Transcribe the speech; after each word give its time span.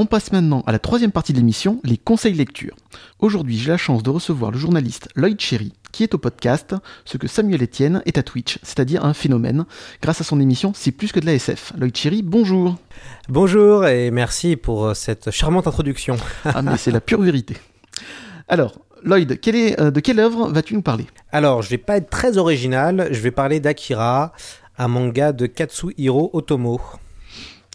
On 0.00 0.06
passe 0.06 0.30
maintenant 0.30 0.62
à 0.64 0.70
la 0.70 0.78
troisième 0.78 1.10
partie 1.10 1.32
de 1.32 1.38
l'émission, 1.38 1.80
les 1.82 1.96
conseils 1.96 2.32
lecture. 2.32 2.76
Aujourd'hui, 3.18 3.58
j'ai 3.58 3.70
la 3.70 3.76
chance 3.76 4.04
de 4.04 4.10
recevoir 4.10 4.52
le 4.52 4.56
journaliste 4.56 5.08
Lloyd 5.16 5.40
Cherry, 5.40 5.72
qui 5.90 6.04
est 6.04 6.14
au 6.14 6.18
podcast 6.18 6.76
ce 7.04 7.16
que 7.16 7.26
Samuel 7.26 7.64
Etienne 7.64 8.00
est 8.06 8.16
à 8.16 8.22
Twitch, 8.22 8.60
c'est-à-dire 8.62 9.04
un 9.04 9.12
phénomène. 9.12 9.66
Grâce 10.00 10.20
à 10.20 10.24
son 10.24 10.38
émission 10.38 10.70
C'est 10.72 10.92
plus 10.92 11.10
que 11.10 11.18
de 11.18 11.26
la 11.26 11.34
SF. 11.34 11.72
Lloyd 11.76 11.96
Cherry, 11.96 12.22
bonjour. 12.22 12.76
Bonjour 13.28 13.88
et 13.88 14.12
merci 14.12 14.54
pour 14.54 14.94
cette 14.94 15.32
charmante 15.32 15.66
introduction. 15.66 16.16
ah 16.44 16.62
mais 16.62 16.76
c'est 16.76 16.92
la 16.92 17.00
pure 17.00 17.22
vérité. 17.22 17.56
Alors, 18.46 18.74
Lloyd, 19.02 19.32
est, 19.32 19.80
euh, 19.80 19.90
de 19.90 19.98
quelle 19.98 20.20
œuvre 20.20 20.48
vas-tu 20.48 20.74
nous 20.74 20.82
parler? 20.82 21.08
Alors, 21.32 21.62
je 21.62 21.70
vais 21.70 21.76
pas 21.76 21.96
être 21.96 22.08
très 22.08 22.38
original, 22.38 23.08
je 23.10 23.18
vais 23.18 23.32
parler 23.32 23.58
d'Akira, 23.58 24.32
un 24.78 24.86
manga 24.86 25.32
de 25.32 25.46
Katsuhiro 25.46 26.30
Otomo. 26.34 26.80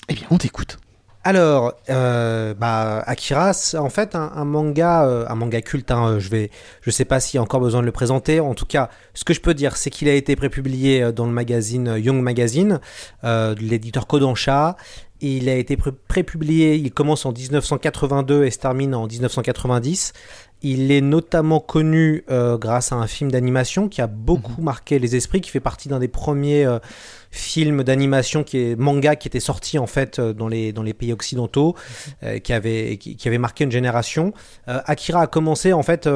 Eh 0.08 0.14
bien, 0.14 0.24
on 0.32 0.38
t'écoute. 0.38 0.78
Alors, 1.26 1.74
euh, 1.90 2.54
bah, 2.54 3.02
Akira, 3.08 3.54
c'est 3.54 3.78
en 3.78 3.90
fait 3.90 4.14
un, 4.14 4.44
manga, 4.44 5.06
euh, 5.06 5.26
un 5.30 5.36
manga 5.36 5.62
culte. 5.62 5.90
Hein, 5.92 6.20
je 6.20 6.30
vais, 6.30 6.52
je 6.82 6.92
sais 6.92 7.06
pas 7.06 7.22
s'il 7.22 7.38
y 7.38 7.40
a 7.40 7.42
encore 7.42 7.62
besoin 7.62 7.80
de 7.80 7.86
le 7.86 7.94
présenter. 7.94 8.42
En 8.42 8.54
tout 8.56 8.66
cas, 8.66 8.90
ce 9.14 9.24
que 9.24 9.34
je 9.34 9.40
peux 9.40 9.54
dire, 9.54 9.78
c'est 9.78 9.90
qu'il 9.90 10.10
a 10.10 10.14
été 10.14 10.36
prépublié 10.36 11.14
dans 11.14 11.26
le 11.26 11.32
magazine 11.32 11.96
Young 11.98 12.22
Magazine, 12.22 12.82
de 13.24 13.60
l'éditeur 13.62 14.06
Kodansha. 14.06 14.76
Il 15.26 15.48
a 15.48 15.56
été 15.56 15.78
prépublié, 15.78 16.76
il 16.76 16.92
commence 16.92 17.26
en 17.26 17.32
1982 17.32 18.44
et 18.44 18.52
se 18.52 18.58
termine 18.58 18.94
en 18.94 19.08
1990. 19.08 20.12
Il 20.64 20.92
est 20.92 21.00
notamment 21.00 21.62
connu 21.62 22.26
euh, 22.30 22.58
grâce 22.58 22.92
à 22.92 22.96
un 22.96 23.08
film 23.08 23.32
d'animation 23.32 23.88
qui 23.88 24.02
a 24.02 24.08
beaucoup 24.08 24.56
mhm. 24.58 24.66
marqué 24.66 25.00
les 25.00 25.16
esprits, 25.16 25.40
qui 25.40 25.50
fait 25.50 25.62
partie 25.62 25.88
d'un 25.88 26.00
des 26.00 26.10
premiers 26.10 26.66
euh, 27.34 27.38
films 27.38 27.84
d'animation 27.84 28.44
qui 28.44 28.60
est 28.60 28.76
manga 28.76 29.16
qui 29.16 29.28
était 29.28 29.40
sorti 29.40 29.80
en 29.80 29.88
fait 29.88 30.20
euh, 30.20 30.34
dans 30.34 30.48
les 30.48 30.72
dans 30.72 30.84
les 30.84 30.94
pays 30.94 31.14
occidentaux, 31.14 31.76
mhm. 32.22 32.40
qui 32.42 32.54
avait 32.54 32.98
qui, 32.98 33.28
avait 33.28 33.38
marqué 33.38 33.64
une 33.64 33.72
génération. 33.72 34.34
Akira 34.68 35.22
a 35.22 35.28
commencé 35.28 35.74
en 35.74 35.84
fait. 35.84 36.08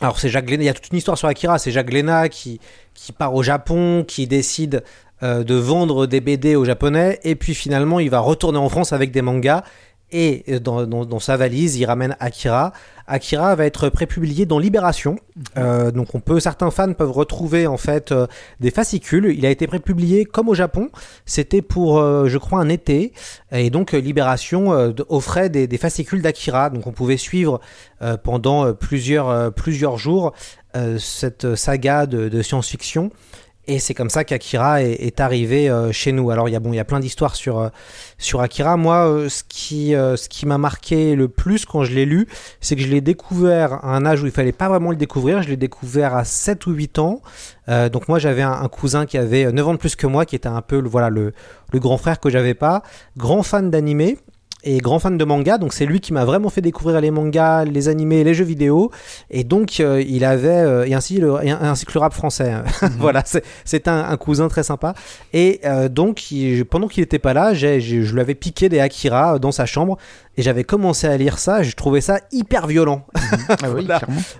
alors 0.00 0.18
c'est 0.18 0.28
Jacques 0.28 0.50
il 0.50 0.62
y 0.62 0.68
a 0.68 0.74
toute 0.74 0.90
une 0.90 0.98
histoire 0.98 1.18
sur 1.18 1.28
Akira, 1.28 1.58
c'est 1.58 1.70
Jacques 1.70 1.88
Glénat 1.88 2.28
qui, 2.28 2.60
qui 2.94 3.12
part 3.12 3.34
au 3.34 3.42
Japon, 3.42 4.04
qui 4.06 4.26
décide 4.26 4.84
de 5.22 5.54
vendre 5.54 6.06
des 6.06 6.20
BD 6.20 6.54
aux 6.54 6.64
Japonais, 6.64 7.18
et 7.24 7.34
puis 7.34 7.54
finalement 7.54 7.98
il 7.98 8.10
va 8.10 8.20
retourner 8.20 8.58
en 8.58 8.68
France 8.68 8.92
avec 8.92 9.10
des 9.10 9.22
mangas, 9.22 9.64
et 10.10 10.58
dans, 10.60 11.20
sa 11.20 11.36
valise, 11.36 11.76
il 11.76 11.84
ramène 11.84 12.16
Akira. 12.18 12.72
Akira 13.06 13.54
va 13.54 13.64
être 13.66 13.88
prépublié 13.88 14.46
dans 14.46 14.58
Libération. 14.58 15.12
Mhm. 15.36 15.44
Euh, 15.58 15.90
donc 15.90 16.14
on 16.14 16.20
peut, 16.20 16.40
certains 16.40 16.70
fans 16.70 16.92
peuvent 16.92 17.12
retrouver 17.12 17.66
en 17.66 17.76
fait 17.76 18.12
euh, 18.12 18.26
des 18.60 18.70
fascicules. 18.70 19.34
Il 19.36 19.44
a 19.44 19.50
été 19.50 19.66
prépublié 19.66 20.24
comme 20.24 20.48
au 20.48 20.54
Japon. 20.54 20.90
C'était 21.26 21.62
pour, 21.62 21.98
euh, 21.98 22.28
je 22.28 22.38
crois, 22.38 22.60
un 22.60 22.68
été. 22.68 23.12
Et 23.52 23.70
donc 23.70 23.92
Libération 23.92 24.94
offrait 25.08 25.50
des, 25.50 25.66
des 25.66 25.78
fascicules 25.78 26.22
d'Akira. 26.22 26.70
Donc 26.70 26.86
on 26.86 26.92
pouvait 26.92 27.16
suivre 27.16 27.60
pendant 28.22 28.72
plusieurs 28.74 29.52
plusieurs 29.52 29.96
jours 29.96 30.32
cette 30.98 31.54
saga 31.54 32.06
de, 32.06 32.28
de 32.28 32.42
science-fiction. 32.42 33.10
Et 33.70 33.80
c'est 33.80 33.92
comme 33.92 34.08
ça 34.08 34.24
qu'Akira 34.24 34.82
est, 34.82 35.20
arrivé 35.20 35.68
euh, 35.68 35.92
chez 35.92 36.12
nous. 36.12 36.30
Alors 36.30 36.48
il 36.48 36.52
y 36.52 36.56
a 36.56 36.60
bon, 36.60 36.72
il 36.72 36.76
y 36.76 36.80
a 36.80 36.86
plein 36.86 37.00
d'histoires 37.00 37.36
sur 37.36 37.58
euh, 37.58 37.68
sur 38.16 38.40
Akira. 38.40 38.78
Moi, 38.78 39.06
euh, 39.06 39.28
ce 39.28 39.44
qui 39.46 39.90
ce 39.90 40.28
qui 40.30 40.46
m'a 40.46 40.56
marqué 40.56 41.14
le 41.14 41.28
plus 41.28 41.66
quand 41.66 41.84
je 41.84 41.92
l'ai 41.92 42.06
lu, 42.06 42.26
c'est 42.62 42.76
que 42.76 42.82
je 42.82 42.88
l'ai 42.88 43.02
découvert 43.02 43.74
à 43.84 43.94
un 43.94 44.06
âge 44.06 44.22
où 44.22 44.26
il 44.26 44.32
fallait 44.32 44.52
pas 44.52 44.70
vraiment 44.70 44.90
le 44.90 44.96
découvrir. 44.96 45.42
Je 45.42 45.50
l'ai 45.50 45.58
découvert 45.58 46.14
à 46.14 46.24
7 46.24 46.66
ou 46.66 46.72
8 46.72 46.98
ans. 46.98 47.20
donc 47.92 48.08
moi, 48.08 48.18
j'avais 48.18 48.42
un, 48.42 48.68
cousin 48.68 49.04
qui 49.04 49.18
avait 49.18 49.52
9 49.52 49.68
ans 49.68 49.72
de 49.74 49.78
plus 49.78 49.96
que 49.96 50.06
moi, 50.06 50.24
qui 50.24 50.34
était 50.34 50.48
un 50.48 50.62
peu 50.62 50.80
le 50.80 50.88
voilà 50.88 51.10
le 51.10 51.34
le 51.70 51.78
grand 51.78 51.98
frère 51.98 52.20
que 52.20 52.30
j'avais 52.30 52.54
pas. 52.54 52.82
Grand 53.18 53.42
fan 53.42 53.70
d'animé 53.70 54.16
et 54.68 54.78
grand 54.78 54.98
fan 54.98 55.16
de 55.16 55.24
manga, 55.24 55.56
donc 55.56 55.72
c'est 55.72 55.86
lui 55.86 55.98
qui 55.98 56.12
m'a 56.12 56.26
vraiment 56.26 56.50
fait 56.50 56.60
découvrir 56.60 57.00
les 57.00 57.10
mangas, 57.10 57.64
les 57.64 57.88
animés, 57.88 58.22
les 58.22 58.34
jeux 58.34 58.44
vidéo, 58.44 58.90
et 59.30 59.42
donc 59.42 59.80
euh, 59.80 60.04
il 60.06 60.26
avait 60.26 60.48
euh, 60.48 60.84
et 60.84 60.92
ainsi 60.92 61.16
le 61.18 61.36
ainsi 61.36 61.86
que 61.86 61.92
le 61.94 62.00
rap 62.00 62.12
français. 62.12 62.52
Mhm. 62.82 62.90
voilà, 63.00 63.24
c'est 63.64 63.88
un, 63.88 64.04
un, 64.08 64.16
cousin 64.16 64.48
très 64.48 64.62
sympa. 64.62 64.94
Et 65.32 65.60
euh, 65.64 65.88
donc 65.88 66.22
pendant 66.70 66.86
qu'il 66.86 67.02
n'était 67.02 67.18
pas 67.18 67.32
là, 67.32 67.52
je 67.54 67.76
lui 67.76 68.20
avais 68.20 68.34
piqué 68.34 68.68
des 68.68 68.78
Akira 68.78 69.38
dans 69.38 69.50
sa 69.52 69.66
chambre 69.66 69.96
et 70.36 70.42
j'avais 70.42 70.64
commencé 70.64 71.06
à 71.06 71.16
lire 71.16 71.38
ça. 71.38 71.62
Je 71.62 71.74
trouvais 71.74 72.00
ça 72.00 72.20
hyper 72.30 72.66
violent. 72.66 73.04
Mhm. 73.16 73.56
Ah 73.62 73.70
oui, 73.74 73.88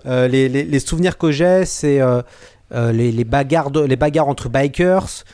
les, 0.31 0.49
les, 0.49 0.65
les, 0.65 0.79
souvenirs 0.79 1.19
que 1.19 1.33
j'ai, 1.33 1.65
c'est 1.65 2.01
les, 2.73 3.13
les 3.13 3.25
bagarres 3.25 3.71
les 3.71 3.97
bagarres 3.97 4.29
entre 4.29 4.49
bikers. 4.49 5.25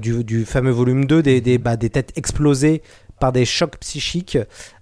du, 0.00 0.22
du, 0.24 0.44
fameux 0.44 0.70
volume 0.70 1.06
2 1.06 1.22
des, 1.22 1.40
des, 1.40 1.58
bah, 1.58 1.76
des 1.76 1.90
têtes 1.90 2.12
explosées 2.16 2.82
par 3.22 3.30
des 3.30 3.44
chocs 3.44 3.76
psychiques, 3.78 4.36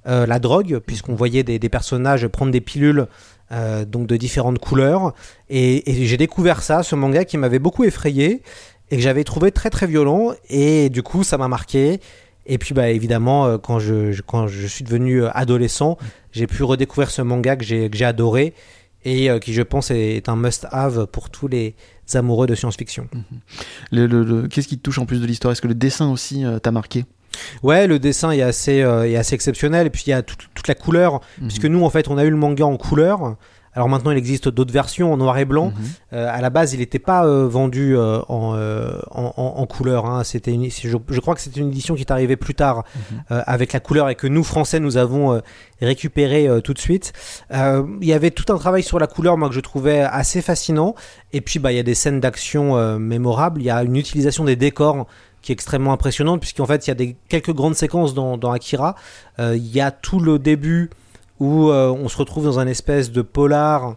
euh, 0.06 0.24
la 0.24 0.38
drogue, 0.38 0.78
puisqu'on 0.78 1.14
voyait 1.14 1.42
des, 1.42 1.58
personnages 1.68 2.26
prendre 2.26 2.50
des 2.50 2.62
pilules 2.62 3.06
euh, 3.52 3.84
donc 3.84 4.06
de 4.06 4.16
différentes 4.16 4.58
couleurs. 4.58 5.12
Et, 5.50 5.82
j'ai 6.06 6.16
découvert 6.16 6.62
ça, 6.62 6.82
ce 6.82 6.96
manga 6.96 7.26
qui 7.26 7.36
m'avait 7.36 7.58
beaucoup 7.58 7.84
effrayé 7.84 8.40
et 8.90 8.96
que 8.96 9.02
j'avais 9.02 9.24
trouvé 9.24 9.52
très 9.52 9.68
très 9.68 9.86
violent. 9.86 10.32
Et 10.48 10.88
du 10.88 11.02
coup, 11.02 11.22
ça 11.22 11.36
m'a 11.36 11.48
marqué. 11.48 12.00
Et 12.46 12.56
puis, 12.56 12.72
bah, 12.72 12.88
évidemment, 12.88 13.44
euh, 13.44 13.58
quand 13.58 13.78
je, 13.78 14.18
quand 14.22 14.46
je 14.46 14.66
suis 14.66 14.84
devenu 14.84 15.22
adolescent, 15.26 15.98
j'ai 16.32 16.46
pu 16.46 16.62
redécouvrir 16.62 17.10
ce 17.10 17.20
manga 17.20 17.56
que 17.56 17.64
j'ai 17.66 18.04
adoré 18.06 18.54
et 19.04 19.28
qui, 19.42 19.52
je 19.52 19.60
pense, 19.60 19.90
est 19.90 20.30
un 20.30 20.36
must-have 20.36 21.06
pour 21.08 21.28
tous 21.28 21.46
les 21.46 21.74
amoureux 22.14 22.46
de 22.46 22.54
science-fiction. 22.54 23.06
Mhm. 23.92 24.48
Qu'est-ce 24.48 24.68
qui 24.68 24.78
te 24.78 24.82
touche 24.82 24.98
en 24.98 25.04
plus 25.04 25.20
de 25.20 25.26
l'histoire? 25.26 25.52
Est-ce 25.52 25.60
que 25.60 25.68
le 25.68 25.74
dessin 25.74 26.10
aussi 26.10 26.42
t'a 26.62 26.70
marqué? 26.70 27.04
Ouais, 27.62 27.86
le 27.86 27.98
dessin 27.98 28.30
est 28.30 28.42
assez, 28.42 28.82
euh, 28.82 29.08
est 29.08 29.16
assez 29.16 29.34
exceptionnel. 29.34 29.86
Et 29.86 29.90
puis 29.90 30.04
il 30.06 30.10
y 30.10 30.12
a 30.12 30.22
toute, 30.22 30.68
la 30.68 30.74
couleur, 30.74 31.14
mhm. 31.14 31.48
puisque 31.48 31.64
nous, 31.64 31.84
en 31.84 31.90
fait, 31.90 32.08
on 32.08 32.18
a 32.18 32.24
eu 32.24 32.30
le 32.30 32.36
manga 32.36 32.64
en 32.64 32.76
couleur. 32.76 33.36
Alors 33.72 33.88
maintenant, 33.88 34.10
il 34.10 34.18
existe 34.18 34.48
d'autres 34.48 34.72
versions 34.72 35.12
en 35.12 35.16
noir 35.16 35.38
et 35.38 35.44
blanc. 35.44 35.72
Euh, 36.12 36.28
à 36.28 36.40
la 36.40 36.50
base, 36.50 36.74
il 36.74 36.80
n'était 36.80 36.98
pas 36.98 37.24
euh, 37.24 37.46
vendu 37.48 37.96
en, 37.96 38.20
en, 38.28 39.66
couleur. 39.66 40.06
Hein. 40.06 40.24
C'était 40.24 40.58
je, 40.68 41.20
crois 41.20 41.36
que 41.36 41.40
c'était 41.40 41.60
une 41.60 41.68
édition 41.68 41.94
qui 41.94 42.00
est 42.00 42.10
arrivée 42.10 42.36
plus 42.36 42.56
tard 42.56 42.82
mhm. 43.12 43.42
avec 43.46 43.72
la 43.72 43.78
couleur 43.78 44.08
et 44.08 44.16
que 44.16 44.26
nous, 44.26 44.42
Français, 44.42 44.80
nous 44.80 44.96
avons 44.96 45.40
récupéré 45.80 46.48
tout 46.64 46.74
de 46.74 46.80
suite. 46.80 47.12
Il 47.52 47.86
y 48.02 48.12
avait 48.12 48.32
tout 48.32 48.52
un 48.52 48.58
travail 48.58 48.82
sur 48.82 48.98
la 48.98 49.06
couleur, 49.06 49.38
moi, 49.38 49.48
que 49.48 49.54
je 49.54 49.60
trouvais 49.60 50.00
assez 50.00 50.42
fascinant. 50.42 50.96
Et 51.32 51.40
puis, 51.40 51.60
bah, 51.60 51.70
il 51.70 51.76
y 51.76 51.80
a 51.80 51.84
des 51.84 51.94
scènes 51.94 52.18
d'action 52.18 52.98
mémorables. 52.98 53.60
Il 53.60 53.66
y 53.66 53.70
a 53.70 53.84
une 53.84 53.96
utilisation 53.96 54.44
des 54.44 54.56
décors 54.56 55.06
qui 55.42 55.52
est 55.52 55.54
extrêmement 55.54 55.92
impressionnante 55.92 56.40
puisqu'en 56.40 56.66
fait 56.66 56.86
il 56.86 56.90
y 56.90 56.92
a 56.92 56.94
des, 56.94 57.16
quelques 57.28 57.52
grandes 57.52 57.74
séquences 57.74 58.14
dans, 58.14 58.36
dans 58.36 58.52
Akira. 58.52 58.94
Euh, 59.38 59.56
il 59.56 59.66
y 59.66 59.80
a 59.80 59.90
tout 59.90 60.20
le 60.20 60.38
début 60.38 60.90
où 61.38 61.70
euh, 61.70 61.90
on 61.90 62.08
se 62.08 62.16
retrouve 62.16 62.44
dans 62.44 62.58
un 62.58 62.66
espèce 62.66 63.10
de 63.10 63.22
polar 63.22 63.96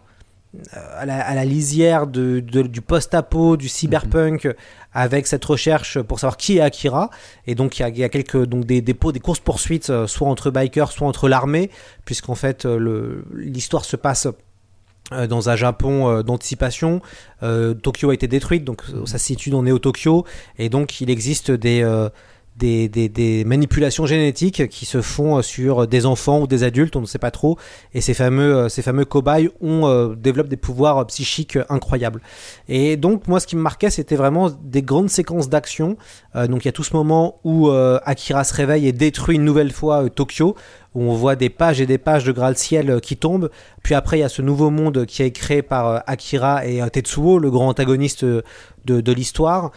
euh, 0.54 0.78
à 0.96 1.04
la, 1.04 1.20
à, 1.20 1.34
la, 1.34 1.44
lisière 1.44 2.06
de, 2.06 2.40
du 2.40 2.80
post-apo, 2.80 3.56
du 3.56 3.68
cyberpunk, 3.68 4.46
mhm. 4.46 4.54
avec 4.92 5.26
cette 5.26 5.44
recherche 5.44 6.00
pour 6.00 6.20
savoir 6.20 6.36
qui 6.36 6.58
est 6.58 6.60
Akira. 6.60 7.10
Et 7.46 7.54
donc 7.54 7.78
il 7.78 7.82
y 7.82 7.84
a, 7.84 7.88
il 7.88 7.98
y 7.98 8.04
a 8.04 8.08
quelques 8.08 8.44
donc 8.46 8.64
des, 8.64 8.80
des, 8.80 8.94
des 8.94 9.20
courses 9.20 9.40
poursuites, 9.40 10.06
soit 10.06 10.28
entre 10.28 10.50
bikers, 10.50 10.92
soit 10.92 11.06
entre 11.06 11.28
l'armée, 11.28 11.70
puisqu'en 12.04 12.34
fait 12.34 12.64
l'histoire 13.34 13.84
se 13.84 13.96
passe 13.96 14.28
euh, 15.12 15.26
dans 15.26 15.50
un 15.50 15.56
Japon 15.56 16.08
euh, 16.08 16.22
d'anticipation. 16.22 17.02
Euh, 17.42 17.74
Tokyo 17.74 18.08
a 18.08 18.14
été 18.14 18.26
détruite, 18.26 18.64
donc 18.64 18.82
ça 19.04 19.18
se 19.18 19.26
situe 19.26 19.50
dans 19.50 19.62
Neo 19.62 19.78
Tokyo, 19.78 20.24
et 20.58 20.70
donc 20.70 21.02
il 21.02 21.10
existe 21.10 21.50
des, 21.50 21.84
des, 22.56 22.88
des, 22.88 23.08
des, 23.08 23.44
manipulations 23.44 24.06
génétiques 24.06 24.68
qui 24.68 24.86
se 24.86 25.02
font 25.02 25.42
sur 25.42 25.86
des 25.86 26.06
enfants 26.06 26.40
ou 26.40 26.46
des 26.46 26.62
adultes, 26.62 26.96
on 26.96 27.00
ne 27.00 27.06
sait 27.06 27.18
pas 27.18 27.30
trop, 27.30 27.58
et 27.92 28.00
ces 28.00 28.14
fameux, 28.14 28.68
ces 28.68 28.82
fameux 28.82 29.04
cobayes 29.04 29.50
ont, 29.60 30.14
développent 30.16 30.48
des 30.48 30.56
pouvoirs 30.56 31.06
psychiques 31.06 31.58
incroyables. 31.68 32.20
Et 32.68 32.96
donc 32.96 33.26
moi 33.28 33.40
ce 33.40 33.46
qui 33.46 33.56
me 33.56 33.62
marquait 33.62 33.90
c'était 33.90 34.16
vraiment 34.16 34.50
des 34.50 34.82
grandes 34.82 35.10
séquences 35.10 35.48
d'action. 35.48 35.96
donc 36.34 36.64
il 36.64 36.66
y 36.66 36.68
a 36.68 36.72
tout 36.72 36.84
ce 36.84 36.94
moment 36.94 37.40
où 37.44 37.70
Akira 37.70 38.44
se 38.44 38.54
réveille 38.54 38.86
et 38.86 38.92
détruit 38.92 39.36
une 39.36 39.44
nouvelle 39.44 39.72
fois 39.72 40.08
Tokyo, 40.08 40.54
où 40.94 41.02
on 41.02 41.14
voit 41.14 41.36
des 41.36 41.50
pages 41.50 41.80
et 41.80 41.86
des 41.86 41.98
pages 41.98 42.24
de 42.24 42.32
Graal-Ciel 42.32 42.90
euh, 42.90 43.00
qui 43.00 43.16
tombent. 43.16 43.50
Puis 43.82 43.94
après, 43.94 44.18
il 44.18 44.20
y 44.20 44.24
a 44.24 44.28
ce 44.28 44.42
nouveau 44.42 44.70
monde 44.70 45.06
qui 45.06 45.22
est 45.22 45.32
créé 45.32 45.62
par 45.62 45.88
euh, 45.88 45.98
Akira 46.06 46.66
et 46.66 46.80
euh, 46.80 46.88
Tetsuo, 46.88 47.38
le 47.38 47.50
grand 47.50 47.68
antagoniste 47.68 48.24
de, 48.24 48.42
de 48.86 49.12
l'histoire. 49.12 49.72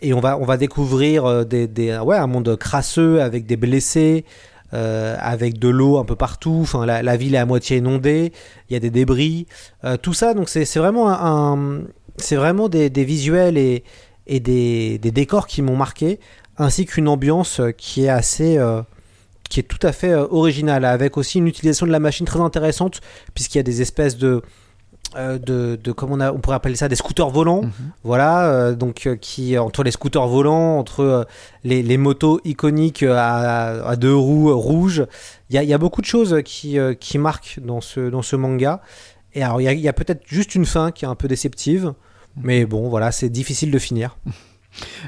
Et 0.00 0.12
on 0.12 0.20
va, 0.20 0.38
on 0.38 0.44
va 0.44 0.56
découvrir 0.56 1.44
des, 1.44 1.66
des, 1.66 1.98
ouais, 1.98 2.16
un 2.16 2.26
monde 2.26 2.56
crasseux 2.56 3.20
avec 3.20 3.46
des 3.46 3.56
blessés, 3.56 4.24
avec 4.70 5.58
de 5.58 5.68
l'eau 5.68 5.98
un 5.98 6.04
peu 6.04 6.14
partout. 6.14 6.60
Enfin, 6.62 6.86
la, 6.86 7.16
ville 7.16 7.34
est 7.34 7.38
à 7.38 7.46
moitié 7.46 7.78
inondée. 7.78 8.32
Il 8.68 8.74
y 8.74 8.76
a 8.76 8.80
des 8.80 8.90
débris. 8.90 9.46
tout 10.02 10.14
ça, 10.14 10.34
donc 10.34 10.48
c'est 10.48 10.64
vraiment 10.76 11.10
un, 11.10 11.82
vraiment 12.30 12.68
des, 12.68 12.90
des, 12.90 13.04
visuels 13.04 13.58
et, 13.58 13.82
et 14.28 14.38
des, 14.38 14.98
des 14.98 15.10
décors 15.10 15.48
qui 15.48 15.62
m'ont 15.62 15.76
marqué, 15.76 16.20
ainsi 16.58 16.86
qu'une 16.86 17.08
ambiance 17.08 17.60
qui 17.76 18.04
est 18.04 18.08
assez 18.08 18.56
qui 19.48 19.60
est 19.60 19.64
tout 19.64 19.84
à 19.86 19.92
fait 19.92 20.12
euh, 20.12 20.26
original, 20.30 20.84
avec 20.84 21.16
aussi 21.16 21.38
une 21.38 21.48
utilisation 21.48 21.86
de 21.86 21.92
la 21.92 22.00
machine 22.00 22.26
très 22.26 22.40
intéressante, 22.40 23.00
puisqu'il 23.34 23.58
y 23.58 23.60
a 23.60 23.64
des 23.64 23.82
espèces 23.82 24.16
de, 24.16 24.42
euh, 25.16 25.38
de, 25.38 25.78
de 25.82 25.92
comment 25.92 26.14
on, 26.16 26.20
a, 26.20 26.32
on 26.32 26.38
pourrait 26.38 26.56
appeler 26.56 26.76
ça 26.76 26.88
des 26.88 26.96
scooters 26.96 27.30
volants 27.30 27.62
Mhm. 27.62 27.70
voilà 28.04 28.50
euh, 28.50 28.74
donc 28.74 29.06
euh, 29.06 29.16
qui 29.16 29.56
entre 29.56 29.82
les 29.82 29.90
scooters 29.90 30.26
volants 30.26 30.78
entre 30.78 31.26
les, 31.64 31.82
les 31.82 31.96
motos 31.96 32.40
iconiques 32.44 33.02
à, 33.02 33.86
à 33.88 33.96
deux 33.96 34.14
roues 34.14 34.54
rouges 34.58 35.06
il 35.48 35.56
y 35.56 35.58
a, 35.58 35.62
il 35.62 35.68
y 35.68 35.72
a 35.74 35.78
beaucoup 35.78 36.00
de 36.02 36.06
choses 36.06 36.42
qui, 36.44 36.76
qui 37.00 37.18
marquent 37.18 37.58
dans 37.64 37.80
ce, 37.80 38.10
dans 38.10 38.22
ce 38.22 38.36
manga 38.36 38.82
et 39.34 39.42
alors 39.42 39.60
il 39.60 39.80
y 39.80 39.88
a, 39.88 39.92
peut-être 39.94 40.22
juste 40.26 40.54
une 40.54 40.66
fin 40.66 40.90
qui 40.90 41.04
est 41.04 41.08
un 41.08 41.14
peu 41.14 41.28
déceptive 41.28 41.94
mais 42.36 42.66
bon 42.66 42.88
voilà 42.90 43.10
c'est 43.10 43.30
difficile 43.30 43.70
de 43.70 43.78
finir 43.78 44.18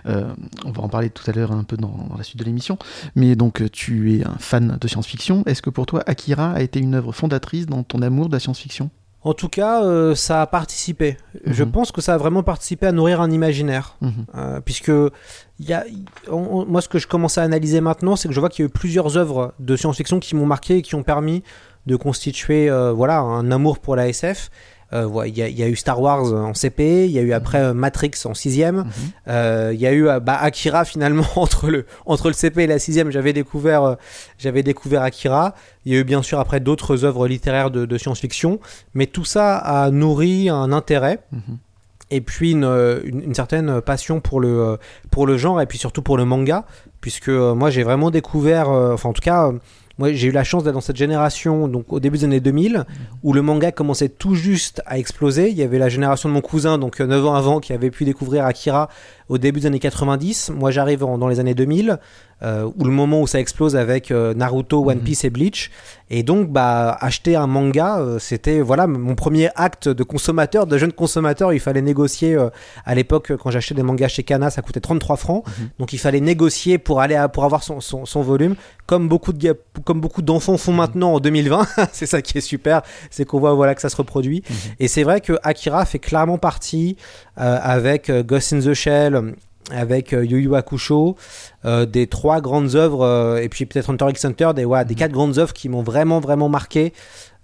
Euh, 0.06 0.32
on 0.64 0.72
va 0.72 0.82
en 0.82 0.88
parler 0.88 1.10
tout 1.10 1.22
à 1.30 1.32
l'heure 1.34 1.52
un 1.52 1.62
peu 1.62 1.76
dans, 1.76 1.94
dans 2.08 2.16
la 2.16 2.24
suite 2.24 2.38
de 2.38 2.44
l'émission. 2.44 2.76
Mais 3.14 3.36
donc, 3.36 3.62
tu 3.70 4.16
es 4.16 4.26
un 4.26 4.36
fan 4.38 4.78
de 4.80 4.88
science-fiction. 4.88 5.44
Est-ce 5.46 5.62
que 5.62 5.70
pour 5.70 5.86
toi, 5.86 6.02
Akira 6.06 6.52
a 6.52 6.60
été 6.62 6.80
une 6.80 6.94
œuvre 6.94 7.12
fondatrice 7.12 7.66
dans 7.66 7.82
ton 7.84 8.02
amour 8.02 8.28
de 8.28 8.32
la 8.32 8.40
science-fiction? 8.40 8.90
En 9.22 9.34
tout 9.34 9.48
cas 9.48 9.82
euh, 9.84 10.14
ça 10.14 10.40
a 10.42 10.46
participé 10.46 11.16
je 11.44 11.62
Mhm. 11.64 11.72
pense 11.72 11.92
que 11.92 12.00
ça 12.00 12.14
a 12.14 12.16
vraiment 12.18 12.42
participé 12.42 12.86
à 12.86 12.92
nourrir 12.92 13.20
un 13.20 13.30
imaginaire 13.30 13.96
Mhm. 14.00 14.12
Euh, 14.36 14.60
puisque 14.60 14.88
il 14.88 15.66
y 15.68 15.72
a, 15.74 15.84
on- 16.30 16.60
on- 16.60 16.66
moi 16.66 16.80
ce 16.80 16.88
que 16.88 16.98
je 16.98 17.06
commence 17.06 17.36
à 17.38 17.42
analyser 17.42 17.80
maintenant, 17.80 18.16
c'est 18.16 18.28
que 18.28 18.34
je 18.34 18.40
vois 18.40 18.48
qu'il 18.48 18.62
y 18.64 18.66
a 18.66 18.68
eu 18.68 18.72
plusieurs 18.72 19.16
œuvres 19.18 19.52
de 19.58 19.76
science-fiction 19.76 20.20
qui 20.20 20.34
m'ont 20.36 20.46
marqué 20.46 20.78
et 20.78 20.82
qui 20.82 20.94
ont 20.94 21.02
permis 21.02 21.42
de 21.86 21.96
constituer 21.96 22.70
euh, 22.70 22.92
voilà 22.92 23.18
un 23.20 23.50
amour 23.50 23.78
pour 23.78 23.94
la 23.96 24.08
SF. 24.08 24.50
Euh, 24.92 25.08
Il 25.26 25.38
y, 25.38 25.42
a- 25.42 25.48
il 25.48 25.56
y 25.56 25.62
a 25.62 25.68
eu 25.68 25.76
Star 25.76 26.00
Wars 26.00 26.32
en 26.32 26.52
CP, 26.52 27.06
il 27.06 27.12
y 27.12 27.18
a 27.18 27.22
eu 27.22 27.32
après 27.32 27.58
euh, 27.60 27.74
Matrix 27.74 28.10
en 28.24 28.34
sixième, 28.34 28.78
Mhm. 28.78 28.84
euh, 29.28 29.70
il 29.72 29.80
y 29.80 29.86
a 29.86 29.92
eu 29.92 30.08
euh, 30.08 30.18
bah, 30.18 30.36
Akira 30.40 30.84
finalement 30.84 31.22
entre 31.36 31.70
le 31.70 31.86
entre 32.06 32.26
le 32.28 32.34
CP 32.34 32.64
et 32.64 32.66
la 32.66 32.78
sixième, 32.80 33.10
j'avais 33.12 33.32
découvert 33.32 33.84
euh, 33.84 33.94
j'avais 34.38 34.62
découvert 34.64 35.02
Akira. 35.02 35.54
Il 35.84 35.92
y 35.92 35.96
a 35.96 36.00
eu 36.00 36.04
bien 36.04 36.22
sûr 36.22 36.40
après 36.40 36.58
d'autres 36.60 37.04
œuvres 37.04 37.28
littéraires 37.28 37.70
de, 37.70 37.86
de 37.86 37.98
science-fiction, 37.98 38.58
mais 38.94 39.06
tout 39.06 39.24
ça 39.24 39.56
a 39.56 39.90
nourri 39.92 40.48
un 40.48 40.72
intérêt 40.72 41.20
Mhm. 41.30 41.58
et 42.10 42.20
puis 42.20 42.50
une, 42.50 42.64
euh, 42.64 43.00
une, 43.04 43.22
une 43.22 43.34
certaine 43.34 43.80
passion 43.80 44.20
pour 44.20 44.40
le, 44.40 44.48
euh, 44.48 44.76
pour 45.12 45.24
le 45.26 45.38
genre 45.38 45.60
et 45.60 45.66
puis 45.66 45.78
surtout 45.78 46.02
pour 46.02 46.16
le 46.16 46.24
manga, 46.24 46.64
puisque 47.00 47.28
euh, 47.28 47.54
moi 47.54 47.70
j'ai 47.70 47.84
vraiment 47.84 48.10
découvert, 48.10 48.68
euh, 48.70 48.94
enfin 48.94 49.10
en 49.10 49.12
tout 49.12 49.22
cas, 49.22 49.46
euh, 49.48 49.52
moi 50.00 50.14
j'ai 50.14 50.28
eu 50.28 50.32
la 50.32 50.44
chance 50.44 50.64
d'être 50.64 50.72
dans 50.72 50.80
cette 50.80 50.96
génération, 50.96 51.68
donc 51.68 51.92
au 51.92 52.00
début 52.00 52.16
des 52.16 52.24
années 52.24 52.40
2000, 52.40 52.86
où 53.22 53.34
le 53.34 53.42
manga 53.42 53.70
commençait 53.70 54.08
tout 54.08 54.34
juste 54.34 54.80
à 54.86 54.98
exploser. 54.98 55.50
Il 55.50 55.58
y 55.58 55.62
avait 55.62 55.78
la 55.78 55.90
génération 55.90 56.30
de 56.30 56.34
mon 56.34 56.40
cousin, 56.40 56.78
donc 56.78 57.02
euh, 57.02 57.06
9 57.06 57.26
ans 57.26 57.34
avant, 57.34 57.60
qui 57.60 57.74
avait 57.74 57.90
pu 57.90 58.06
découvrir 58.06 58.46
Akira 58.46 58.88
au 59.30 59.38
début 59.38 59.60
des 59.60 59.66
années 59.66 59.78
90. 59.78 60.50
Moi 60.54 60.70
j'arrive 60.70 61.00
dans 61.00 61.28
les 61.28 61.40
années 61.40 61.54
2000, 61.54 61.98
euh, 62.42 62.64
où 62.78 62.84
le 62.84 62.90
moment 62.90 63.20
où 63.22 63.26
ça 63.26 63.38
explose 63.40 63.76
avec 63.76 64.10
euh, 64.10 64.34
Naruto, 64.34 64.84
One 64.84 64.98
Mhm. 64.98 65.04
Piece 65.04 65.24
et 65.24 65.30
Bleach. 65.30 65.70
Et 66.12 66.24
donc, 66.24 66.48
bah, 66.50 66.96
acheter 67.00 67.36
un 67.36 67.46
manga, 67.46 67.98
euh, 68.00 68.18
c'était 68.18 68.60
voilà 68.60 68.88
mon 68.88 69.14
premier 69.14 69.48
acte 69.54 69.88
de 69.88 70.02
consommateur, 70.02 70.66
de 70.66 70.76
jeune 70.76 70.92
consommateur. 70.92 71.52
Il 71.52 71.60
fallait 71.60 71.82
négocier. 71.82 72.34
euh, 72.34 72.48
à 72.84 72.94
l'époque, 72.96 73.32
quand 73.36 73.50
j'achetais 73.50 73.74
des 73.76 73.84
mangas 73.84 74.08
chez 74.08 74.24
Kana, 74.24 74.50
ça 74.50 74.60
coûtait 74.62 74.80
33 74.80 75.16
francs. 75.16 75.44
Mhm. 75.46 75.68
Donc, 75.78 75.92
il 75.92 75.98
fallait 75.98 76.20
négocier 76.20 76.78
pour 76.78 77.00
aller 77.00 77.14
à- 77.14 77.28
pour 77.28 77.44
avoir 77.44 77.62
son, 77.62 77.80
son, 77.80 78.06
son 78.06 78.22
volume, 78.22 78.56
comme 78.86 79.06
beaucoup 79.08 79.32
de 79.32 79.56
comme 79.84 80.00
beaucoup 80.00 80.20
d'enfants 80.22 80.56
font 80.58 80.72
maintenant 80.72 81.12
en 81.14 81.20
2020. 81.20 81.64
c'est 81.92 82.06
ça 82.06 82.20
qui 82.22 82.38
est 82.38 82.40
super, 82.40 82.82
c'est 83.10 83.24
qu'on 83.24 83.38
voit 83.38 83.54
voilà 83.54 83.74
que 83.76 83.80
ça 83.82 83.88
se 83.88 83.96
reproduit. 83.96 84.42
Mhm. 84.48 84.56
Et 84.80 84.88
c'est 84.88 85.04
vrai 85.04 85.20
que 85.20 85.34
Akira 85.44 85.84
fait 85.84 86.00
clairement 86.00 86.38
partie 86.38 86.96
avec 87.36 88.10
Ghost 88.26 88.52
in 88.52 88.60
the 88.60 88.74
Shell. 88.74 89.19
Avec 89.72 90.12
euh, 90.14 90.24
Yu 90.24 90.40
Yu 90.40 90.56
Hakusho, 90.56 91.16
euh, 91.64 91.86
des 91.86 92.08
trois 92.08 92.40
grandes 92.40 92.74
œuvres, 92.74 93.02
euh, 93.04 93.36
et 93.40 93.48
puis 93.48 93.66
peut-être 93.66 93.88
Hunter 93.90 94.06
x 94.08 94.24
Hunter, 94.24 94.50
des, 94.56 94.64
ouais, 94.64 94.84
des 94.84 94.94
Mhm. 94.94 94.98
quatre 94.98 95.12
grandes 95.12 95.38
œuvres 95.38 95.52
qui 95.52 95.68
m'ont 95.68 95.82
vraiment, 95.82 96.18
vraiment 96.18 96.48
marqué 96.48 96.92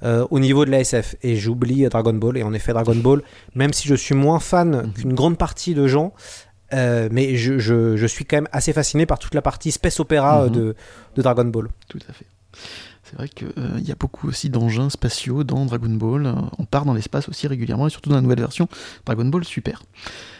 euh, 0.03 0.27
au 0.31 0.41
niveau 0.41 0.65
de 0.65 0.71
la 0.71 0.81
SF. 0.81 1.15
Et 1.23 1.37
j'oublie 1.37 1.85
euh, 1.85 1.89
Dragon 1.89 2.13
Ball, 2.15 2.37
et 2.37 2.43
en 2.43 2.53
effet, 2.53 2.73
Dragon 2.73 2.97
Ball, 2.97 3.23
même 3.55 3.73
si 3.73 3.87
je 3.87 3.95
suis 3.95 4.15
moins 4.17 4.41
fan 4.41 4.71
Mhm. 4.87 4.93
qu'une 4.95 5.13
grande 5.15 5.39
partie 5.39 5.75
de 5.75 5.87
gens, 5.87 6.13
euh, 6.75 7.09
mais 7.13 7.37
je, 7.37 7.59
je, 7.59 7.97
je 7.97 8.07
suis 8.07 8.25
quand 8.25 8.39
même 8.39 8.49
assez 8.51 8.73
fasciné 8.73 9.07
par 9.07 9.19
toute 9.21 9.35
la 9.35 9.43
partie 9.43 9.71
space 9.71 10.01
opéra 10.01 10.43
euh, 10.43 10.47
Mhm. 10.49 10.53
de, 10.53 10.75
de 11.17 11.23
Dragon 11.23 11.45
Ball. 11.45 11.69
Tout 11.89 12.01
à 12.09 12.13
fait. 12.13 12.27
C'est 13.09 13.17
vrai 13.17 13.29
qu'il 13.29 13.87
y 13.87 13.93
a 13.93 13.95
beaucoup 13.95 14.27
aussi 14.27 14.51
d'engins 14.51 14.91
spatiaux 14.91 15.45
dans 15.45 15.65
Dragon 15.65 15.91
Ball. 15.91 16.27
Euh, 16.27 16.33
On 16.59 16.65
part 16.65 16.85
dans 16.85 16.93
l'espace 16.93 17.29
aussi 17.29 17.47
régulièrement, 17.47 17.87
et 17.87 17.91
surtout 17.91 18.11
dans 18.11 18.17
la 18.17 18.21
nouvelle 18.21 18.41
version 18.41 18.69
Dragon 19.05 19.25
Ball 19.27 19.45
Super. 19.45 19.83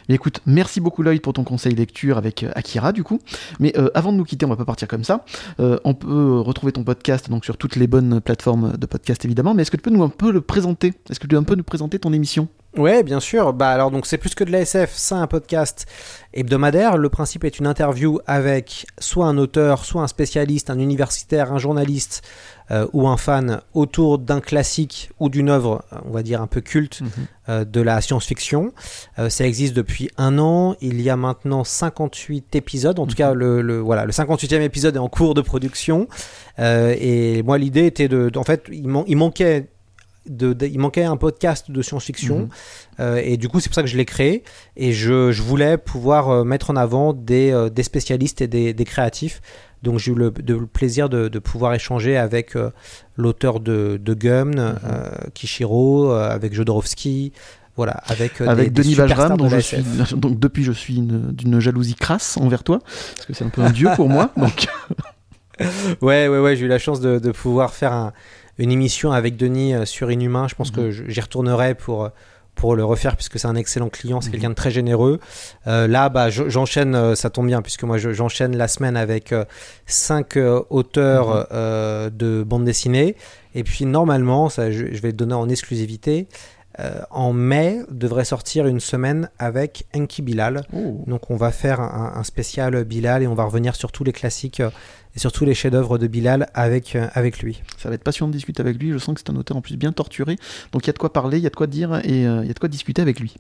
Mais 0.09 0.17
écoute, 0.17 0.41
merci 0.47 0.81
beaucoup 0.81 1.03
Lloyd 1.05 1.21
pour 1.21 1.33
ton 1.33 1.45
conseil 1.45 1.75
lecture 1.77 2.19
avec 2.19 2.43
euh, 2.43 2.51
Akira 2.57 2.93
du 2.93 3.05
coup. 3.05 3.21
Mais 3.61 3.73
euh, 3.79 3.89
avant 3.95 4.13
de 4.13 4.19
nous 4.19 4.25
quitter, 4.25 4.47
on 4.47 4.49
va 4.49 4.57
pas 4.57 4.65
partir 4.65 4.89
comme 4.89 5.05
ça. 5.05 5.25
Euh, 5.61 5.79
on 5.85 5.95
peut 5.95 6.09
euh, 6.09 6.41
retrouver 6.41 6.73
ton 6.73 6.83
podcast 6.83 7.31
donc 7.31 7.45
sur 7.45 7.57
toutes 7.57 7.77
les 7.77 7.87
bonnes 7.87 8.21
plateformes 8.21 8.77
de 8.77 8.87
podcast 8.87 9.25
évidemment. 9.25 9.55
Mais 9.55 9.63
est-ce 9.63 9.71
que 9.71 9.77
tu 9.77 9.83
peux 9.83 9.91
nous 9.91 10.03
un 10.03 10.09
peu 10.09 10.33
le 10.33 10.41
présenter? 10.41 10.93
Est-ce 11.09 11.21
que 11.21 11.27
tu 11.27 11.35
peux 11.35 11.37
un 11.37 11.45
peu 11.45 11.55
nous 11.55 11.65
présenter 11.65 12.01
ton 12.01 12.13
émission? 12.13 12.49
Ouais, 12.77 13.03
bien 13.03 13.21
sûr. 13.21 13.53
Bah 13.55 13.71
alors 13.71 13.91
donc 13.91 14.05
c'est 14.07 14.19
plus 14.19 14.35
que 14.35 14.45
de 14.45 14.53
la 14.53 14.61
SF, 14.61 14.93
c'est 14.95 15.15
un 15.15 15.27
podcast 15.27 15.87
hebdomadaire. 16.35 16.99
Le 16.99 17.09
principe 17.09 17.45
est 17.45 17.59
une 17.59 17.67
interview 17.67 18.19
avec 18.27 18.87
soit 18.99 19.27
un 19.27 19.39
auteur, 19.39 19.85
soit 19.87 20.03
un 20.03 20.07
spécialiste, 20.09 20.69
un 20.69 20.79
universitaire, 20.79 21.53
un 21.53 21.59
journaliste 21.59 22.23
euh, 22.71 22.87
ou 22.93 23.09
un 23.09 23.17
fan 23.17 23.63
autour 23.73 24.19
d'un 24.19 24.41
classique 24.41 25.11
ou 25.21 25.29
d'une 25.31 25.49
œuvre, 25.49 25.85
on 26.05 26.11
va 26.11 26.23
dire 26.23 26.43
un 26.43 26.47
peu 26.47 26.61
culte 26.61 27.01
euh, 27.49 27.65
de 27.65 27.81
la 27.81 28.01
science-fiction. 28.03 28.73
Euh, 29.19 29.31
ça 29.31 29.47
existe 29.47 29.73
depuis 29.75 30.11
un 30.19 30.39
an. 30.39 30.77
Il 30.83 31.01
y 31.01 31.09
a 31.09 31.17
maintenant 31.17 31.65
58 31.65 32.57
épisodes. 32.57 32.99
En 32.99 33.07
tout 33.07 33.15
cas, 33.15 33.33
le, 33.33 33.63
le- 33.63 33.79
voilà, 33.79 34.05
le 34.05 34.13
58e 34.13 34.61
épisode 34.61 34.97
est 34.97 34.99
en 34.99 35.09
cours 35.09 35.33
de 35.33 35.41
production. 35.41 36.09
Et 36.59 37.43
moi, 37.45 37.57
l'idée 37.59 37.87
était 37.87 38.09
de, 38.09 38.31
en 38.37 38.45
fait, 38.45 38.65
il, 38.71 38.89
man- 38.89 39.05
il 39.07 39.17
manquait 39.17 39.69
de, 40.29 40.53
de- 40.53 40.67
il 40.67 40.79
manquait 40.79 41.05
un 41.05 41.17
podcast 41.17 41.71
de 41.71 41.83
science-fiction. 41.83 42.39
Mhm. 42.41 42.49
Euh, 43.01 43.21
et 43.25 43.37
du 43.37 43.49
coup, 43.49 43.61
c'est 43.61 43.69
pour 43.69 43.75
ça 43.75 43.83
que 43.83 43.89
je 43.89 43.97
l'ai 43.97 44.05
créé. 44.05 44.43
Et 44.77 44.93
je, 44.93 45.33
je 45.33 45.43
voulais 45.43 45.79
pouvoir 45.79 46.29
euh, 46.31 46.45
mettre 46.45 46.71
en 46.71 46.77
avant 46.77 47.13
des, 47.13 47.51
euh, 47.53 47.69
des 47.71 47.83
spécialistes 47.83 48.41
et 48.41 48.47
des, 48.49 48.73
des 48.75 48.85
créatifs. 48.85 49.41
Donc, 49.83 49.99
j'ai 49.99 50.13
eu 50.13 50.15
le, 50.15 50.31
de- 50.31 50.55
le 50.57 50.67
plaisir 50.67 51.09
de, 51.09 51.29
de 51.29 51.39
pouvoir 51.39 51.75
échanger 51.75 52.17
avec 52.17 52.57
euh, 52.57 52.71
l'auteur 53.17 53.61
de, 53.61 54.01
de 54.03 54.15
Gum, 54.15 54.51
Mhm. 54.51 54.57
euh, 54.59 55.09
Kishiro, 55.35 56.11
euh, 56.13 56.29
avec 56.31 56.55
Jodorowsky. 56.55 57.33
Voilà, 57.77 57.93
avec, 58.07 58.41
avec 58.41 58.57
des, 58.57 58.71
des 58.71 58.83
Denis 58.83 58.95
superstars 58.95 59.19
Bajram, 59.19 59.37
de 59.37 59.43
dont 59.43 59.49
je 59.51 59.59
suis 59.61 60.17
donc 60.17 60.41
depuis 60.41 60.65
je 60.65 60.73
suis 60.73 60.97
une- 60.97 61.31
d'une 61.33 61.61
jalousie 61.61 61.95
crasse 61.95 62.39
envers 62.39 62.65
toi, 62.65 62.79
parce 63.15 63.27
que 63.27 63.35
c'est 63.35 63.45
un 63.45 63.51
peu 63.51 63.61
un 63.61 63.69
dieu 63.69 63.91
pour 63.97 64.09
moi. 64.09 64.33
Donc 64.39 64.67
Ouais, 66.03 66.29
ouais, 66.29 66.39
ouais, 66.39 66.57
j'ai 66.57 66.65
eu 66.67 66.69
la 66.69 66.79
chance 66.79 67.01
de 67.01 67.31
pouvoir 67.33 67.73
faire 67.75 67.93
un- 67.93 68.13
une 68.59 68.71
émission 68.71 69.13
avec 69.13 69.37
Denis 69.37 69.75
euh, 69.75 69.85
sur 69.85 70.11
Inhumain. 70.11 70.49
Je 70.49 70.55
pense 70.55 70.71
Mhm. 70.71 70.77
que 70.77 70.91
je- 70.91 71.05
j'y 71.09 71.21
retournerai 71.21 71.75
pour, 71.75 72.05
euh, 72.05 72.09
pour 72.55 72.75
le 72.75 72.85
refaire 72.85 73.17
puisque 73.17 73.39
c'est 73.39 73.47
un 73.49 73.55
excellent 73.57 73.91
client, 73.91 74.21
c'est 74.23 74.29
Mhm. 74.29 74.33
quelqu'un 74.33 74.49
de 74.51 74.55
très 74.55 74.71
généreux. 74.71 75.21
Euh, 75.67 75.87
là, 75.87 76.09
bah, 76.09 76.31
je- 76.31 76.49
j'enchaîne, 76.49 77.15
ça 77.15 77.29
tombe 77.29 77.47
bien 77.49 77.61
puisque 77.61 77.83
moi 77.85 77.99
je- 77.99 78.13
j'enchaîne 78.15 78.57
la 78.57 78.67
semaine 78.67 78.97
avec 78.97 79.35
cinq 79.85 80.39
auteurs 80.71 81.29
Mhm. 81.35 81.47
euh, 81.53 82.11
de 82.11 82.43
bande 82.43 82.65
dessinée. 82.65 83.17
Et 83.55 83.63
puis 83.65 83.85
normalement, 83.87 84.49
ça, 84.49 84.71
je, 84.71 84.87
je 84.93 85.01
vais 85.03 85.09
le 85.09 85.15
donner 85.15 85.35
en 85.35 85.49
exclusivité. 85.49 86.29
Euh, 86.79 87.01
en 87.11 87.33
mai 87.33 87.81
devrait 87.91 88.25
sortir 88.25 88.67
une 88.67 88.81
semaine 88.81 89.31
avec 89.39 89.87
Enki 89.95 90.23
Bilal. 90.23 90.63
Donc 91.07 91.31
on 91.31 91.37
va 91.37 91.51
faire 91.51 91.81
un, 91.81 92.13
un 92.17 92.23
spécial 92.23 92.85
Bilal 92.85 93.23
et 93.23 93.27
on 93.27 93.35
va 93.35 93.45
revenir 93.45 93.75
sur 93.75 93.93
tous 93.93 94.05
les 94.05 94.13
classiques 94.13 94.61
euh, 94.61 94.71
et 95.15 95.19
sur 95.19 95.33
tous 95.33 95.47
les 95.47 95.55
chefs-d'œuvre 95.55 95.97
de 95.97 96.07
Bilal 96.07 96.49
avec, 96.53 96.95
euh, 96.95 97.09
avec 97.15 97.39
lui. 97.39 97.63
Ça 97.79 97.89
va 97.89 97.95
être 97.95 98.05
passionnant 98.05 98.29
de 98.29 98.35
discuter 98.37 98.61
avec 98.61 98.79
lui. 98.79 98.93
Je 98.93 98.99
sens 98.99 99.15
que 99.15 99.21
c'est 99.21 99.31
un 99.31 99.37
auteur 99.37 99.57
en 99.57 99.63
plus 99.63 99.77
bien 99.77 99.93
torturé. 99.93 100.37
Donc 100.73 100.85
il 100.85 100.89
y 100.89 100.91
a 100.91 100.93
de 100.93 100.99
quoi 100.99 101.13
parler, 101.13 101.39
il 101.39 101.45
y 101.45 101.47
a 101.47 101.51
de 101.51 101.57
quoi 101.57 101.67
dire 101.67 101.97
et 102.05 102.23
il 102.23 102.47
y 102.47 102.51
a 102.51 102.55
de 102.55 102.59
quoi 102.59 102.69
discuter 102.69 103.01
avec 103.01 103.21
lui. 103.21 103.37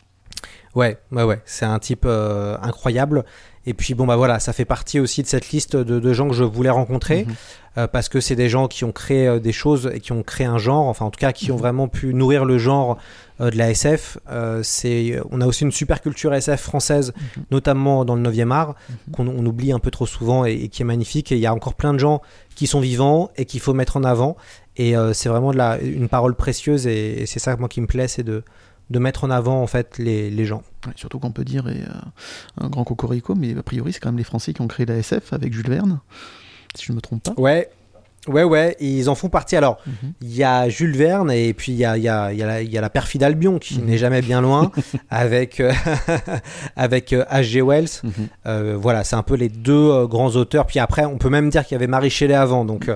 Ouais, 0.74 0.98
ouais, 1.10 1.22
ouais, 1.22 1.40
c'est 1.44 1.64
un 1.64 1.78
type 1.78 2.06
incroyable. 2.06 3.24
Et 3.66 3.74
puis 3.74 3.94
bon 3.94 4.06
bah 4.06 4.16
voilà, 4.16 4.38
ça 4.38 4.52
fait 4.52 4.64
partie 4.64 5.00
aussi 5.00 5.22
de 5.22 5.26
cette 5.26 5.50
liste 5.50 5.74
de, 5.76 5.98
de 5.98 6.12
gens 6.12 6.28
que 6.28 6.34
je 6.34 6.44
voulais 6.44 6.70
rencontrer 6.70 7.24
Mhm. 7.24 7.34
euh, 7.78 7.86
parce 7.88 8.08
que 8.08 8.20
c'est 8.20 8.36
des 8.36 8.48
gens 8.48 8.68
qui 8.68 8.84
ont 8.84 8.92
créé 8.92 9.26
euh, 9.26 9.40
des 9.40 9.50
choses 9.52 9.90
et 9.92 9.98
qui 10.00 10.12
ont 10.12 10.22
créé 10.22 10.46
un 10.46 10.56
genre, 10.58 10.86
enfin 10.86 11.04
en 11.04 11.10
tout 11.10 11.18
cas 11.18 11.32
qui 11.32 11.50
ont 11.50 11.56
Mhm. 11.56 11.60
vraiment 11.60 11.88
pu 11.88 12.14
nourrir 12.14 12.44
le 12.44 12.58
genre 12.58 12.96
euh, 13.40 13.50
de 13.50 13.56
la 13.58 13.70
SF. 13.70 14.18
Euh, 14.30 14.60
c'est, 14.62 15.20
on 15.30 15.40
a 15.40 15.46
aussi 15.46 15.64
une 15.64 15.72
super 15.72 16.00
culture 16.00 16.32
SF 16.32 16.60
française, 16.60 17.12
Mhm. 17.36 17.42
notamment 17.50 18.04
dans 18.04 18.14
le 18.14 18.22
9e 18.22 18.52
art, 18.52 18.76
qu'on 19.12 19.26
on 19.26 19.44
oublie 19.44 19.72
un 19.72 19.78
peu 19.80 19.90
trop 19.90 20.06
souvent 20.06 20.46
et, 20.46 20.52
et 20.52 20.68
qui 20.68 20.82
est 20.82 20.86
magnifique. 20.86 21.32
Et 21.32 21.34
il 21.34 21.40
y 21.40 21.46
a 21.46 21.52
encore 21.52 21.74
plein 21.74 21.92
de 21.92 21.98
gens 21.98 22.22
qui 22.54 22.66
sont 22.68 22.80
vivants 22.80 23.30
et 23.36 23.44
qu'il 23.46 23.60
faut 23.60 23.74
mettre 23.74 23.96
en 23.96 24.04
avant. 24.04 24.36
Et 24.78 24.94
c'est 25.14 25.30
vraiment 25.30 25.52
de 25.52 25.56
la, 25.56 25.78
une 25.80 26.08
parole 26.08 26.34
précieuse 26.34 26.86
et, 26.86 27.22
et 27.22 27.26
c'est 27.26 27.38
ça 27.38 27.56
moi 27.56 27.66
qui 27.68 27.80
me 27.80 27.86
plaît, 27.86 28.08
c'est 28.08 28.22
de, 28.22 28.42
de 28.90 28.98
mettre 28.98 29.24
en 29.24 29.30
avant 29.30 29.62
en 29.62 29.66
fait 29.66 29.98
les, 29.98 30.30
les 30.30 30.44
gens. 30.44 30.62
Ouais, 30.86 30.92
surtout 30.96 31.18
qu'on 31.18 31.32
peut 31.32 31.44
dire 31.44 31.68
et, 31.68 31.80
euh, 31.80 32.60
un 32.60 32.68
grand 32.68 32.84
cocorico, 32.84 33.34
mais 33.34 33.56
a 33.56 33.62
priori 33.62 33.92
c'est 33.92 34.00
quand 34.00 34.10
même 34.10 34.18
les 34.18 34.24
Français 34.24 34.52
qui 34.52 34.60
ont 34.60 34.68
créé 34.68 34.86
la 34.86 34.96
SF 34.96 35.32
avec 35.32 35.52
Jules 35.52 35.68
Verne, 35.68 36.00
si 36.74 36.86
je 36.86 36.92
ne 36.92 36.96
me 36.96 37.00
trompe 37.00 37.22
pas. 37.22 37.34
Ouais. 37.36 37.68
Ouais, 38.28 38.44
ouais, 38.44 38.76
ils 38.80 39.08
en 39.08 39.14
font 39.14 39.28
partie. 39.28 39.56
Alors, 39.56 39.78
mhm. 39.86 40.12
il 40.20 40.36
y 40.36 40.44
a 40.44 40.68
Jules 40.68 40.96
Verne 40.96 41.30
et 41.30 41.52
puis 41.54 41.72
il 41.72 41.78
y 41.78 41.84
a, 41.84 41.96
y, 41.96 42.08
a, 42.08 42.32
y, 42.32 42.42
a 42.42 42.62
y 42.62 42.78
a, 42.78 42.80
la 42.80 42.90
perfide 42.90 43.22
Albion 43.22 43.58
qui 43.58 43.78
mhm. 43.78 43.86
n'est 43.86 43.98
jamais 43.98 44.22
bien 44.22 44.40
loin 44.40 44.70
avec, 45.10 45.60
euh, 45.60 45.72
avec 46.76 47.12
H.G. 47.12 47.62
Wells. 47.62 47.88
Mhm. 48.02 48.12
euh, 48.46 48.76
voilà, 48.78 49.04
c'est 49.04 49.16
un 49.16 49.22
peu 49.22 49.34
les 49.34 49.48
deux 49.48 49.90
euh, 49.90 50.06
grands 50.06 50.30
auteurs. 50.30 50.66
Puis 50.66 50.78
après, 50.78 51.04
on 51.04 51.18
peut 51.18 51.30
même 51.30 51.50
dire 51.50 51.64
qu'il 51.64 51.74
y 51.74 51.76
avait 51.76 51.86
Marie 51.86 52.10
Shelley 52.10 52.34
avant. 52.34 52.64
Donc, 52.64 52.90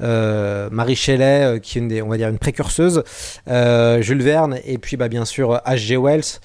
euh, 0.00 0.68
Marie 0.70 0.96
Shelley, 0.96 1.60
qui 1.60 1.78
est 1.78 1.80
une 1.80 1.88
des, 1.88 2.02
on 2.02 2.08
va 2.08 2.16
dire 2.16 2.28
une 2.28 2.38
précurseuse, 2.38 3.02
Jules 3.46 4.22
Verne 4.22 4.58
et 4.64 4.78
puis 4.78 4.96
bah, 4.96 5.08
bien 5.08 5.24
sûr 5.24 5.60
H.G. 5.66 5.96
Wells 5.96 6.40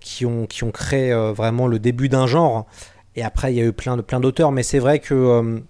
qui, 0.00 0.26
ont, 0.26 0.46
qui 0.46 0.64
ont 0.64 0.70
créé 0.70 1.14
vraiment 1.34 1.66
le 1.66 1.78
début 1.78 2.08
d'un 2.08 2.26
genre. 2.26 2.66
Et 3.14 3.22
après, 3.22 3.52
il 3.52 3.56
y 3.56 3.60
a 3.60 3.64
eu 3.64 3.72
plein 3.72 3.96
de 3.96 4.02
plein 4.02 4.20
d'auteurs, 4.20 4.52
mais 4.52 4.62
c'est 4.62 4.78
vrai 4.78 4.98
que 4.98 5.62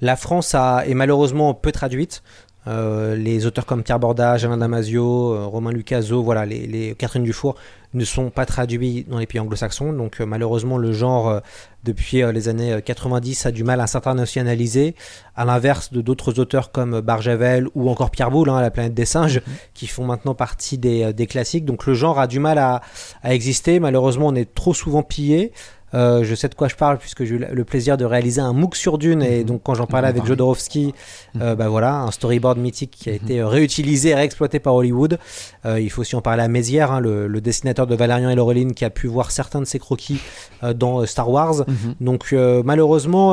la 0.00 0.16
France 0.16 0.54
a, 0.54 0.84
est 0.86 0.94
malheureusement 0.94 1.54
peu 1.54 1.72
traduite. 1.72 2.22
Euh, 2.68 3.16
les 3.16 3.44
auteurs 3.44 3.66
comme 3.66 3.82
Pierre 3.82 3.98
Bordage, 3.98 4.44
Alain 4.44 4.56
Damasio, 4.56 5.34
euh, 5.34 5.46
Romain 5.46 5.72
Lucaso, 5.72 6.22
voilà, 6.22 6.46
les, 6.46 6.94
Catherine 6.96 7.24
Dufour 7.24 7.56
ne 7.92 8.04
sont 8.04 8.30
pas 8.30 8.46
traduits 8.46 9.04
dans 9.08 9.18
les 9.18 9.26
pays 9.26 9.40
anglo-saxons. 9.40 9.92
Donc 9.92 10.20
euh, 10.20 10.26
malheureusement, 10.26 10.78
le 10.78 10.92
genre, 10.92 11.40
depuis 11.82 12.22
les 12.32 12.48
années 12.48 12.80
90, 12.84 13.46
a 13.46 13.50
du 13.50 13.64
mal 13.64 13.80
à 13.80 13.88
s'internationaliser, 13.88 14.94
à 15.34 15.44
l'inverse 15.44 15.92
de 15.92 16.00
d'autres 16.00 16.38
auteurs 16.38 16.70
comme 16.70 17.00
Barjavel 17.00 17.66
ou 17.74 17.90
encore 17.90 18.10
Pierre 18.12 18.30
Boulle, 18.30 18.48
hein, 18.48 18.60
La 18.60 18.70
planète 18.70 18.94
des 18.94 19.06
singes, 19.06 19.38
mhm. 19.38 19.54
qui 19.74 19.88
font 19.88 20.04
maintenant 20.04 20.34
partie 20.34 20.78
des, 20.78 21.26
classiques. 21.28 21.64
Donc 21.64 21.84
le 21.84 21.94
genre 21.94 22.20
a 22.20 22.28
du 22.28 22.38
mal 22.38 22.58
à, 22.58 22.80
à 23.22 23.34
exister. 23.34 23.80
Malheureusement, 23.80 24.28
on 24.28 24.34
est 24.36 24.54
trop 24.54 24.72
souvent 24.72 25.02
pillé. 25.02 25.52
Euh, 25.94 26.24
je 26.24 26.34
sais 26.34 26.48
de 26.48 26.54
quoi 26.54 26.68
je 26.68 26.74
parle 26.74 26.98
puisque 26.98 27.24
j'ai 27.24 27.34
eu 27.34 27.46
le 27.52 27.64
plaisir 27.64 27.96
de 27.96 28.04
réaliser 28.04 28.40
un 28.40 28.52
MOOC 28.52 28.76
sur 28.76 28.98
Dune 28.98 29.22
et 29.22 29.40
mhm. 29.40 29.44
donc 29.44 29.62
quand 29.62 29.74
j'en 29.74 29.86
parlais 29.86 30.08
avec 30.08 30.24
Jodorowsky, 30.24 30.94
mhm. 31.34 31.42
euh, 31.42 31.54
bah 31.54 31.68
voilà, 31.68 31.96
un 31.96 32.10
storyboard 32.10 32.58
mythique 32.58 32.92
qui 32.92 33.10
a 33.10 33.12
été 33.12 33.40
mhm. 33.40 33.46
réutilisé 33.46 34.10
et 34.10 34.14
réexploité 34.14 34.58
par 34.58 34.74
Hollywood. 34.74 35.18
Euh, 35.66 35.80
il 35.80 35.90
faut 35.90 36.00
aussi 36.00 36.16
en 36.16 36.22
parler 36.22 36.42
à 36.42 36.48
Mézières, 36.48 36.92
hein, 36.92 37.00
le, 37.00 37.26
le, 37.26 37.40
dessinateur 37.40 37.86
de 37.86 37.94
Valérian 37.94 38.30
et 38.30 38.34
Laureline 38.34 38.72
qui 38.74 38.84
a 38.84 38.90
pu 38.90 39.06
voir 39.06 39.30
certains 39.30 39.60
de 39.60 39.66
ses 39.66 39.78
croquis 39.78 40.20
euh, 40.62 40.72
dans 40.72 41.04
Star 41.06 41.30
Wars. 41.30 41.64
Donc 42.00 42.34
malheureusement, 42.64 43.32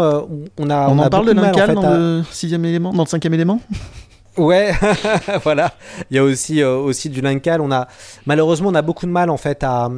on 0.57 0.69
a 0.69 0.89
on, 0.89 0.99
en 0.99 1.09
parle 1.09 1.27
de 1.27 1.31
l'Incal 1.31 1.75
dans 1.75 1.93
le 1.93 2.23
sixième 2.31 2.65
élément, 2.65 2.93
dans 2.93 3.03
le 3.03 3.07
cinquième 3.07 3.33
élément? 3.33 3.61
Ouais, 4.37 4.71
voilà. 5.43 5.73
Il 6.09 6.15
y 6.15 6.19
a 6.19 6.23
aussi 6.23 6.63
aussi 6.63 7.09
du 7.09 7.21
Lincal. 7.21 7.61
On 7.61 7.71
a 7.71 7.87
malheureusement 8.25 8.69
on 8.69 8.75
a 8.75 8.81
beaucoup 8.81 9.05
de 9.05 9.11
mal 9.11 9.29
en 9.29 9.37
fait 9.37 9.63
à 9.63 9.89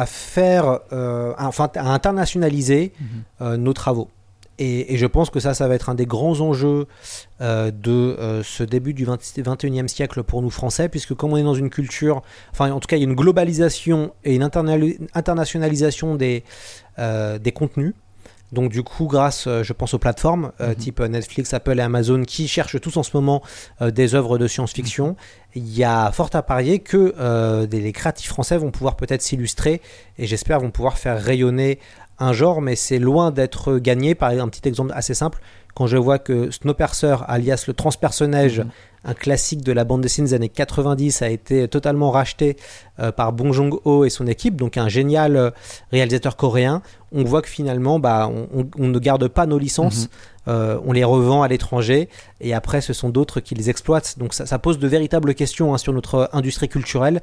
à 0.00 0.06
faire, 0.06 0.80
euh, 0.92 1.34
enfin 1.38 1.70
à 1.76 1.92
internationaliser 1.92 2.92
mhm. 2.98 3.06
euh, 3.40 3.56
nos 3.56 3.72
travaux. 3.72 4.08
Et, 4.58 4.96
je 4.96 5.06
pense 5.06 5.30
que 5.30 5.40
ça, 5.40 5.52
ça 5.52 5.66
va 5.66 5.74
être 5.74 5.88
un 5.88 5.96
des 5.96 6.06
grands 6.06 6.40
enjeux 6.40 6.86
euh, 7.40 7.72
de 7.72 8.40
ce 8.44 8.62
début 8.62 8.94
du 8.94 9.04
20, 9.04 9.20
21e 9.20 9.88
siècle 9.88 10.22
pour 10.22 10.42
nous 10.42 10.50
Français, 10.50 10.88
puisque 10.88 11.14
comme 11.14 11.32
on 11.32 11.36
est 11.36 11.42
dans 11.42 11.54
une 11.54 11.70
culture, 11.70 12.22
enfin 12.52 12.70
en 12.70 12.78
tout 12.78 12.86
cas 12.86 12.96
il 12.96 13.00
y 13.00 13.02
a 13.02 13.08
une 13.08 13.16
globalisation 13.16 14.14
et 14.24 14.36
une 14.36 14.44
internationalisation 14.44 16.14
des, 16.14 16.44
des 16.98 17.52
contenus, 17.52 17.94
donc 18.52 18.70
du 18.70 18.82
coup, 18.82 19.06
grâce, 19.06 19.46
euh, 19.46 19.62
je 19.62 19.72
pense 19.72 19.94
aux 19.94 19.98
plateformes 19.98 20.52
euh, 20.60 20.68
mhm. 20.68 20.74
type 20.76 21.00
Netflix, 21.00 21.52
Apple 21.52 21.78
et 21.78 21.82
Amazon 21.82 22.22
qui 22.22 22.48
cherchent 22.48 22.80
tous 22.80 22.96
en 22.96 23.02
ce 23.02 23.10
moment 23.14 23.42
euh, 23.82 23.90
des 23.90 24.14
œuvres 24.14 24.38
de 24.38 24.46
science-fiction, 24.46 25.08
mhm. 25.08 25.16
il 25.56 25.76
y 25.76 25.84
a 25.84 26.10
fort 26.12 26.30
à 26.32 26.42
parier 26.42 26.78
que 26.78 27.14
les 27.70 27.92
créatifs 27.92 28.28
français 28.28 28.56
vont 28.56 28.70
pouvoir 28.70 28.96
peut-être 28.96 29.22
s'illustrer 29.22 29.80
et 30.18 30.26
j'espère 30.26 30.60
vont 30.60 30.70
pouvoir 30.70 30.98
faire 30.98 31.20
rayonner 31.20 31.78
un 32.18 32.32
genre, 32.32 32.60
mais 32.60 32.76
c'est 32.76 33.00
loin 33.00 33.32
d'être 33.32 33.78
gagné. 33.78 34.14
Par 34.14 34.30
exemple, 34.30 34.48
un 34.48 34.50
petit 34.50 34.68
exemple 34.68 34.92
assez 34.94 35.14
simple, 35.14 35.40
quand 35.74 35.88
je 35.88 35.96
vois 35.96 36.18
que 36.18 36.50
Snowpiercer, 36.50 37.16
alias 37.26 37.64
le 37.66 37.74
transpersonnage, 37.74 38.60
mhm. 38.60 38.70
Un 39.04 39.14
classique 39.14 39.62
de 39.62 39.72
la 39.72 39.84
bande 39.84 40.00
dessinée 40.00 40.28
des 40.28 40.34
années 40.34 40.48
90, 40.48 41.22
a 41.22 41.28
été 41.28 41.68
totalement 41.68 42.10
racheté 42.10 42.56
euh, 43.00 43.12
par 43.12 43.32
Bong 43.32 43.52
Joon-ho 43.52 44.04
et 44.04 44.10
son 44.10 44.26
équipe, 44.26 44.56
donc 44.56 44.76
un 44.76 44.88
génial 44.88 45.36
euh, 45.36 45.50
réalisateur 45.92 46.36
coréen, 46.36 46.82
on 47.12 47.22
voit 47.24 47.42
que 47.42 47.48
finalement, 47.48 47.98
bah, 47.98 48.28
on, 48.28 48.86
ne 48.86 48.98
garde 48.98 49.28
pas 49.28 49.46
nos 49.46 49.58
licences, 49.58 50.04
mhm. 50.04 50.08
euh, 50.48 50.80
on 50.84 50.92
les 50.92 51.04
revend 51.04 51.42
à 51.42 51.48
l'étranger, 51.48 52.08
et 52.40 52.54
après, 52.54 52.80
ce 52.80 52.92
sont 52.92 53.10
d'autres 53.10 53.40
qui 53.40 53.54
les 53.54 53.70
exploitent. 53.70 54.18
Donc 54.18 54.34
ça, 54.34 54.58
pose 54.58 54.78
de 54.78 54.88
véritables 54.88 55.34
questions 55.34 55.74
hein, 55.74 55.78
sur 55.78 55.92
notre 55.92 56.28
industrie 56.32 56.68
culturelle, 56.68 57.20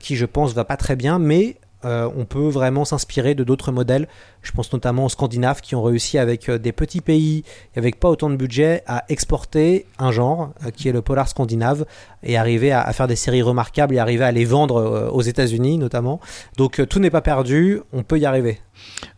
qui, 0.00 0.16
je 0.16 0.26
pense, 0.26 0.54
va 0.54 0.64
pas 0.64 0.76
très 0.76 0.96
bien, 0.96 1.18
mais 1.18 1.56
on 1.84 2.24
peut 2.24 2.48
vraiment 2.48 2.84
s'inspirer 2.84 3.36
de 3.36 3.44
d'autres 3.44 3.70
modèles. 3.70 4.08
Je 4.46 4.52
pense 4.52 4.72
notamment 4.72 5.06
aux 5.06 5.08
Scandinaves 5.08 5.60
qui 5.60 5.74
ont 5.74 5.82
réussi 5.82 6.18
avec 6.18 6.48
euh, 6.48 6.56
des 6.56 6.70
petits 6.70 7.00
pays 7.00 7.42
avec 7.74 7.98
pas 7.98 8.08
autant 8.08 8.30
de 8.30 8.36
budget 8.36 8.84
à 8.86 9.04
exporter 9.08 9.86
un 9.98 10.12
genre 10.12 10.52
euh, 10.64 10.70
qui 10.70 10.88
est 10.88 10.92
le 10.92 11.02
polar 11.02 11.28
scandinave 11.28 11.84
et 12.22 12.36
arriver 12.36 12.70
à, 12.70 12.92
faire 12.92 13.08
des 13.08 13.16
séries 13.16 13.42
remarquables 13.42 13.96
et 13.96 13.98
arriver 13.98 14.24
à 14.24 14.30
les 14.32 14.44
vendre 14.44 15.10
aux 15.12 15.22
États-Unis 15.22 15.78
notamment. 15.78 16.20
Donc 16.56 16.80
tout 16.88 16.98
n'est 16.98 17.10
pas 17.10 17.20
perdu, 17.20 17.80
on 17.92 18.02
peut 18.02 18.18
y 18.18 18.26
arriver. 18.26 18.60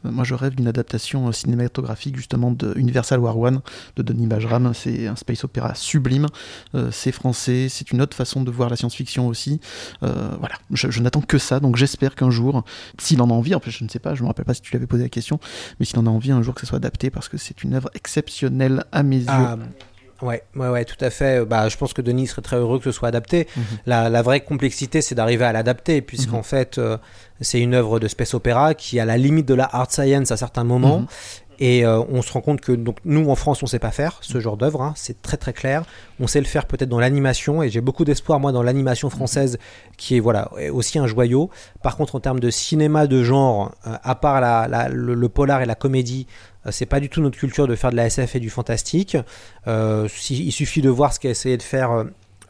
Moi, 0.05 0.25
je 0.25 0.35
rêve 0.35 0.55
d'une 0.55 0.69
adaptation 0.69 1.33
cinématographique 1.33 2.17
justement 2.17 2.53
de 2.53 2.75
Universal 2.77 3.19
War 3.19 3.39
One 3.39 3.61
de 3.97 4.03
Denis 4.03 4.27
Bajram. 4.27 4.73
C'est 4.75 5.07
un 5.07 5.17
space 5.17 5.43
opéra 5.45 5.75
sublime. 5.75 6.27
c'est 6.91 7.13
français, 7.13 7.69
c'est 7.71 7.91
une 7.93 8.03
autre 8.03 8.17
façon 8.17 8.43
de 8.43 8.51
voir 8.51 8.69
la 8.69 8.77
science-fiction 8.77 9.27
aussi. 9.27 9.61
voilà, 10.03 10.57
je 10.73 11.01
n'attends 11.01 11.23
que 11.23 11.39
ça. 11.39 11.61
Donc 11.61 11.77
j'espère 11.77 12.15
qu'un 12.15 12.31
jour 12.31 12.63
s'il 12.99 13.23
en 13.23 13.31
a 13.31 13.33
envie, 13.33 13.55
en 13.55 13.61
fait 13.61 13.71
je 13.71 13.85
ne 13.85 13.89
sais 13.89 13.99
pas, 13.99 14.15
je 14.15 14.23
me 14.23 14.29
rappelle 14.29 14.45
pas 14.45 14.55
si 14.55 14.61
tu 14.61 14.73
l'avais 14.75 14.87
posé 14.87 15.05
la 15.05 15.09
question, 15.09 15.18
mais 15.79 15.87
s'il 15.87 15.99
en 15.99 16.07
a 16.07 16.11
envie 16.11 16.33
un 16.33 16.43
jour 16.43 16.55
que 16.55 16.61
ça 16.61 16.67
soit 16.67 16.77
adapté 16.77 17.11
parce 17.11 17.29
que 17.29 17.37
c'est 17.37 17.63
une 17.63 17.75
œuvre 17.75 17.91
exceptionnelle 17.95 18.85
à 18.93 19.03
mes 19.03 19.23
ah, 19.27 19.57
yeux. 19.57 19.65
Ouais, 20.21 20.43
ouais, 20.57 20.69
ouais, 20.69 20.85
tout 20.85 21.03
à 21.03 21.11
fait. 21.11 21.45
Bah, 21.45 21.69
je 21.69 21.77
pense 21.77 21.93
que 21.93 22.03
Denis 22.03 22.27
serait 22.27 22.43
très 22.43 22.57
heureux 22.57 22.79
que 22.79 22.85
ce 22.85 22.93
soit 22.93 23.09
adapté. 23.09 23.47
Mhm. 23.57 23.63
la, 23.87 24.23
vraie 24.23 24.41
complexité, 24.41 25.01
c'est 25.01 25.15
d'arriver 25.15 25.45
à 25.45 25.53
l'adapter, 25.53 26.01
puisqu'en 26.03 26.39
mhm. 26.39 26.45
fait, 26.45 26.79
euh, 26.79 26.97
c'est 27.41 27.61
une 27.61 27.75
œuvre 27.75 28.01
de 28.01 28.09
space 28.09 28.35
opéra 28.35 28.75
qui 28.75 28.99
a 28.99 29.05
la 29.05 29.17
limite 29.17 29.47
de 29.47 29.55
la 29.55 29.69
hard 29.71 29.91
science 29.91 30.31
à 30.31 30.37
certains 30.37 30.65
moments. 30.65 31.01
Mhm. 31.01 31.07
Et 31.59 31.85
euh, 31.85 32.01
on 32.09 32.23
se 32.23 32.33
rend 32.33 32.41
compte 32.41 32.61
que 32.61 32.73
donc, 32.73 32.99
nous, 33.05 33.29
en 33.29 33.35
France, 33.35 33.63
on 33.63 33.67
sait 33.67 33.79
pas 33.79 33.91
faire 33.91 34.19
ce 34.21 34.39
genre 34.41 34.57
d'œuvre. 34.57 34.83
Hein. 34.83 34.93
c'est 34.97 35.23
très 35.23 35.37
très 35.37 35.53
clair. 35.53 35.85
On 36.21 36.27
sait 36.27 36.41
le 36.41 36.47
faire 36.47 36.67
peut-être 36.67 36.89
dans 36.89 37.01
l'animation. 37.01 37.63
Et 37.63 37.71
j'ai 37.71 37.81
beaucoup 37.81 38.05
d'espoir, 38.05 38.41
moi, 38.41 38.53
dans 38.53 38.63
l'animation 38.63 39.11
française, 39.11 39.59
qui 39.97 40.17
est 40.17 40.21
voilà 40.21 40.51
aussi 40.73 40.99
un 40.99 41.07
joyau. 41.07 41.51
Par 41.83 41.97
contre, 41.97 42.15
en 42.15 42.21
termes 42.21 42.41
de 42.41 42.51
cinéma 42.51 43.07
de 43.07 43.23
genre, 43.23 43.73
euh, 43.87 43.97
à 44.03 44.15
part 44.15 44.41
la, 44.41 44.89
le, 44.89 45.29
polar 45.29 45.61
et 45.63 45.67
la 45.67 45.75
comédie, 45.75 46.27
euh, 46.67 46.71
c'est 46.71 46.87
pas 46.87 47.01
du 47.01 47.09
tout 47.09 47.21
notre 47.21 47.39
culture 47.39 47.67
de 47.67 47.75
faire 47.75 47.91
de 47.91 47.97
la 47.97 48.07
SF 48.07 48.37
et 48.37 48.41
du 48.41 48.51
fantastique. 48.51 49.17
il 49.67 50.53
suffit 50.53 50.83
de 50.83 50.91
voir 50.91 51.13
ce 51.13 51.21
qu'a 51.21 51.31
essayé 51.31 51.57
de 51.57 51.63
faire 51.63 51.93
euh, 51.93 52.05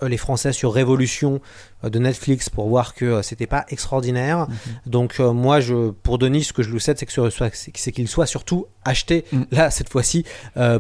les 0.07 0.17
Français 0.17 0.53
sur 0.53 0.73
Révolution 0.73 1.41
euh, 1.85 1.91
de 1.91 1.99
Netflix 1.99 2.49
pour 2.51 2.69
voir 2.69 2.95
que 2.95 3.05
euh, 3.05 3.23
c'était 3.23 3.47
pas 3.47 3.65
extraordinaire. 3.69 4.49
Mhm. 4.49 4.57
Donc 4.87 5.19
moi, 5.19 5.61
je, 5.61 5.91
pour 5.91 6.19
Denis, 6.19 6.45
ce 6.45 6.53
que 6.53 6.63
je 6.63 6.71
lui 6.71 6.81
souhaite, 6.81 6.99
c'est 6.99 7.93
qu'il 7.93 8.09
soit 8.09 8.27
surtout 8.27 8.67
acheté 8.85 9.25
mhm. 9.33 9.47
là 9.51 9.71
cette 9.71 9.89
fois-ci 9.89 10.25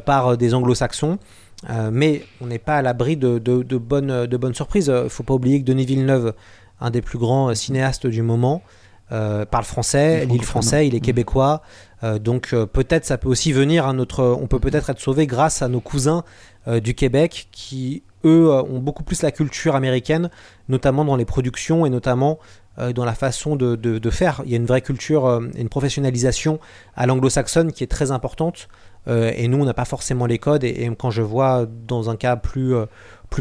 par 0.04 0.36
des 0.36 0.54
Anglo-Saxons. 0.54 1.18
mais 1.92 2.24
on 2.40 2.46
n'est 2.46 2.58
pas 2.58 2.76
à 2.76 2.82
l'abri 2.82 3.16
de, 3.16 3.38
de, 3.38 3.76
bonnes, 3.76 4.26
de 4.26 4.36
bonnes 4.36 4.54
surprises. 4.54 4.92
Il 5.04 5.10
faut 5.10 5.22
pas 5.22 5.34
oublier 5.34 5.60
que 5.60 5.64
Denis 5.64 5.86
Villeneuve, 5.86 6.34
un 6.80 6.90
des 6.90 7.02
plus 7.02 7.18
grands 7.18 7.54
cinéastes 7.54 8.06
du 8.06 8.22
moment, 8.22 8.62
parle 9.10 9.64
français, 9.64 10.26
lit 10.26 10.38
le 10.38 10.44
français, 10.44 10.86
il 10.86 10.94
est 10.94 10.98
mhm. 10.98 11.04
québécois. 11.04 11.62
donc 12.20 12.50
peut-être 12.50 13.04
ça 13.04 13.18
peut 13.18 13.28
aussi 13.28 13.52
venir 13.52 13.86
à 13.86 13.92
notre, 13.92 14.24
on 14.24 14.46
peut 14.46 14.60
peut-être 14.60 14.90
être 14.90 15.00
sauvé 15.00 15.26
grâce 15.26 15.62
à 15.62 15.68
nos 15.68 15.80
cousins 15.80 16.24
du 16.66 16.94
Québec 16.94 17.48
qui 17.52 18.02
eux 18.24 18.50
euh, 18.50 18.62
ont 18.62 18.78
beaucoup 18.78 19.02
plus 19.02 19.22
la 19.22 19.30
culture 19.30 19.74
américaine, 19.74 20.30
notamment 20.68 21.04
dans 21.04 21.16
les 21.16 21.24
productions 21.24 21.86
et 21.86 21.90
notamment 21.90 22.38
euh, 22.78 22.92
dans 22.92 23.04
la 23.04 23.14
façon 23.14 23.56
de, 23.56 24.10
faire. 24.10 24.42
Il 24.44 24.50
y 24.50 24.54
a 24.54 24.56
une 24.56 24.66
vraie 24.66 24.82
culture, 24.82 25.26
euh, 25.26 25.40
une 25.56 25.68
professionnalisation 25.68 26.58
à 26.96 27.06
l'anglo-saxonne 27.06 27.72
qui 27.72 27.84
est 27.84 27.88
très 27.88 28.10
importante. 28.10 28.68
et 29.06 29.48
nous, 29.48 29.58
on 29.58 29.64
n'a 29.64 29.74
pas 29.74 29.86
forcément 29.86 30.26
les 30.26 30.38
codes. 30.38 30.64
Et, 30.64 30.90
quand 30.98 31.10
je 31.10 31.22
vois 31.22 31.66
dans 31.66 32.10
un 32.10 32.16
cas 32.16 32.36
plus, 32.36 32.74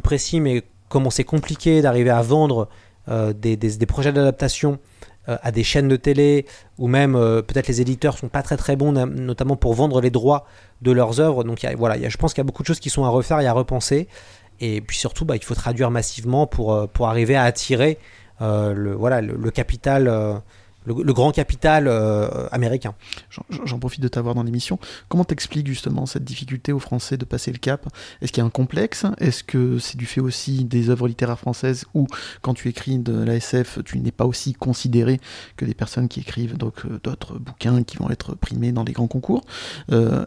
précis, 0.01 0.39
mais 0.39 0.63
comment 0.87 1.09
c'est 1.09 1.25
compliqué 1.25 1.81
d'arriver 1.81 2.09
à 2.09 2.21
vendre 2.21 2.69
des, 3.09 3.57
des, 3.57 3.85
projets 3.85 4.13
d'adaptation 4.13 4.79
à 5.25 5.51
des 5.51 5.63
chaînes 5.63 5.89
de 5.89 5.97
télé, 5.97 6.45
ou 6.77 6.87
même 6.87 7.13
peut-être 7.13 7.67
les 7.67 7.81
éditeurs 7.81 8.17
sont 8.17 8.29
pas 8.29 8.43
très 8.43 8.55
très 8.55 8.77
bons, 8.77 8.93
notamment 8.93 9.57
pour 9.57 9.73
vendre 9.73 9.99
les 9.99 10.09
droits 10.09 10.45
de 10.81 10.91
leurs 10.93 11.19
œuvres. 11.19 11.43
Donc 11.43 11.65
voilà, 11.77 12.07
je 12.07 12.17
pense 12.17 12.33
qu'il 12.33 12.39
y 12.39 12.45
a 12.45 12.49
beaucoup 12.49 12.63
de 12.63 12.67
choses 12.67 12.79
qui 12.79 12.89
sont 12.89 13.03
à 13.03 13.09
refaire 13.09 13.41
et 13.41 13.47
à 13.47 13.51
repenser. 13.51 14.07
Et 14.59 14.81
puis 14.81 14.97
surtout, 14.97 15.25
bah, 15.25 15.35
il 15.35 15.43
faut 15.43 15.55
traduire 15.55 15.91
massivement 15.91 16.47
pour, 16.47 16.73
euh, 16.73 16.87
arriver 17.01 17.35
à 17.35 17.43
attirer 17.43 17.97
euh, 18.41 18.95
voilà, 18.97 19.21
le, 19.21 19.51
capital, 19.51 20.11
euh, 20.87 21.03
le, 21.03 21.13
grand 21.13 21.31
capital 21.31 21.87
américain. 22.51 22.93
J'en 23.49 23.79
profite 23.79 24.01
de 24.01 24.07
t'avoir 24.07 24.35
dans 24.35 24.43
l'émission. 24.43 24.79
Comment 25.09 25.23
t'expliques 25.23 25.67
justement 25.67 26.05
cette 26.05 26.23
difficulté 26.23 26.71
aux 26.71 26.79
Français 26.79 27.17
de 27.17 27.25
passer 27.25 27.51
le 27.51 27.57
cap? 27.57 27.87
Est-ce 28.21 28.31
qu'il 28.31 28.41
y 28.41 28.43
a 28.43 28.47
un 28.47 28.51
complexe? 28.51 29.05
Est-ce 29.19 29.43
que 29.43 29.79
c'est 29.79 29.97
du 29.97 30.05
fait 30.05 30.21
aussi 30.21 30.63
des 30.63 30.89
œuvres 30.89 31.07
littéraires 31.07 31.39
françaises 31.39 31.85
où, 31.93 32.07
quand 32.41 32.53
tu 32.53 32.69
écris 32.69 32.99
de 32.99 33.13
la 33.13 33.35
SF, 33.35 33.79
tu 33.83 33.99
n'es 33.99 34.11
pas 34.11 34.25
aussi 34.25 34.53
considéré 34.53 35.19
que 35.55 35.65
des 35.65 35.73
personnes 35.73 36.07
qui 36.07 36.19
écrivent 36.19 36.57
d'autres 36.57 37.37
bouquins 37.39 37.83
qui 37.83 37.97
vont 37.97 38.09
être 38.09 38.35
primés 38.35 38.71
dans 38.71 38.83
des 38.83 38.93
grands 38.93 39.07
concours? 39.07 39.41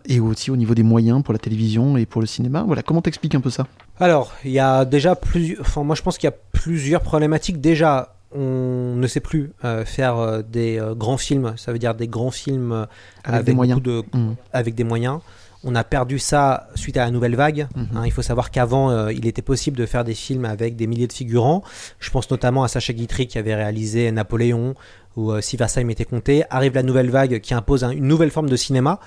Et 0.07 0.21
aussi 0.21 0.51
au 0.51 0.57
niveau 0.57 0.75
des 0.75 0.83
moyens 0.83 1.23
pour 1.23 1.33
la 1.33 1.39
télévision 1.39 1.97
et 1.97 2.07
pour 2.07 2.21
le 2.21 2.27
cinéma? 2.27 2.65
Voilà, 2.67 2.83
comment 2.83 3.03
t'expliques 3.03 3.35
un 3.35 3.41
peu 3.41 3.51
ça? 3.51 3.67
Alors, 3.99 4.33
il 4.45 4.51
y 4.51 4.59
a 4.59 4.87
déjà 4.87 5.15
plusieurs. 5.15 5.61
Enfin, 5.61 5.85
moi, 5.85 5.95
je 5.95 6.03
pense 6.03 6.17
qu'il 6.17 6.27
y 6.27 6.33
a 6.33 6.37
plusieurs 6.53 7.03
problématiques. 7.03 7.61
Déjà, 7.61 8.17
on 8.33 8.95
ne 8.97 9.07
sait 9.07 9.21
plus 9.21 9.53
euh, 9.65 9.85
faire 9.85 10.17
euh, 10.19 10.43
des 10.43 10.79
euh, 10.79 10.95
grands 10.95 11.17
films. 11.17 11.55
Ça 11.57 11.73
veut 11.73 11.79
dire 11.79 11.95
des 11.95 12.09
grands 12.09 12.31
films 12.31 12.87
avec, 13.25 13.45
des 13.45 13.55
moyens. 13.55 13.83
De, 13.83 14.05
mmh. 14.13 14.35
avec 14.53 14.75
des 14.75 14.85
moyens. 14.85 15.19
On 15.63 15.75
a 15.75 15.85
perdu 15.85 16.19
ça 16.19 16.69
suite 16.75 16.97
à 16.97 17.05
la 17.05 17.11
nouvelle 17.11 17.37
vague. 17.37 17.67
Mmh. 17.75 17.83
Hein. 17.97 18.03
il 18.07 18.13
faut 18.13 18.23
savoir 18.23 18.51
qu'avant, 18.51 19.09
il 19.09 19.27
était 19.27 19.43
possible 19.43 19.77
de 19.77 19.85
faire 19.85 20.05
des 20.05 20.15
films 20.15 20.47
avec 20.47 20.77
des 20.77 20.87
milliers 20.87 21.07
de 21.07 21.13
figurants. 21.13 21.63
Je 21.99 22.11
pense 22.11 22.31
notamment 22.31 22.65
à 22.65 22.69
Sacha 22.69 22.95
Guitry 22.95 23.27
qui 23.27 23.37
avait 23.37 23.55
réalisé 23.55 24.11
Napoléon, 24.11 24.75
ou 25.17 25.39
si 25.43 25.59
Versailles 25.59 25.85
m'était 25.85 26.07
compté, 26.07 26.45
arrive 26.49 26.75
la 26.75 26.83
nouvelle 26.83 27.11
vague 27.11 27.41
qui 27.41 27.53
impose 27.53 27.85
une 27.85 28.07
nouvelle 28.07 28.31
forme 28.31 28.49
de 28.49 28.57
cinéma, 28.57 29.01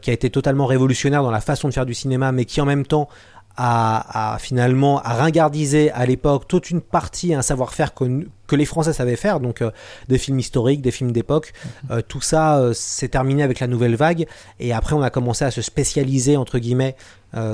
qui 0.00 0.08
a 0.08 0.14
été 0.14 0.30
totalement 0.30 0.64
révolutionnaire 0.64 1.22
dans 1.22 1.30
la 1.30 1.42
façon 1.42 1.68
de 1.68 1.74
faire 1.74 1.84
du 1.84 1.92
cinéma, 1.92 2.32
mais 2.32 2.46
qui 2.46 2.62
en 2.62 2.64
même 2.64 2.86
temps 2.86 3.10
a, 3.60 4.36
finalement 4.38 5.02
à 5.02 5.14
ringardiser 5.14 5.90
à 5.90 6.06
l'époque 6.06 6.46
toute 6.46 6.70
une 6.70 6.80
partie, 6.80 7.34
un 7.34 7.42
savoir-faire 7.42 7.92
que, 7.92 8.26
que, 8.46 8.54
les 8.54 8.64
Français 8.64 8.92
savaient 8.92 9.16
faire, 9.16 9.40
donc 9.40 9.62
euh, 9.62 9.70
des 10.08 10.18
films 10.18 10.38
historiques, 10.38 10.80
des 10.80 10.92
films 10.92 11.10
d'époque. 11.10 11.52
Mhm. 11.52 11.70
Euh, 11.90 12.02
tout 12.06 12.20
ça 12.20 12.58
euh, 12.58 12.72
s'est 12.72 13.08
terminé 13.08 13.42
avec 13.42 13.58
la 13.58 13.66
nouvelle 13.66 13.96
vague, 13.96 14.26
et 14.60 14.72
après 14.72 14.94
on 14.94 15.02
a 15.02 15.10
commencé 15.10 15.44
à 15.44 15.50
se 15.50 15.60
spécialiser 15.60 16.36
entre 16.36 16.58
guillemets 16.58 16.96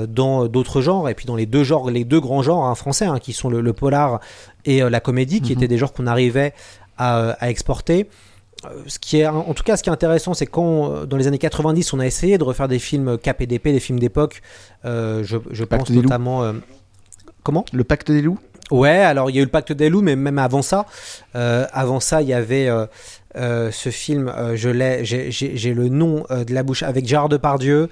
dans 0.07 0.47
d'autres 0.47 0.79
genres, 0.79 1.09
et 1.09 1.15
puis 1.15 1.25
dans 1.25 1.35
les 1.35 1.45
deux 1.45 1.65
genres, 1.65 1.91
les 1.91 2.05
deux 2.05 2.21
grands 2.21 2.41
genres 2.41 2.63
hein, 2.63 2.75
français, 2.75 3.07
hein, 3.07 3.19
qui 3.19 3.33
sont 3.33 3.49
le, 3.49 3.73
polar 3.73 4.21
et 4.63 4.79
la 4.79 5.01
comédie, 5.01 5.41
qui 5.41 5.51
mhm. 5.51 5.57
étaient 5.57 5.67
des 5.67 5.77
genres 5.77 5.91
qu'on 5.91 6.07
arrivait 6.07 6.53
à, 6.97 7.31
à 7.31 7.49
exporter. 7.49 8.07
Euh, 8.63 8.83
ce 8.87 8.99
qui 8.99 9.19
est, 9.19 9.27
en 9.27 9.53
tout 9.53 9.63
cas, 9.63 9.77
ce 9.77 9.83
qui 9.83 9.89
est 9.89 9.93
intéressant, 9.93 10.33
c'est 10.33 10.45
quand, 10.45 10.91
euh, 10.91 11.05
dans 11.05 11.17
les 11.17 11.27
années 11.27 11.37
90, 11.37 11.93
on 11.93 11.99
a 11.99 12.05
essayé 12.05 12.37
de 12.37 12.43
refaire 12.43 12.67
des 12.67 12.79
films 12.79 13.17
KPDP, 13.17 13.65
des 13.71 13.79
films 13.79 13.99
d'époque. 13.99 14.41
Euh, 14.85 15.23
je, 15.23 15.37
je 15.51 15.63
pense 15.63 15.89
notamment. 15.89 16.53
comment? 17.43 17.65
Le 17.73 17.83
Pacte 17.83 18.11
des 18.11 18.21
loups? 18.21 18.39
Ouais, 18.71 18.89
alors 18.97 19.29
il 19.29 19.35
y 19.35 19.39
a 19.39 19.41
eu 19.41 19.45
le 19.45 19.51
Pacte 19.51 19.71
des 19.71 19.89
loups, 19.89 20.01
mais 20.01 20.15
même 20.15 20.39
avant 20.39 20.61
ça, 20.61 20.85
avant 21.33 21.99
ça, 21.99 22.21
il 22.21 22.27
y 22.27 22.33
avait 22.33 22.69
ce 23.35 23.89
film. 23.91 24.33
je 24.55 24.69
l'ai, 24.69 25.03
j'ai 25.03 25.73
le 25.73 25.89
nom 25.89 26.25
de 26.29 26.53
la 26.53 26.63
bouche 26.63 26.83
avec 26.83 27.07
Gérard 27.07 27.29
Depardieu. 27.29 27.89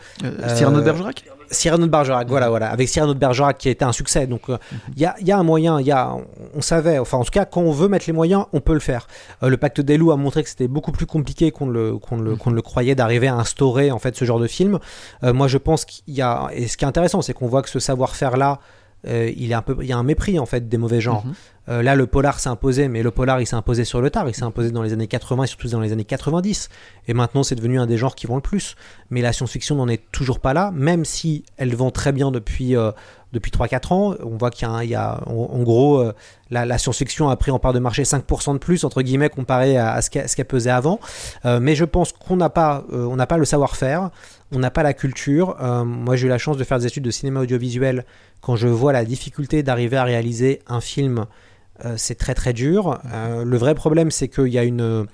Cyrano 0.56 0.80
de 0.80 0.86
Bergerac 0.86 1.26
Cyrano 1.52 1.86
de 1.86 1.92
Bergerac, 1.92 2.28
voilà, 2.28 2.50
voilà, 2.50 2.70
avec 2.70 2.90
Cyrano 2.90 3.14
de 3.14 3.20
Bergerac 3.20 3.58
qui 3.58 3.68
a 3.68 3.72
été 3.72 3.86
un 3.86 3.92
succès. 3.92 4.28
Donc, 4.28 4.42
il 4.48 4.54
euh, 4.54 4.58
y, 4.98 5.06
a, 5.06 5.16
y, 5.22 5.32
a, 5.32 5.38
un 5.38 5.44
moyen, 5.44 5.80
il 5.80 5.88
y 5.88 5.92
a, 5.92 6.16
on 6.56 6.62
savait, 6.62 7.00
enfin, 7.00 7.18
en 7.18 7.24
tout 7.24 7.32
cas, 7.32 7.46
quand 7.46 7.62
on 7.62 7.72
veut 7.72 7.88
mettre 7.88 8.06
les 8.08 8.14
moyens, 8.14 8.46
on 8.54 8.60
peut 8.60 8.74
le 8.74 8.80
faire. 8.80 9.08
Euh, 9.44 9.50
le 9.50 9.58
Pacte 9.58 9.82
des 9.82 9.98
loups 9.98 10.12
a 10.12 10.18
montré 10.18 10.44
que 10.44 10.50
c'était 10.50 10.68
beaucoup 10.68 10.92
plus 10.92 11.06
compliqué 11.06 11.52
qu'on 11.52 11.68
le, 11.68 11.98
le, 12.12 12.52
le 12.52 12.62
croyait 12.62 12.96
d'arriver 12.96 13.28
à 13.28 13.36
instaurer 13.36 13.92
en 13.92 14.00
fait 14.00 14.16
ce 14.16 14.26
genre 14.26 14.40
de 14.40 14.48
film. 14.48 14.80
Euh, 15.24 15.34
moi, 15.34 15.48
je 15.48 15.58
pense 15.58 15.86
qu'il 15.86 16.14
y 16.14 16.22
a, 16.22 16.50
et 16.54 16.68
ce 16.68 16.78
qui 16.78 16.86
est 16.86 16.88
intéressant, 16.88 17.22
c'est 17.22 17.34
qu'on 17.34 17.48
voit 17.48 17.62
que 17.62 17.70
ce 17.70 17.80
savoir-faire 17.80 18.38
là 18.38 18.60
euh, 19.08 19.32
il, 19.36 19.52
est 19.52 19.56
un 19.56 19.62
peu, 19.62 19.76
il 19.82 19.88
y 19.88 19.92
a 19.92 19.98
un 19.98 20.04
mépris 20.04 20.40
en 20.40 20.46
fait 20.46 20.70
des 20.70 20.78
mauvais 20.78 21.02
genres. 21.02 21.26
Mhm. 21.26 21.34
Euh, 21.70 21.82
là, 21.82 21.96
le 21.96 22.08
polar 22.08 22.40
s'est 22.40 22.50
imposé, 22.50 22.90
mais 22.90 23.04
le 23.04 23.12
polar 23.12 23.40
il 23.40 23.48
s'est 23.48 23.56
imposé 23.56 23.86
sur 23.86 24.02
le 24.02 24.10
tard, 24.10 24.28
il 24.28 24.36
s'est 24.36 24.44
imposé 24.44 24.72
dans 24.72 24.82
les 24.82 24.92
années 24.92 25.08
80 25.08 25.44
et 25.44 25.48
surtout 25.48 25.68
dans 25.70 25.80
les 25.80 25.94
années 25.94 26.04
90. 26.04 26.70
Et 27.08 27.14
maintenant, 27.14 27.44
c'est 27.44 27.56
devenu 27.56 27.80
un 27.80 27.86
des 27.86 27.98
genres 27.98 28.16
qui 28.16 28.28
vont 28.28 28.36
le 28.36 28.42
plus. 28.42 28.76
Mais 29.10 29.22
la 29.22 29.32
science-fiction 29.32 29.76
n'en 29.76 29.88
est 29.88 30.04
toujours 30.12 30.40
pas 30.40 30.54
là, 30.54 30.72
même 30.74 31.06
si 31.06 31.46
elle 31.58 31.74
vend 31.76 31.92
très 31.92 32.12
bien 32.12 32.32
depuis, 32.32 32.76
euh, 32.76 32.92
depuis 33.32 33.52
3-4 33.52 33.94
ans. 33.94 34.16
On 34.24 34.38
voit 34.38 34.52
qu'il 34.52 34.68
y 34.90 34.96
a, 34.96 35.22
en, 35.26 35.64
gros, 35.64 36.04
la, 36.50 36.78
science-fiction 36.78 37.30
a 37.30 37.36
pris 37.38 37.52
en 37.52 37.60
part 37.60 37.74
de 37.74 37.80
marché 37.80 38.04
5% 38.04 38.54
de 38.54 38.58
plus, 38.58 38.84
entre 38.84 39.02
guillemets, 39.02 39.30
comparé 39.30 39.78
à, 39.78 40.02
ce 40.02 40.10
qu'elle 40.10 40.46
pesait 40.46 40.70
avant. 40.70 41.00
mais 41.46 41.76
je 41.76 41.86
pense 41.86 42.12
qu'on 42.12 42.36
n'a 42.36 42.50
pas, 42.50 42.84
on 42.92 43.16
n'a 43.16 43.26
pas 43.26 43.38
le 43.38 43.46
savoir-faire, 43.46 44.12
on 44.54 44.60
n'a 44.60 44.72
pas 44.72 44.84
la 44.84 44.94
culture. 44.94 45.58
moi, 45.86 46.16
j'ai 46.16 46.28
eu 46.28 46.30
la 46.30 46.38
chance 46.38 46.58
de 46.58 46.64
faire 46.64 46.80
des 46.80 46.88
études 46.88 47.04
de 47.04 47.12
cinéma 47.12 47.42
audiovisuel 47.42 48.06
quand 48.44 48.58
je 48.58 48.68
vois 48.68 48.92
la 48.92 49.06
difficulté 49.06 49.64
d'arriver 49.64 49.98
à 49.98 50.04
réaliser 50.04 50.62
un 50.68 50.82
film, 50.82 51.26
euh, 51.86 51.96
c'est 51.98 52.16
très 52.16 52.36
très 52.36 52.52
dur. 52.52 53.00
Euh, 53.12 53.46
le 53.46 53.58
vrai 53.58 53.74
problème, 53.74 54.12
c'est 54.12 54.28
qu'il 54.28 54.50
y 54.50 54.60
a 54.60 54.64
une, 54.64 55.08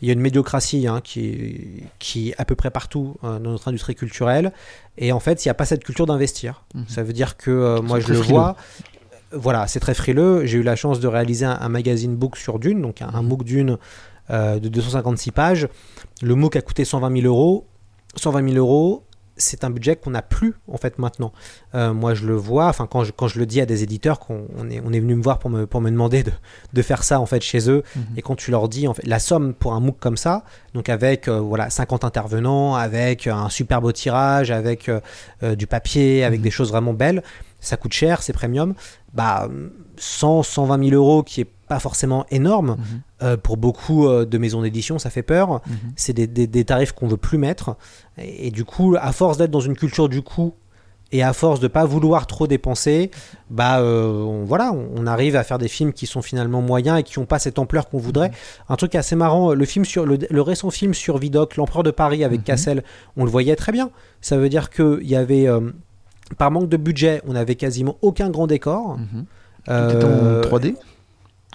il 0.00 0.08
y 0.08 0.10
a 0.10 0.14
une 0.14 0.20
médiocratie 0.20 0.86
hein, 0.86 1.02
qui, 1.04 1.84
qui 1.98 2.30
est 2.30 2.34
à 2.38 2.46
peu 2.46 2.54
près 2.54 2.70
partout 2.70 3.16
euh, 3.22 3.38
dans 3.38 3.50
notre 3.50 3.68
industrie 3.68 3.94
culturelle. 3.94 4.52
Et 4.96 5.12
en 5.12 5.20
fait, 5.20 5.44
il 5.44 5.48
n'y 5.48 5.50
a 5.50 5.54
pas 5.54 5.66
cette 5.66 5.84
culture 5.84 6.06
d'investir. 6.06 6.64
Mhm. 6.74 6.84
Ça 6.88 7.02
veut 7.02 7.12
dire 7.12 7.36
que 7.36 7.80
moi, 7.80 8.00
je 8.00 8.08
le 8.08 8.18
vois. 8.18 8.56
Voilà, 9.32 9.66
c'est 9.66 9.78
très 9.78 9.94
frileux. 9.94 10.46
J'ai 10.46 10.58
eu 10.58 10.62
la 10.62 10.74
chance 10.74 10.98
de 11.00 11.06
réaliser 11.06 11.44
un, 11.44 11.68
magazine 11.68 12.16
book 12.16 12.36
sur 12.36 12.58
Dune, 12.58 12.80
donc 12.80 13.02
un, 13.02 13.10
un 13.12 13.22
MOOC 13.22 13.44
Dune 13.44 13.78
de 14.30 14.68
256 14.68 15.30
pages. 15.32 15.68
Le 16.22 16.34
MOOC 16.34 16.56
a 16.56 16.62
coûté 16.62 16.84
120 16.84 17.20
000 17.20 17.26
euros. 17.26 17.68
120 18.16 18.52
000 18.52 18.56
euros, 18.56 19.04
c'est 19.40 19.64
un 19.64 19.70
budget 19.70 19.96
qu'on 19.96 20.10
n'a 20.10 20.22
plus 20.22 20.54
en 20.68 20.76
fait 20.76 20.98
maintenant. 20.98 21.32
Euh, 21.74 21.92
moi 21.92 22.14
je 22.14 22.26
le 22.26 22.34
vois, 22.34 22.66
enfin 22.66 22.86
quand 22.86 23.04
je, 23.04 23.12
quand 23.12 23.28
je 23.28 23.38
le 23.38 23.46
dis 23.46 23.60
à 23.60 23.66
des 23.66 23.82
éditeurs 23.82 24.20
qu'on 24.20 24.46
est, 24.70 24.80
on 24.84 24.92
est 24.92 25.00
venu 25.00 25.14
me 25.14 25.22
voir 25.22 25.38
pour 25.38 25.50
me, 25.50 25.66
pour 25.66 25.80
me 25.80 25.90
demander 25.90 26.22
de, 26.22 26.32
de 26.72 26.82
faire 26.82 27.02
ça 27.02 27.20
en 27.20 27.26
fait 27.26 27.42
chez 27.42 27.70
eux, 27.70 27.82
mhm. 27.96 28.02
et 28.16 28.22
quand 28.22 28.36
tu 28.36 28.50
leur 28.50 28.68
dis 28.68 28.86
en 28.86 28.94
fait 28.94 29.06
la 29.06 29.18
somme 29.18 29.54
pour 29.54 29.72
un 29.72 29.80
MOOC 29.80 29.98
comme 29.98 30.16
ça, 30.16 30.44
donc 30.74 30.88
avec 30.88 31.28
euh, 31.28 31.40
voilà 31.40 31.70
50 31.70 32.04
intervenants, 32.04 32.74
avec 32.74 33.26
un 33.26 33.48
super 33.48 33.80
beau 33.80 33.92
tirage, 33.92 34.50
avec 34.50 34.88
euh, 34.88 35.56
du 35.56 35.66
papier, 35.66 36.24
avec 36.24 36.40
mhm. 36.40 36.44
des 36.44 36.50
choses 36.50 36.70
vraiment 36.70 36.92
belles, 36.92 37.22
ça 37.60 37.76
coûte 37.76 37.92
cher, 37.92 38.22
c'est 38.22 38.32
premium, 38.32 38.74
bah 39.12 39.48
100, 39.96 40.42
120 40.42 40.90
000 40.90 40.94
euros 40.94 41.22
qui 41.22 41.42
est 41.42 41.50
pas 41.70 41.78
forcément 41.78 42.26
énorme. 42.32 42.70
Mhm. 42.70 43.00
Euh, 43.22 43.36
pour 43.36 43.56
beaucoup 43.56 44.08
euh, 44.08 44.26
de 44.26 44.38
maisons 44.38 44.62
d'édition, 44.62 44.98
ça 44.98 45.08
fait 45.08 45.22
peur. 45.22 45.62
Mhm. 45.68 45.76
C'est 45.94 46.12
des, 46.12 46.64
tarifs 46.64 46.92
qu'on 46.92 47.06
veut 47.06 47.16
plus 47.16 47.38
mettre. 47.38 47.76
Et, 48.18 48.50
du 48.50 48.64
coup, 48.64 48.96
à 49.00 49.12
force 49.12 49.38
d'être 49.38 49.52
dans 49.52 49.60
une 49.60 49.76
culture 49.76 50.08
du 50.08 50.20
coût 50.20 50.52
et 51.12 51.22
à 51.22 51.32
force 51.32 51.60
de 51.60 51.68
pas 51.68 51.84
vouloir 51.84 52.26
trop 52.26 52.48
dépenser, 52.48 53.12
bah 53.50 53.78
euh, 53.78 54.10
on, 54.10 54.44
voilà, 54.44 54.72
on, 54.72 55.06
arrive 55.06 55.36
à 55.36 55.44
faire 55.44 55.58
des 55.58 55.68
films 55.68 55.92
qui 55.92 56.06
sont 56.06 56.22
finalement 56.22 56.60
moyens 56.60 56.98
et 56.98 57.02
qui 57.04 57.20
n'ont 57.20 57.26
pas 57.26 57.38
cette 57.38 57.60
ampleur 57.60 57.88
qu'on 57.88 57.98
voudrait. 57.98 58.30
Mhm. 58.30 58.34
Un 58.70 58.76
truc 58.76 58.96
assez 58.96 59.14
marrant, 59.14 59.54
le 59.54 59.64
film 59.64 59.84
sur 59.84 60.06
le, 60.06 60.42
récent 60.42 60.70
film 60.70 60.92
sur 60.92 61.18
Vidocq, 61.18 61.56
l'empereur 61.56 61.84
de 61.84 61.92
Paris 61.92 62.24
avec 62.24 62.42
Cassel, 62.42 62.82
on 63.16 63.24
le 63.24 63.30
voyait 63.30 63.54
très 63.54 63.70
bien. 63.70 63.90
Ça 64.20 64.36
veut 64.36 64.48
dire 64.48 64.70
que 64.70 64.98
il 65.02 65.08
y 65.08 65.14
avait 65.14 65.46
par 66.36 66.50
manque 66.50 66.68
de 66.68 66.76
budget, 66.76 67.22
on 67.28 67.34
n'avait 67.34 67.54
quasiment 67.54 67.96
aucun 68.02 68.28
grand 68.28 68.48
décor. 68.48 68.98
Tout 69.66 69.72
en 69.72 70.40
3D 70.40 70.74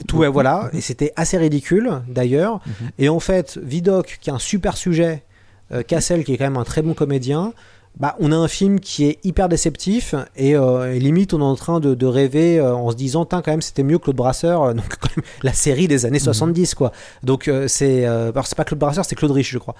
tout, 0.07 0.17
ouais, 0.17 0.27
voilà, 0.27 0.69
et 0.73 0.81
c'était 0.81 1.13
assez 1.15 1.37
ridicule 1.37 2.01
d'ailleurs. 2.07 2.59
Mhm. 2.65 2.89
Et 2.99 3.09
en 3.09 3.19
fait, 3.19 3.57
Vidocq, 3.61 4.17
qui 4.19 4.29
est 4.29 4.33
un 4.33 4.39
super 4.39 4.75
sujet, 4.75 5.23
euh, 5.71 5.83
Cassel, 5.83 6.23
qui 6.23 6.33
est 6.33 6.37
quand 6.37 6.43
même 6.43 6.57
un 6.57 6.63
très 6.63 6.81
bon 6.81 6.93
comédien, 6.93 7.53
bah, 7.97 8.15
on 8.19 8.33
a 8.33 8.35
un 8.35 8.49
film 8.49 8.81
qui 8.81 9.05
est 9.05 9.19
hyper 9.23 9.47
déceptif 9.47 10.15
et, 10.35 10.53
euh, 10.57 10.91
limite 10.95 11.33
on 11.33 11.39
est 11.39 11.43
en 11.43 11.55
train 11.55 11.79
de, 11.79 12.05
rêver 12.05 12.59
euh, 12.59 12.75
en 12.75 12.91
se 12.91 12.97
disant 12.97 13.23
quand 13.23 13.47
même 13.47 13.61
c'était 13.61 13.83
mieux 13.83 13.97
Claude 13.99 14.17
Brasseur 14.17 14.73
donc 14.75 14.97
quand 14.99 15.15
même, 15.15 15.25
la 15.43 15.53
série 15.53 15.87
des 15.87 16.05
années 16.05 16.19
70 16.19 16.73
mhm. 16.73 16.77
quoi 16.77 16.91
donc 17.23 17.49
c'est 17.67 18.03
alors 18.03 18.47
c'est 18.47 18.57
pas 18.57 18.65
Claude 18.65 18.79
Brasseur 18.79 19.05
c'est 19.05 19.15
Claude 19.15 19.31
Rich 19.31 19.49
je 19.49 19.59
crois 19.59 19.75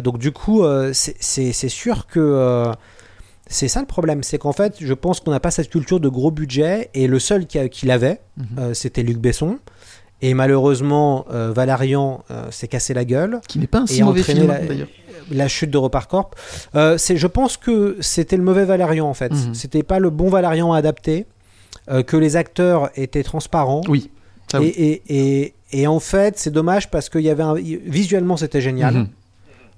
donc 0.00 0.16
du 0.16 0.32
coup 0.32 0.64
c'est 0.92 1.52
sûr 1.52 2.06
que 2.06 2.72
c'est 3.50 3.66
ça 3.66 3.80
le 3.80 3.86
problème, 3.86 4.22
c'est 4.22 4.38
qu'en 4.38 4.52
fait, 4.52 4.76
je 4.80 4.94
pense 4.94 5.18
qu'on 5.18 5.32
n'a 5.32 5.40
pas 5.40 5.50
cette 5.50 5.68
culture 5.68 5.98
de 5.98 6.08
gros 6.08 6.30
budget 6.30 6.88
et 6.94 7.08
le 7.08 7.18
seul 7.18 7.46
qui, 7.46 7.84
l'avait, 7.84 8.20
mhm. 8.36 8.46
euh, 8.58 8.74
c'était 8.74 9.02
Luc 9.02 9.18
Besson. 9.18 9.58
Et 10.22 10.34
malheureusement, 10.34 11.26
euh, 11.32 11.52
Valérian 11.52 12.22
euh, 12.30 12.48
s'est 12.52 12.68
cassé 12.68 12.94
la 12.94 13.04
gueule. 13.04 13.40
Qui 13.48 13.58
n'est 13.58 13.66
pas 13.66 13.80
un 13.80 13.86
si 13.86 14.04
mauvais 14.04 14.22
film 14.22 14.46
d'ailleurs. 14.46 14.88
La 15.32 15.48
chute 15.48 15.70
de 15.70 15.78
Reparcorp. 15.78 16.30
c'est, 16.96 17.16
je 17.16 17.26
pense 17.26 17.56
que 17.56 17.96
c'était 18.00 18.36
le 18.36 18.44
mauvais 18.44 18.64
Valérian 18.64 19.08
en 19.08 19.14
fait. 19.14 19.32
Mhm. 19.32 19.54
C'était 19.54 19.82
pas 19.82 19.98
le 19.98 20.10
bon 20.10 20.28
Valérian 20.28 20.72
adapté. 20.72 21.26
que 22.06 22.16
les 22.16 22.36
acteurs 22.36 22.90
étaient 22.94 23.24
transparents. 23.24 23.80
Oui. 23.88 24.10
et, 24.60 25.02
et, 25.08 25.54
et, 25.72 25.86
en 25.88 25.98
fait, 25.98 26.38
c'est 26.38 26.50
dommage 26.50 26.90
parce 26.90 27.08
qu'il 27.08 27.22
y 27.22 27.30
avait 27.30 27.42
un... 27.42 27.54
visuellement 27.54 28.36
c'était 28.36 28.60
génial. 28.60 28.94
Mhm. 28.94 29.08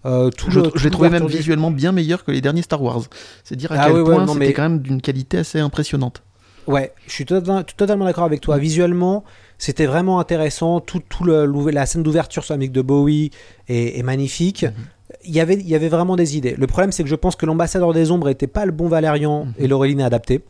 Euh, 0.04 0.30
tout 0.30 0.50
je, 0.50 0.60
l'ai 0.60 0.90
trouvé 0.90 1.10
même 1.10 1.26
visuellement 1.26 1.70
bien 1.70 1.92
meilleur 1.92 2.24
que 2.24 2.32
les 2.32 2.40
derniers 2.40 2.62
Star 2.62 2.82
Wars. 2.82 3.02
C'est 3.44 3.56
dire 3.56 3.70
à 3.72 3.76
ah 3.78 3.90
quel 3.90 4.02
point 4.02 4.26
c'était 4.26 4.52
quand 4.52 4.62
même 4.62 4.78
d'une 4.80 5.00
qualité 5.00 5.38
assez 5.38 5.60
impressionnante. 5.60 6.22
Ouais, 6.66 6.92
je 7.06 7.12
suis 7.12 7.24
totalement 7.24 8.04
d'accord 8.04 8.24
avec 8.24 8.40
toi. 8.40 8.58
Visuellement, 8.58 9.24
c'était 9.58 9.86
vraiment 9.86 10.20
intéressant. 10.20 10.80
Tout, 10.80 11.02
tout 11.08 11.24
le, 11.24 11.46
la 11.70 11.86
scène 11.86 12.02
d'ouverture 12.02 12.44
sur 12.44 12.54
la 12.54 12.58
musique 12.58 12.72
de 12.72 12.82
Bowie 12.82 13.30
est, 13.68 14.02
magnifique. 14.04 14.64
Mhm. 14.64 14.72
Il, 15.24 15.34
y 15.34 15.40
avait, 15.40 15.54
il 15.54 15.68
y 15.68 15.74
avait 15.74 15.88
vraiment 15.88 16.16
des 16.16 16.36
idées. 16.36 16.54
Le 16.56 16.66
problème, 16.66 16.92
c'est 16.92 17.02
que 17.02 17.08
je 17.08 17.16
pense 17.16 17.36
que 17.36 17.46
l'ambassadeur 17.46 17.92
des 17.92 18.10
ombres 18.10 18.28
était 18.28 18.46
pas 18.46 18.64
le 18.64 18.72
bon 18.72 18.88
Valérian 18.88 19.46
mhm. 19.46 19.54
et 19.58 19.66
Laureline 19.66 20.02
a 20.02 20.06
adapté. 20.06 20.42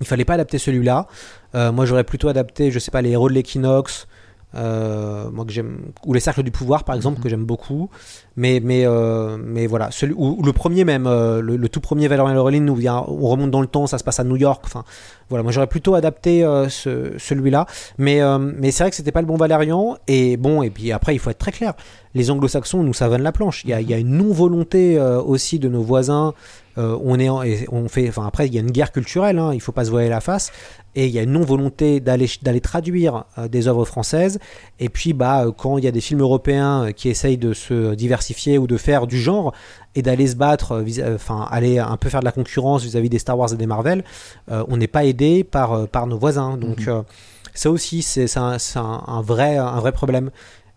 Il 0.00 0.06
fallait 0.06 0.24
pas 0.24 0.34
adapter 0.34 0.58
celui-là. 0.58 1.06
Euh, 1.54 1.72
moi, 1.72 1.86
j'aurais 1.86 2.04
plutôt 2.04 2.28
adapté, 2.28 2.70
je 2.70 2.78
sais 2.78 2.90
pas, 2.90 3.02
les 3.02 3.10
héros 3.10 3.28
de 3.28 3.34
l'équinoxe, 3.34 4.06
euh, 4.54 5.30
moi 5.30 5.44
que 5.44 5.52
j'aime, 5.52 5.92
ou 6.04 6.12
les 6.12 6.20
cercles 6.20 6.42
du 6.42 6.50
pouvoir 6.50 6.84
par 6.84 6.94
exemple 6.94 7.20
que 7.20 7.28
j'aime 7.28 7.44
beaucoup, 7.44 7.88
mais 8.36 8.60
mais 8.62 8.84
euh, 8.86 9.38
mais 9.38 9.66
voilà, 9.66 9.90
celui 9.90 10.14
ou, 10.16 10.42
le 10.42 10.52
premier 10.52 10.84
même, 10.84 11.06
euh, 11.06 11.40
le, 11.40 11.68
tout 11.68 11.80
premier 11.80 12.08
Valerian 12.08 12.34
Laureline 12.34 12.68
où 12.68 12.78
on 12.78 13.28
remonte 13.28 13.50
dans 13.50 13.60
le 13.60 13.66
temps, 13.66 13.86
ça 13.86 13.98
se 13.98 14.04
passe 14.04 14.20
à 14.20 14.24
New 14.24 14.36
York, 14.36 14.62
enfin 14.64 14.84
voilà, 15.32 15.42
moi 15.42 15.52
j'aurais 15.52 15.66
plutôt 15.66 15.94
adapté 15.94 16.42
ce, 16.68 17.12
celui-là, 17.18 17.66
mais 17.98 18.20
mais 18.38 18.70
c'est 18.70 18.84
vrai 18.84 18.90
que 18.90 18.96
c'était 18.96 19.12
pas 19.12 19.22
le 19.22 19.26
bon 19.26 19.36
Valérian. 19.36 19.96
Et 20.06 20.36
bon 20.36 20.62
et 20.62 20.70
puis 20.70 20.92
après 20.92 21.14
il 21.14 21.18
faut 21.18 21.30
être 21.30 21.38
très 21.38 21.52
clair, 21.52 21.74
les 22.14 22.30
Anglo-Saxons 22.30 22.82
nous 22.82 22.92
savonnent 22.92 23.22
la 23.22 23.32
planche, 23.32 23.64
il 23.64 23.70
y 23.70 23.94
a, 23.94 23.98
une 23.98 24.16
non 24.16 24.32
volonté 24.32 25.00
aussi 25.00 25.58
de 25.58 25.68
nos 25.68 25.82
voisins. 25.82 26.34
Euh, 26.78 26.98
on 27.02 27.18
est 27.18 27.28
on 27.28 27.88
fait, 27.88 28.08
enfin 28.08 28.26
après 28.26 28.46
il 28.46 28.54
y 28.54 28.56
a 28.56 28.60
une 28.60 28.70
guerre 28.70 28.92
culturelle, 28.92 29.38
hein, 29.38 29.50
il 29.52 29.60
faut 29.60 29.72
pas 29.72 29.84
se 29.84 29.90
voiler 29.90 30.08
la 30.08 30.22
face, 30.22 30.50
et 30.94 31.06
il 31.06 31.12
y 31.12 31.18
a 31.18 31.22
une 31.22 31.32
non 31.32 31.42
volonté 31.42 32.00
d'aller 32.00 32.26
d'aller 32.40 32.62
traduire 32.62 33.24
euh, 33.36 33.46
des 33.46 33.68
œuvres 33.68 33.84
françaises. 33.84 34.38
Et 34.80 34.88
puis 34.88 35.12
bah 35.12 35.44
euh, 35.44 35.52
quand 35.52 35.76
il 35.76 35.84
y 35.84 35.88
a 35.88 35.90
des 35.90 36.00
films 36.00 36.20
européens 36.20 36.92
qui 36.96 37.10
essayent 37.10 37.36
de 37.36 37.52
se 37.52 37.94
diversifier 37.94 38.56
ou 38.56 38.66
de 38.66 38.78
faire 38.78 39.06
du 39.06 39.18
genre 39.18 39.52
et 39.94 40.02
d'aller 40.02 40.26
se 40.26 40.36
battre, 40.36 40.84
enfin 41.14 41.46
aller 41.50 41.78
un 41.78 41.96
peu 41.96 42.08
faire 42.08 42.20
de 42.20 42.24
la 42.24 42.32
concurrence 42.32 42.82
vis-à-vis 42.82 43.10
des 43.10 43.18
Star 43.18 43.38
Wars 43.38 43.52
et 43.52 43.56
des 43.56 43.66
Marvel, 43.66 44.04
on 44.48 44.76
n'est 44.76 44.86
pas 44.86 45.04
aidé 45.04 45.44
par 45.44 45.86
par 45.88 46.06
nos 46.06 46.18
voisins. 46.18 46.56
Donc 46.56 46.86
mhm. 46.86 47.04
ça 47.52 47.70
aussi 47.70 48.00
c'est 48.02 48.38
un, 48.38 48.56
un, 48.76 49.20
vrai 49.20 49.58
un 49.58 49.80
vrai 49.80 49.92
problème. 49.92 50.30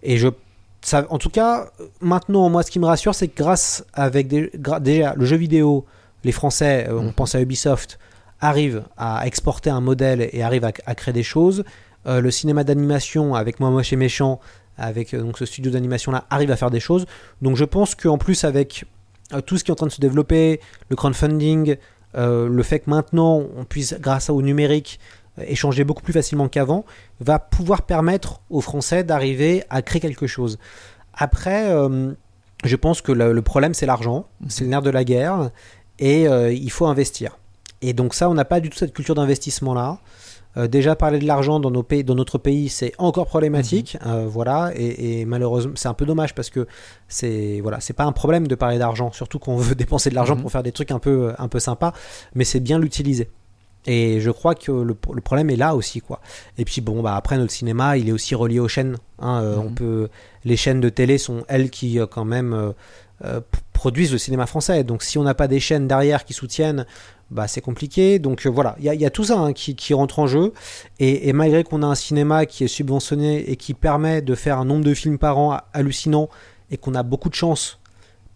Et 0.04 0.18
je 0.18 0.28
en 0.94 1.18
tout 1.18 1.30
cas, 1.30 1.70
maintenant, 2.02 2.50
moi, 2.50 2.64
ce 2.64 2.72
qui 2.72 2.80
me 2.80 2.86
rassure, 2.86 3.16
c'est 3.16 3.28
que 3.28 3.42
grâce 3.42 3.86
avec 3.94 4.28
déjà 4.28 5.14
le 5.16 5.26
jeu 5.26 5.36
vidéo, 5.36 5.86
les 6.24 6.32
Français, 6.32 6.88
euh, 6.90 7.00
on 7.00 7.04
mhm. 7.06 7.14
pense 7.14 7.36
à 7.36 7.42
Ubisoft, 7.42 8.00
arrivent 8.40 8.84
à 8.98 9.26
exporter 9.26 9.70
un 9.70 9.82
modèle 9.82 10.30
et 10.32 10.44
arrivent 10.44 10.66
à, 10.66 10.96
créer 10.96 11.14
des 11.14 11.24
choses. 11.24 11.64
Euh, 12.06 12.22
le 12.22 12.30
cinéma 12.30 12.64
d'animation 12.64 13.34
avec 13.34 13.60
Moi 13.60 13.72
Moche 13.72 13.94
et 13.94 13.96
Méchant, 13.96 14.40
avec 14.78 15.14
euh, 15.14 15.22
donc 15.22 15.38
ce 15.38 15.46
studio 15.46 15.72
d'animation 15.72 16.12
là, 16.12 16.26
arrive 16.30 16.52
à 16.52 16.56
faire 16.56 16.72
des 16.72 16.80
choses. 16.80 17.06
Donc 17.42 17.56
je 17.56 17.66
pense 17.66 17.96
qu'en 17.96 18.18
plus 18.18 18.44
avec 18.44 18.86
tout 19.46 19.58
ce 19.58 19.64
qui 19.64 19.72
est 19.72 19.74
en 19.74 19.76
train 19.76 19.88
de 19.88 19.92
se 19.92 20.02
développer, 20.02 20.60
le 20.90 20.96
crowdfunding, 20.96 21.76
le 22.14 22.64
fait 22.64 22.80
que 22.80 22.90
maintenant 22.90 23.44
on 23.58 23.66
puisse, 23.66 23.96
grâce 24.00 24.30
au 24.30 24.42
numérique, 24.42 25.00
échanger 25.44 25.84
beaucoup 25.84 26.04
plus 26.04 26.14
facilement 26.14 26.48
qu'avant, 26.48 26.86
va 27.20 27.40
pouvoir 27.40 27.84
permettre 27.84 28.42
aux 28.50 28.62
Français 28.62 29.04
d'arriver 29.04 29.64
à 29.70 29.82
créer 29.82 30.00
quelque 30.00 30.28
chose. 30.28 30.58
Après, 31.14 31.70
euh, 31.72 32.14
je 32.64 32.76
pense 32.76 33.02
que 33.02 33.12
le, 33.12 33.42
problème, 33.42 33.74
c'est 33.74 33.86
l'argent, 33.86 34.28
mhm. 34.42 34.50
c'est 34.50 34.64
le 34.64 34.70
nerf 34.70 34.82
de 34.82 34.90
la 34.90 35.04
guerre, 35.04 35.52
et 36.00 36.28
euh, 36.28 36.52
il 36.52 36.72
faut 36.72 36.86
investir. 36.86 37.38
Et 37.82 37.94
donc 37.94 38.14
ça, 38.14 38.30
on 38.30 38.34
n'a 38.34 38.46
pas 38.46 38.60
du 38.60 38.70
tout 38.70 38.78
cette 38.78 38.94
culture 38.94 39.16
d'investissement-là. 39.16 40.00
Euh, 40.58 40.68
déjà 40.68 40.96
parler 40.96 41.20
de 41.20 41.26
l'argent 41.26 41.60
dans, 41.60 41.72
nos 41.72 41.84
pays, 41.84 42.04
dans 42.04 42.16
notre 42.16 42.38
pays, 42.38 42.70
c'est 42.70 42.94
encore 42.98 43.28
problématique, 43.28 43.98
mhm. 44.06 44.26
voilà, 44.26 44.72
et, 44.76 45.26
malheureusement, 45.26 45.74
c'est 45.76 45.88
un 45.88 45.94
peu 45.94 46.06
dommage 46.06 46.34
parce 46.36 46.50
que 46.50 46.68
c'est 47.08 47.60
voilà, 47.62 47.80
c'est 47.80 47.94
pas 47.94 48.06
un 48.06 48.12
problème 48.12 48.48
de 48.48 48.56
parler 48.56 48.78
d'argent, 48.78 49.12
surtout 49.12 49.40
qu'on 49.40 49.58
veut 49.58 49.76
dépenser 49.84 50.10
de 50.10 50.16
l'argent 50.16 50.36
mhm. 50.36 50.42
pour 50.42 50.52
faire 50.52 50.64
des 50.64 50.72
trucs 50.72 50.92
un 50.92 51.00
peu 51.00 51.34
un 51.38 51.48
peu 51.48 51.60
sympas, 51.60 51.94
mais 52.34 52.44
c'est 52.44 52.60
bien 52.60 52.80
l'utiliser. 52.80 53.30
Et 53.88 54.20
je 54.20 54.32
crois 54.32 54.56
que 54.56 54.72
le, 54.72 54.96
problème 54.96 55.50
est 55.50 55.56
là 55.56 55.76
aussi, 55.76 56.02
quoi. 56.02 56.20
Et 56.58 56.66
puis 56.66 56.82
bon, 56.82 57.02
bah 57.02 57.16
après 57.16 57.38
notre 57.38 57.52
cinéma, 57.52 57.98
il 57.98 58.10
est 58.10 58.12
aussi 58.12 58.34
relié 58.34 58.60
aux 58.60 58.68
chaînes. 58.68 58.98
Hein, 59.20 59.42
euh, 59.44 59.58
On 59.58 59.70
mhm. 59.70 59.76
peut, 59.76 60.10
les 60.44 60.58
chaînes 60.58 60.82
de 60.82 60.90
télé 60.90 61.18
sont 61.18 61.44
elles 61.48 61.70
qui 61.70 62.00
euh, 62.00 62.08
quand 62.08 62.26
même 62.26 62.74
euh, 63.24 63.42
produisent 63.86 64.14
le 64.14 64.18
cinéma 64.18 64.48
français. 64.48 64.84
Donc 64.84 65.04
si 65.04 65.20
on 65.20 65.24
n'a 65.24 65.36
pas 65.36 65.48
des 65.48 65.60
chaînes 65.60 65.88
derrière 65.88 66.26
qui 66.26 66.34
soutiennent, 66.34 66.88
bah 67.30 67.48
c'est 67.48 67.62
compliqué. 67.62 68.18
Donc 68.18 68.48
voilà, 68.48 68.76
il 68.80 68.86
y, 68.86 69.06
a 69.06 69.10
tout 69.12 69.26
ça 69.26 69.38
hein, 69.38 69.54
qui, 69.54 69.76
qui, 69.76 69.94
rentre 69.94 70.18
en 70.18 70.26
jeu. 70.26 70.54
Et, 70.98 71.30
et 71.30 71.34
malgré 71.34 71.64
qu'on 71.64 71.84
a 71.84 71.86
un 71.86 71.94
cinéma 71.94 72.48
qui 72.48 72.64
est 72.64 72.68
subventionné 72.68 73.48
et 73.48 73.58
qui 73.58 73.76
permet 73.76 74.24
de 74.24 74.34
faire 74.34 74.58
un 74.58 74.66
nombre 74.66 74.84
de 74.84 74.96
films 74.96 75.20
par 75.20 75.38
an 75.38 75.60
hallucinant 75.72 76.30
et 76.72 76.78
qu'on 76.78 76.96
a 76.96 77.04
beaucoup 77.04 77.30
de 77.30 77.36
chance 77.36 77.80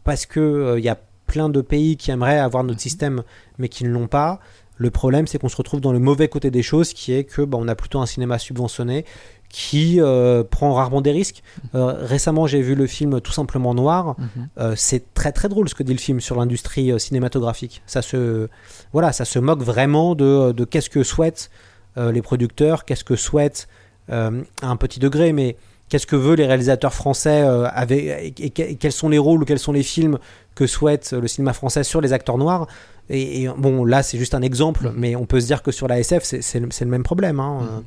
parce 0.04 0.28
que 0.28 0.76
il 0.78 0.84
y 0.84 0.90
a 0.90 1.00
plein 1.26 1.50
de 1.50 1.62
pays 1.62 1.98
qui 1.98 2.12
aimeraient 2.12 2.38
avoir 2.38 2.64
notre 2.64 2.78
mhm. 2.78 2.84
système 2.84 3.24
mais 3.58 3.70
qui 3.70 3.86
ne 3.86 3.90
l'ont 3.90 4.08
pas. 4.08 4.42
Le 4.78 4.92
problème, 4.92 5.26
c'est 5.26 5.40
qu'on 5.40 5.50
se 5.50 5.58
retrouve 5.58 5.82
dans 5.82 5.92
le 5.92 6.00
mauvais 6.00 6.30
côté 6.30 6.52
des 6.52 6.64
choses, 6.64 6.94
qui 6.94 7.12
est 7.12 7.26
que 7.26 7.42
bah, 7.42 7.58
on 7.60 7.68
a 7.68 7.76
plutôt 7.76 8.00
un 8.00 8.06
cinéma 8.06 8.38
subventionné 8.38 9.04
qui 9.50 10.00
euh, 10.00 10.44
prend 10.44 10.74
rarement 10.74 11.02
des 11.02 11.12
risques. 11.12 11.42
Euh, 11.74 11.94
récemment, 12.00 12.46
j'ai 12.46 12.62
vu 12.62 12.76
le 12.76 12.88
film 12.88 13.20
Tout 13.20 13.32
simplement 13.32 13.74
noir. 13.74 14.16
Mhm. 14.18 14.50
Euh, 14.60 14.74
c'est 14.76 15.14
très 15.14 15.32
très 15.32 15.50
drôle 15.50 15.68
ce 15.68 15.76
que 15.76 15.84
dit 15.84 15.94
le 15.94 16.00
film 16.00 16.22
sur 16.22 16.38
l'industrie 16.38 16.98
cinématographique. 17.00 17.82
Ça 17.88 18.02
se 18.02 18.48
voilà, 18.94 19.12
ça 19.12 19.26
se 19.26 19.40
moque 19.40 19.64
vraiment 19.64 20.16
de, 20.16 20.52
de 20.52 20.64
qu'est-ce 20.66 20.90
que 20.90 21.04
souhaitent 21.04 21.50
les 21.98 22.22
producteurs, 22.22 22.86
qu'est-ce 22.86 23.04
que 23.04 23.18
souhaitent 23.18 23.68
à 24.08 24.32
un 24.62 24.76
petit 24.78 25.02
degré, 25.02 25.34
mais 25.34 25.58
qu'est-ce 25.90 26.08
que 26.08 26.16
veulent 26.16 26.38
les 26.38 26.46
réalisateurs 26.46 26.94
français 26.94 27.42
avec, 27.42 28.40
et, 28.40 28.50
quels 28.52 28.92
sont 28.94 29.10
les 29.10 29.18
rôles 29.18 29.42
ou 29.42 29.46
quels 29.46 29.60
sont 29.60 29.74
les 29.74 29.84
films 29.84 30.18
que 30.56 30.66
souhaite 30.66 31.12
le 31.12 31.28
cinéma 31.28 31.52
français 31.52 31.84
sur 31.84 32.00
les 32.00 32.14
acteurs 32.14 32.38
noirs. 32.38 32.68
Et, 33.10 33.50
bon, 33.58 33.84
là, 33.84 34.02
c'est 34.02 34.18
juste 34.18 34.34
un 34.34 34.42
exemple, 34.42 34.88
mm. 34.88 34.94
mais 34.96 35.16
on 35.18 35.26
peut 35.26 35.42
se 35.42 35.48
dire 35.48 35.62
que 35.62 35.72
sur 35.72 35.90
la 35.90 36.00
SF, 36.00 36.24
c'est 36.24 36.60
le, 36.60 36.86
même 36.86 37.04
problème. 37.04 37.36
Il 37.38 37.42
hein. 37.42 37.84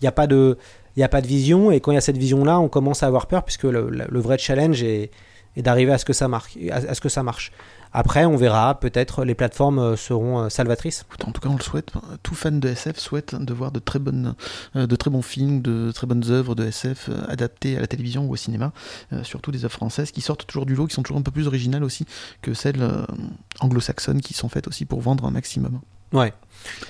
n'y 0.00 0.06
mm. 0.06 0.08
a 0.08 0.12
pas 0.12 0.26
de 0.26 0.56
il 0.96 1.02
a 1.02 1.08
pas 1.08 1.20
de 1.20 1.26
vision 1.26 1.70
et 1.70 1.80
quand 1.80 1.92
il 1.92 1.94
y 1.94 1.98
a 1.98 2.02
cette 2.02 2.18
vision 2.18 2.44
là 2.44 2.60
on 2.60 2.68
commence 2.68 3.02
à 3.02 3.06
avoir 3.06 3.26
peur 3.26 3.44
puisque 3.44 3.64
le, 3.64 4.20
vrai 4.20 4.38
challenge 4.38 4.82
est, 4.82 5.10
d'arriver 5.56 5.92
à 5.92 5.98
ce 5.98 6.04
que 6.04 6.12
ça 6.12 6.28
marche 6.28 6.56
à, 6.70 6.94
ce 6.94 7.00
que 7.00 7.08
ça 7.08 7.22
marche 7.22 7.52
après, 7.96 8.24
on 8.24 8.36
verra, 8.36 8.80
peut-être 8.80 9.24
les 9.24 9.36
plateformes 9.36 9.78
euh, 9.78 9.96
seront 9.96 10.40
euh, 10.40 10.48
salvatrices. 10.48 11.06
En 11.24 11.30
tout 11.30 11.40
cas, 11.40 11.48
on 11.48 11.54
le 11.54 11.62
souhaite. 11.62 11.92
Tout 12.24 12.34
fan 12.34 12.58
de 12.58 12.68
SF 12.68 12.98
souhaite 12.98 13.36
de 13.36 13.54
voir 13.54 13.70
de 13.70 13.78
très, 13.78 14.00
bonnes, 14.00 14.34
euh, 14.74 14.88
de 14.88 14.96
très 14.96 15.10
bons 15.10 15.22
films, 15.22 15.62
de 15.62 15.92
très 15.92 16.08
bonnes 16.08 16.24
œuvres 16.28 16.56
de 16.56 16.66
SF 16.66 17.08
adaptées 17.28 17.76
à 17.76 17.80
la 17.80 17.86
télévision 17.86 18.26
ou 18.26 18.32
au 18.32 18.36
cinéma, 18.36 18.72
surtout 19.22 19.52
des 19.52 19.64
œuvres 19.64 19.74
françaises 19.74 20.10
qui 20.10 20.22
sortent 20.22 20.44
toujours 20.44 20.66
du 20.66 20.74
lot, 20.74 20.88
qui 20.88 20.94
sont 20.94 21.04
toujours 21.04 21.18
un 21.18 21.22
peu 21.22 21.30
plus 21.30 21.46
originales 21.46 21.84
aussi 21.84 22.04
que 22.42 22.52
celles 22.52 22.84
anglo-saxonnes 23.60 24.20
qui 24.20 24.34
sont 24.34 24.48
faites 24.48 24.66
aussi 24.66 24.86
pour 24.86 25.00
vendre 25.00 25.24
un 25.24 25.30
maximum. 25.30 25.80
Ouais, 26.12 26.32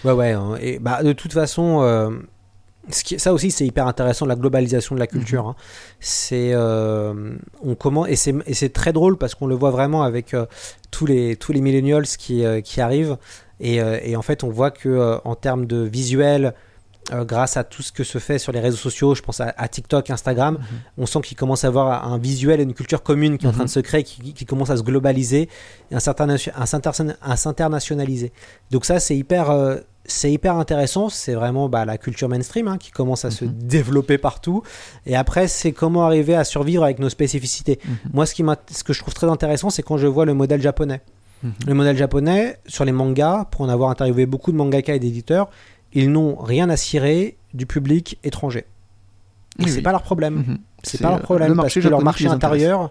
ouais, 0.05 0.13
ouais. 0.13 0.33
Hein. 0.33 0.55
Et 0.61 0.79
bah, 0.79 1.03
de 1.03 1.13
toute 1.13 1.35
façon, 1.35 1.83
ça 2.91 3.33
aussi, 3.33 3.51
c'est 3.51 3.67
hyper 3.67 3.87
intéressant, 3.87 4.27
la 4.27 4.37
globalisation 4.37 4.95
de 4.95 5.01
la 5.01 5.07
culture. 5.07 5.45
Mhm. 5.45 5.51
Hein. 5.51 5.57
C'est, 6.01 6.51
euh, 6.53 7.35
on 7.63 7.75
comment 7.75 8.07
et 8.07 8.17
c'est 8.17 8.73
très 8.73 8.93
drôle 8.93 9.17
parce 9.17 9.35
qu'on 9.35 9.47
le 9.47 9.55
voit 9.55 9.71
vraiment 9.71 10.03
avec 10.03 10.35
euh, 10.35 10.47
tous 10.91 11.07
les 11.07 11.37
tous 11.37 11.53
les 11.53 11.61
millennials 11.61 12.07
qui, 12.07 12.45
euh, 12.45 12.61
qui 12.61 12.81
arrivent 12.81 13.17
et, 13.61 13.77
et, 13.77 14.17
en 14.17 14.23
fait, 14.23 14.43
on 14.43 14.51
voit 14.51 14.73
que 14.73 15.21
en 15.25 15.37
termes 15.37 15.65
de 15.65 15.77
visuel, 15.77 16.55
grâce 17.13 17.57
à 17.57 17.63
tout 17.63 17.83
ce 17.83 17.93
que 17.93 18.03
se 18.03 18.19
fait 18.19 18.39
sur 18.39 18.51
les 18.51 18.59
réseaux 18.59 18.77
sociaux, 18.77 19.15
je 19.15 19.23
pense 19.23 19.41
à, 19.41 19.55
à 19.57 19.69
TikTok, 19.69 20.11
Instagram, 20.11 20.55
mhm. 20.55 20.61
on 20.99 21.07
sent 21.07 21.21
qu'il 21.23 21.37
commence 21.37 21.65
à 21.65 21.69
avoir 21.69 22.13
un 22.13 22.19
visuel 22.19 22.59
et 22.59 22.65
une 22.65 22.75
culture 22.75 23.05
commune 23.05 23.39
qui 23.39 23.47
est 23.47 23.49
en 23.49 23.53
train 23.53 23.61
de 23.61 23.69
mhm. 23.69 23.75
se 23.75 23.81
créer, 23.81 24.03
qui, 24.03 24.35
qui, 24.35 24.45
commence 24.45 24.71
à 24.71 24.77
se 24.77 24.83
globaliser 24.83 25.49
et 25.93 25.95
à 25.95 26.01
s'internationaliser. 26.01 28.33
Donc 28.73 28.85
ça, 28.85 28.99
c'est 28.99 29.17
hyper 29.17 29.53
c'est 30.07 30.31
hyper 30.31 30.57
intéressant, 30.57 31.09
c'est 31.09 31.35
vraiment 31.35 31.69
bah, 31.69 31.85
la 31.85 31.97
culture 31.99 32.29
mainstream 32.29 32.69
hein, 32.69 32.79
qui 32.79 32.91
commence 32.91 33.25
à 33.25 33.31
se 33.31 33.45
mhm. 33.45 33.53
développer 33.53 34.19
partout. 34.19 34.63
Et 35.07 35.17
après, 35.17 35.49
c'est 35.49 35.73
comment 35.73 36.05
arriver 36.05 36.35
à 36.35 36.45
survivre 36.45 36.85
avec 36.85 36.99
nos 36.99 37.09
spécificités. 37.09 37.79
Mhm. 37.85 37.97
Moi, 38.13 38.27
ce, 38.27 38.35
qui 38.35 38.45
ce 38.71 38.85
que 38.85 38.93
je 38.93 38.99
trouve 39.01 39.15
très 39.15 39.29
intéressant, 39.29 39.71
c'est 39.71 39.83
quand 39.83 39.97
je 39.97 40.07
vois 40.07 40.27
le 40.27 40.35
modèle 40.35 40.61
japonais. 40.61 41.01
Mhm. 41.43 41.53
Le 41.67 41.75
modèle 41.75 41.97
japonais, 41.97 42.59
sur 42.67 42.85
les 42.85 42.93
mangas, 42.93 43.47
pour 43.51 43.63
en 43.63 43.69
avoir 43.69 43.91
interviewé 43.91 44.27
beaucoup 44.27 44.53
de 44.53 44.57
mangaka 44.57 44.95
et 44.95 44.99
d'éditeurs, 44.99 45.49
ils 45.93 46.11
n'ont 46.11 46.37
rien 46.37 46.69
à 46.69 46.77
cirer 46.77 47.37
du 47.55 47.67
public 47.67 48.19
étranger. 48.25 48.67
Et 49.61 49.69
c'est 49.69 49.83
pas 49.83 49.93
leur 49.93 50.03
problème. 50.03 50.59
C'est 50.83 51.01
pas 51.01 51.11
leur 51.11 51.23
problème 51.23 51.57
parce 51.57 51.73
que 51.73 51.89
leur 51.89 52.03
marché 52.03 52.27
intérieur, 52.27 52.91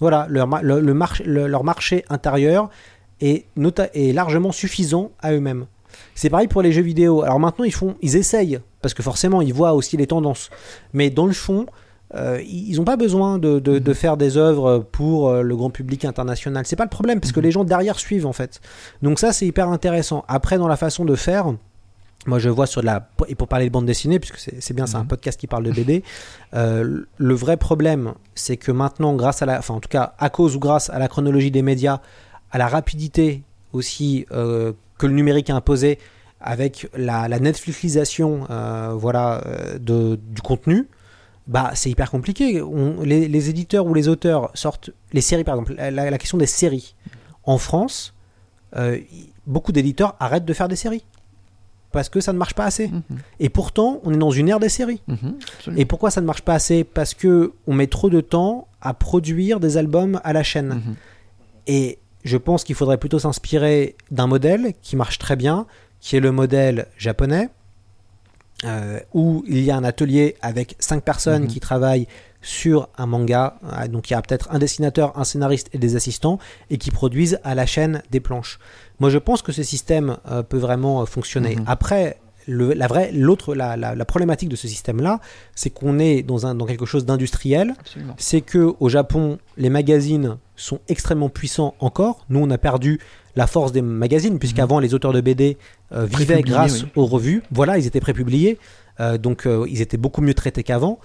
voilà, 0.00 0.26
leur, 0.28 0.48
le, 0.62 0.94
marché, 0.94 1.24
leur 1.24 1.62
marché 1.62 2.04
intérieur 2.10 2.68
est, 3.20 3.46
est 3.94 4.12
largement 4.12 4.50
suffisant 4.50 5.12
à 5.20 5.32
eux-mêmes. 5.32 5.66
C'est 6.14 6.30
pareil 6.30 6.48
pour 6.48 6.62
les 6.62 6.72
jeux 6.72 6.82
vidéo. 6.82 7.22
Alors 7.22 7.40
maintenant, 7.40 7.64
ils 7.64 7.74
font, 7.74 7.96
ils 8.02 8.16
essayent 8.16 8.60
parce 8.82 8.94
que 8.94 9.02
forcément, 9.02 9.42
ils 9.42 9.54
voient 9.54 9.74
aussi 9.74 9.96
les 9.96 10.06
tendances. 10.06 10.50
Mais 10.92 11.10
dans 11.10 11.26
le 11.26 11.32
fond, 11.32 11.66
euh, 12.14 12.42
ils 12.42 12.76
n'ont 12.76 12.84
pas 12.84 12.96
besoin 12.96 13.38
de, 13.38 13.60
mhm. 13.64 13.94
faire 13.94 14.16
des 14.16 14.36
œuvres 14.36 14.84
pour 14.90 15.28
euh, 15.28 15.42
le 15.42 15.56
grand 15.56 15.70
public 15.70 16.04
international. 16.04 16.66
C'est 16.66 16.76
pas 16.76 16.84
le 16.84 16.90
problème 16.90 17.20
parce 17.20 17.32
que 17.32 17.40
mhm. 17.40 17.44
les 17.44 17.50
gens 17.52 17.64
derrière 17.64 17.98
suivent 17.98 18.26
en 18.26 18.32
fait. 18.32 18.60
Donc 19.02 19.18
ça, 19.18 19.32
c'est 19.32 19.46
hyper 19.46 19.68
intéressant. 19.68 20.24
Après, 20.28 20.58
dans 20.58 20.68
la 20.68 20.76
façon 20.76 21.04
de 21.04 21.14
faire. 21.14 21.52
Moi, 22.26 22.38
je 22.38 22.50
vois 22.50 22.66
sur 22.66 22.82
la. 22.82 23.08
Et 23.28 23.34
pour 23.34 23.48
parler 23.48 23.64
de 23.64 23.70
bande 23.70 23.86
dessinée, 23.86 24.18
puisque 24.18 24.36
c'est 24.36 24.74
bien, 24.74 24.84
c'est 24.84 24.96
un 24.96 25.02
mhm. 25.02 25.08
podcast 25.08 25.40
qui 25.40 25.46
parle 25.46 25.64
de 25.64 25.70
BD. 25.70 26.04
Euh, 26.52 27.02
le 27.16 27.34
vrai 27.34 27.56
problème, 27.56 28.12
c'est 28.34 28.58
que 28.58 28.72
maintenant, 28.72 29.14
grâce 29.14 29.40
à 29.40 29.46
la. 29.46 29.58
Enfin, 29.58 29.74
en 29.74 29.80
tout 29.80 29.88
cas, 29.88 30.14
à 30.18 30.28
cause 30.28 30.54
ou 30.54 30.58
grâce 30.58 30.90
à 30.90 30.98
la 30.98 31.08
chronologie 31.08 31.50
des 31.50 31.62
médias, 31.62 32.00
à 32.50 32.58
la 32.58 32.66
rapidité 32.66 33.42
aussi 33.72 34.26
que 35.00 35.06
le 35.06 35.14
numérique 35.14 35.50
a 35.50 35.56
imposé 35.56 35.98
avec 36.40 36.88
la, 36.94 37.28
Netflixisation 37.28 38.46
euh, 38.50 38.92
voilà, 38.94 39.42
euh, 39.46 39.78
de, 39.78 40.18
du 40.22 40.42
contenu, 40.42 40.88
bah, 41.46 41.72
c'est 41.74 41.90
hyper 41.90 42.10
compliqué. 42.10 42.62
les, 43.04 43.50
éditeurs 43.50 43.86
ou 43.86 43.94
les 43.94 44.08
auteurs 44.08 44.50
sortent 44.54 44.90
les 45.12 45.20
séries, 45.20 45.44
par 45.44 45.56
exemple, 45.56 45.74
la, 45.74 46.18
question 46.18 46.38
des 46.38 46.46
séries. 46.46 46.94
En 47.44 47.58
France, 47.58 48.14
euh, 48.76 48.98
beaucoup 49.46 49.72
d'éditeurs 49.72 50.14
arrêtent 50.20 50.44
de 50.44 50.52
faire 50.52 50.68
des 50.68 50.76
séries. 50.76 51.04
parce 51.92 52.08
que 52.08 52.20
ça 52.20 52.32
ne 52.32 52.38
marche 52.38 52.54
pas 52.54 52.66
assez. 52.66 52.86
Mhm. 52.86 53.02
Et 53.40 53.48
pourtant, 53.48 54.00
on 54.04 54.14
est 54.14 54.18
dans 54.18 54.30
une 54.30 54.48
ère 54.48 54.60
des 54.60 54.68
séries. 54.68 55.02
Mhm. 55.08 55.76
Et 55.76 55.84
pourquoi 55.84 56.12
ça 56.12 56.20
ne 56.20 56.26
marche 56.26 56.42
pas 56.42 56.54
assez? 56.54 56.84
Parce 56.84 57.14
que 57.14 57.52
on 57.66 57.74
met 57.74 57.88
trop 57.88 58.10
de 58.10 58.20
temps 58.20 58.68
à 58.80 58.94
produire 58.94 59.58
des 59.58 59.76
albums 59.76 60.20
à 60.22 60.32
la 60.32 60.44
chaîne. 60.44 60.68
Mhm. 60.68 60.94
Et 61.66 61.98
je 62.24 62.36
pense 62.36 62.64
qu'il 62.64 62.74
faudrait 62.74 62.98
plutôt 62.98 63.18
s'inspirer 63.18 63.96
d'un 64.10 64.26
modèle 64.26 64.74
qui 64.82 64.96
marche 64.96 65.18
très 65.18 65.36
bien, 65.36 65.66
qui 66.00 66.16
est 66.16 66.20
le 66.20 66.32
modèle 66.32 66.86
japonais, 66.98 67.48
euh, 68.64 69.00
où 69.14 69.42
il 69.48 69.60
y 69.60 69.70
a 69.70 69.76
un 69.76 69.84
atelier 69.84 70.36
avec 70.42 70.76
cinq 70.78 71.02
personnes 71.02 71.42
Mhm. 71.44 71.48
qui 71.48 71.60
travaillent 71.60 72.06
sur 72.42 72.88
un 72.98 73.06
manga. 73.06 73.58
Euh, 73.64 73.88
Donc 73.88 74.10
il 74.10 74.14
y 74.14 74.16
a 74.16 74.22
peut-être 74.22 74.48
un 74.50 74.58
dessinateur, 74.58 75.18
un 75.18 75.24
scénariste 75.24 75.68
et 75.72 75.78
des 75.78 75.96
assistants, 75.96 76.38
et 76.70 76.76
qui 76.78 76.90
produisent 76.90 77.38
à 77.44 77.54
la 77.54 77.66
chaîne 77.66 78.02
des 78.10 78.20
planches. 78.20 78.58
Moi 78.98 79.08
je 79.10 79.18
pense 79.18 79.40
que 79.42 79.52
ce 79.52 79.62
système 79.62 80.16
euh, 80.30 80.42
peut 80.42 80.58
vraiment 80.58 81.04
fonctionner. 81.06 81.56
Mhm. 81.56 81.64
Après, 81.66 82.18
le, 82.46 82.72
la 82.72 82.86
vraie, 82.86 83.10
l'autre, 83.12 83.54
la, 83.54 83.76
la- 83.76 83.94
la 83.94 84.04
problématique 84.04 84.48
de 84.48 84.56
ce 84.56 84.66
système-là, 84.68 85.20
c'est 85.54 85.70
qu'on 85.70 85.98
est 85.98 86.22
dans, 86.22 86.46
un, 86.46 86.54
dans 86.54 86.66
quelque 86.66 86.86
chose 86.86 87.04
d'industriel 87.04 87.74
c'est 88.18 88.40
que 88.40 88.74
au 88.80 88.88
Japon, 88.88 89.38
les 89.56 89.70
magazines 89.70 90.36
sont 90.56 90.80
extrêmement 90.88 91.28
puissants 91.28 91.74
encore. 91.80 92.24
Nous, 92.28 92.40
on 92.40 92.50
a 92.50 92.58
perdu 92.58 92.98
la 93.36 93.46
force 93.46 93.72
des 93.72 93.82
magazines, 93.82 94.38
puisqu'avant, 94.38 94.78
les 94.80 94.92
auteurs 94.94 95.12
de 95.12 95.20
BD 95.20 95.56
euh, 95.92 96.04
vivaient 96.06 96.42
grâce 96.42 96.82
oui. 96.82 96.88
aux 96.96 97.06
revues. 97.06 97.42
Voilà, 97.50 97.78
ils 97.78 97.86
étaient 97.86 98.00
prépubliés, 98.00 98.58
euh, 99.00 99.16
donc 99.18 99.46
euh, 99.46 99.64
ils 99.68 99.80
étaient 99.80 99.96
beaucoup 99.96 100.20
mieux 100.20 100.34
traités 100.34 100.62
qu'avant. 100.62 100.98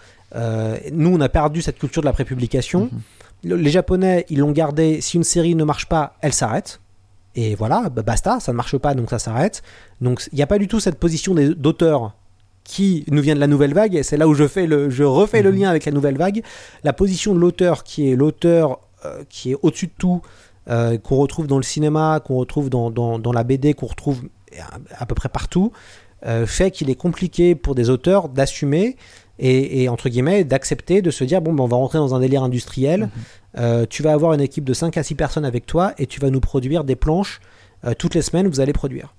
Nous, 0.92 1.10
on 1.14 1.22
a 1.22 1.30
perdu 1.30 1.62
cette 1.62 1.80
culture 1.80 2.02
de 2.02 2.06
la 2.08 2.14
prépublication. 2.14 2.90
Mhm. 2.92 3.00
Le- 3.52 3.56
Les 3.58 3.70
Japonais, 3.70 4.26
ils 4.30 4.40
l'ont 4.40 4.52
gardé. 4.52 5.00
Si 5.02 5.16
une 5.18 5.24
série 5.24 5.56
ne 5.56 5.64
marche 5.64 5.86
pas, 5.88 6.18
elle 6.22 6.34
s'arrête. 6.34 6.82
Et 7.36 7.56
voilà, 7.56 7.90
bah, 7.90 8.02
basta, 8.02 8.40
ça 8.40 8.52
ne 8.52 8.58
marche 8.58 8.78
pas, 8.78 8.94
donc 8.94 9.10
ça 9.10 9.20
s'arrête. 9.20 9.62
Donc 10.02 10.28
il 10.32 10.36
n'y 10.36 10.42
a 10.42 10.48
pas 10.48 10.58
du 10.58 10.68
tout 10.68 10.80
cette 10.80 10.98
position 11.00 11.36
d'auteur 11.36 12.14
qui 12.64 13.04
nous 13.12 13.22
vient 13.22 13.36
de 13.36 13.40
la 13.40 13.48
nouvelle 13.48 13.74
vague, 13.74 13.94
et 13.96 14.02
c'est 14.04 14.18
là 14.18 14.28
où 14.28 14.34
je, 14.34 14.48
fais 14.48 14.66
le, 14.66 14.90
je 14.90 15.04
refais 15.04 15.44
le 15.44 15.52
Mhm. 15.52 15.60
lien 15.60 15.70
avec 15.70 15.86
la 15.86 15.92
nouvelle 15.92 16.18
vague. 16.18 16.42
La 16.84 16.94
position 16.94 17.36
de 17.36 17.40
l'auteur 17.40 17.84
qui 17.84 18.10
est 18.10 18.16
l'auteur 18.16 18.80
euh, 19.06 19.24
qui 19.30 19.52
est 19.52 19.58
au-dessus 19.62 19.86
de 19.88 19.92
tout, 19.98 20.22
euh, 20.68 20.98
qu'on 20.98 21.18
retrouve 21.18 21.46
dans 21.46 21.58
le 21.58 21.64
cinéma, 21.64 22.20
qu'on 22.26 22.38
retrouve 22.38 22.72
dans, 22.72 22.90
dans, 22.90 23.20
dans 23.20 23.32
la 23.32 23.44
BD, 23.44 23.76
qu'on 23.76 23.86
retrouve 23.86 24.24
à, 24.60 25.04
à 25.04 25.06
peu 25.06 25.14
près 25.14 25.30
partout, 25.30 25.72
euh, 26.26 26.48
fait 26.48 26.72
qu'il 26.72 26.90
est 26.90 26.96
compliqué 26.96 27.54
pour 27.54 27.76
des 27.76 27.92
auteurs 27.92 28.30
d'assumer 28.30 28.96
et, 29.40 29.84
et, 29.84 29.90
entre 29.90 30.08
guillemets 30.10 30.44
d'accepter 30.44 31.02
de 31.02 31.12
se 31.12 31.24
dire 31.24 31.42
bon 31.42 31.54
ben, 31.54 31.64
on 31.64 31.68
va 31.68 31.78
rentrer 31.78 31.98
dans 31.98 32.16
un 32.16 32.20
délire 32.20 32.44
industriel 32.44 33.02
Mhm. 33.02 33.10
euh, 33.58 33.86
tu 33.90 34.02
vas 34.04 34.14
avoir 34.14 34.34
une 34.34 34.42
équipe 34.42 34.64
de 34.64 34.74
5 34.74 34.96
à 34.98 35.04
6 35.04 35.16
personnes 35.16 35.46
avec 35.46 35.66
toi 35.66 35.94
et 35.98 36.08
tu 36.08 36.20
vas 36.20 36.30
nous 36.30 36.40
produire 36.42 36.84
des 36.84 36.96
planches 36.96 37.42
euh, 37.86 37.94
toutes 37.98 38.16
les 38.16 38.22
semaines 38.22 38.48
vous 38.48 38.60
allez 38.62 38.74
produire 38.74 39.14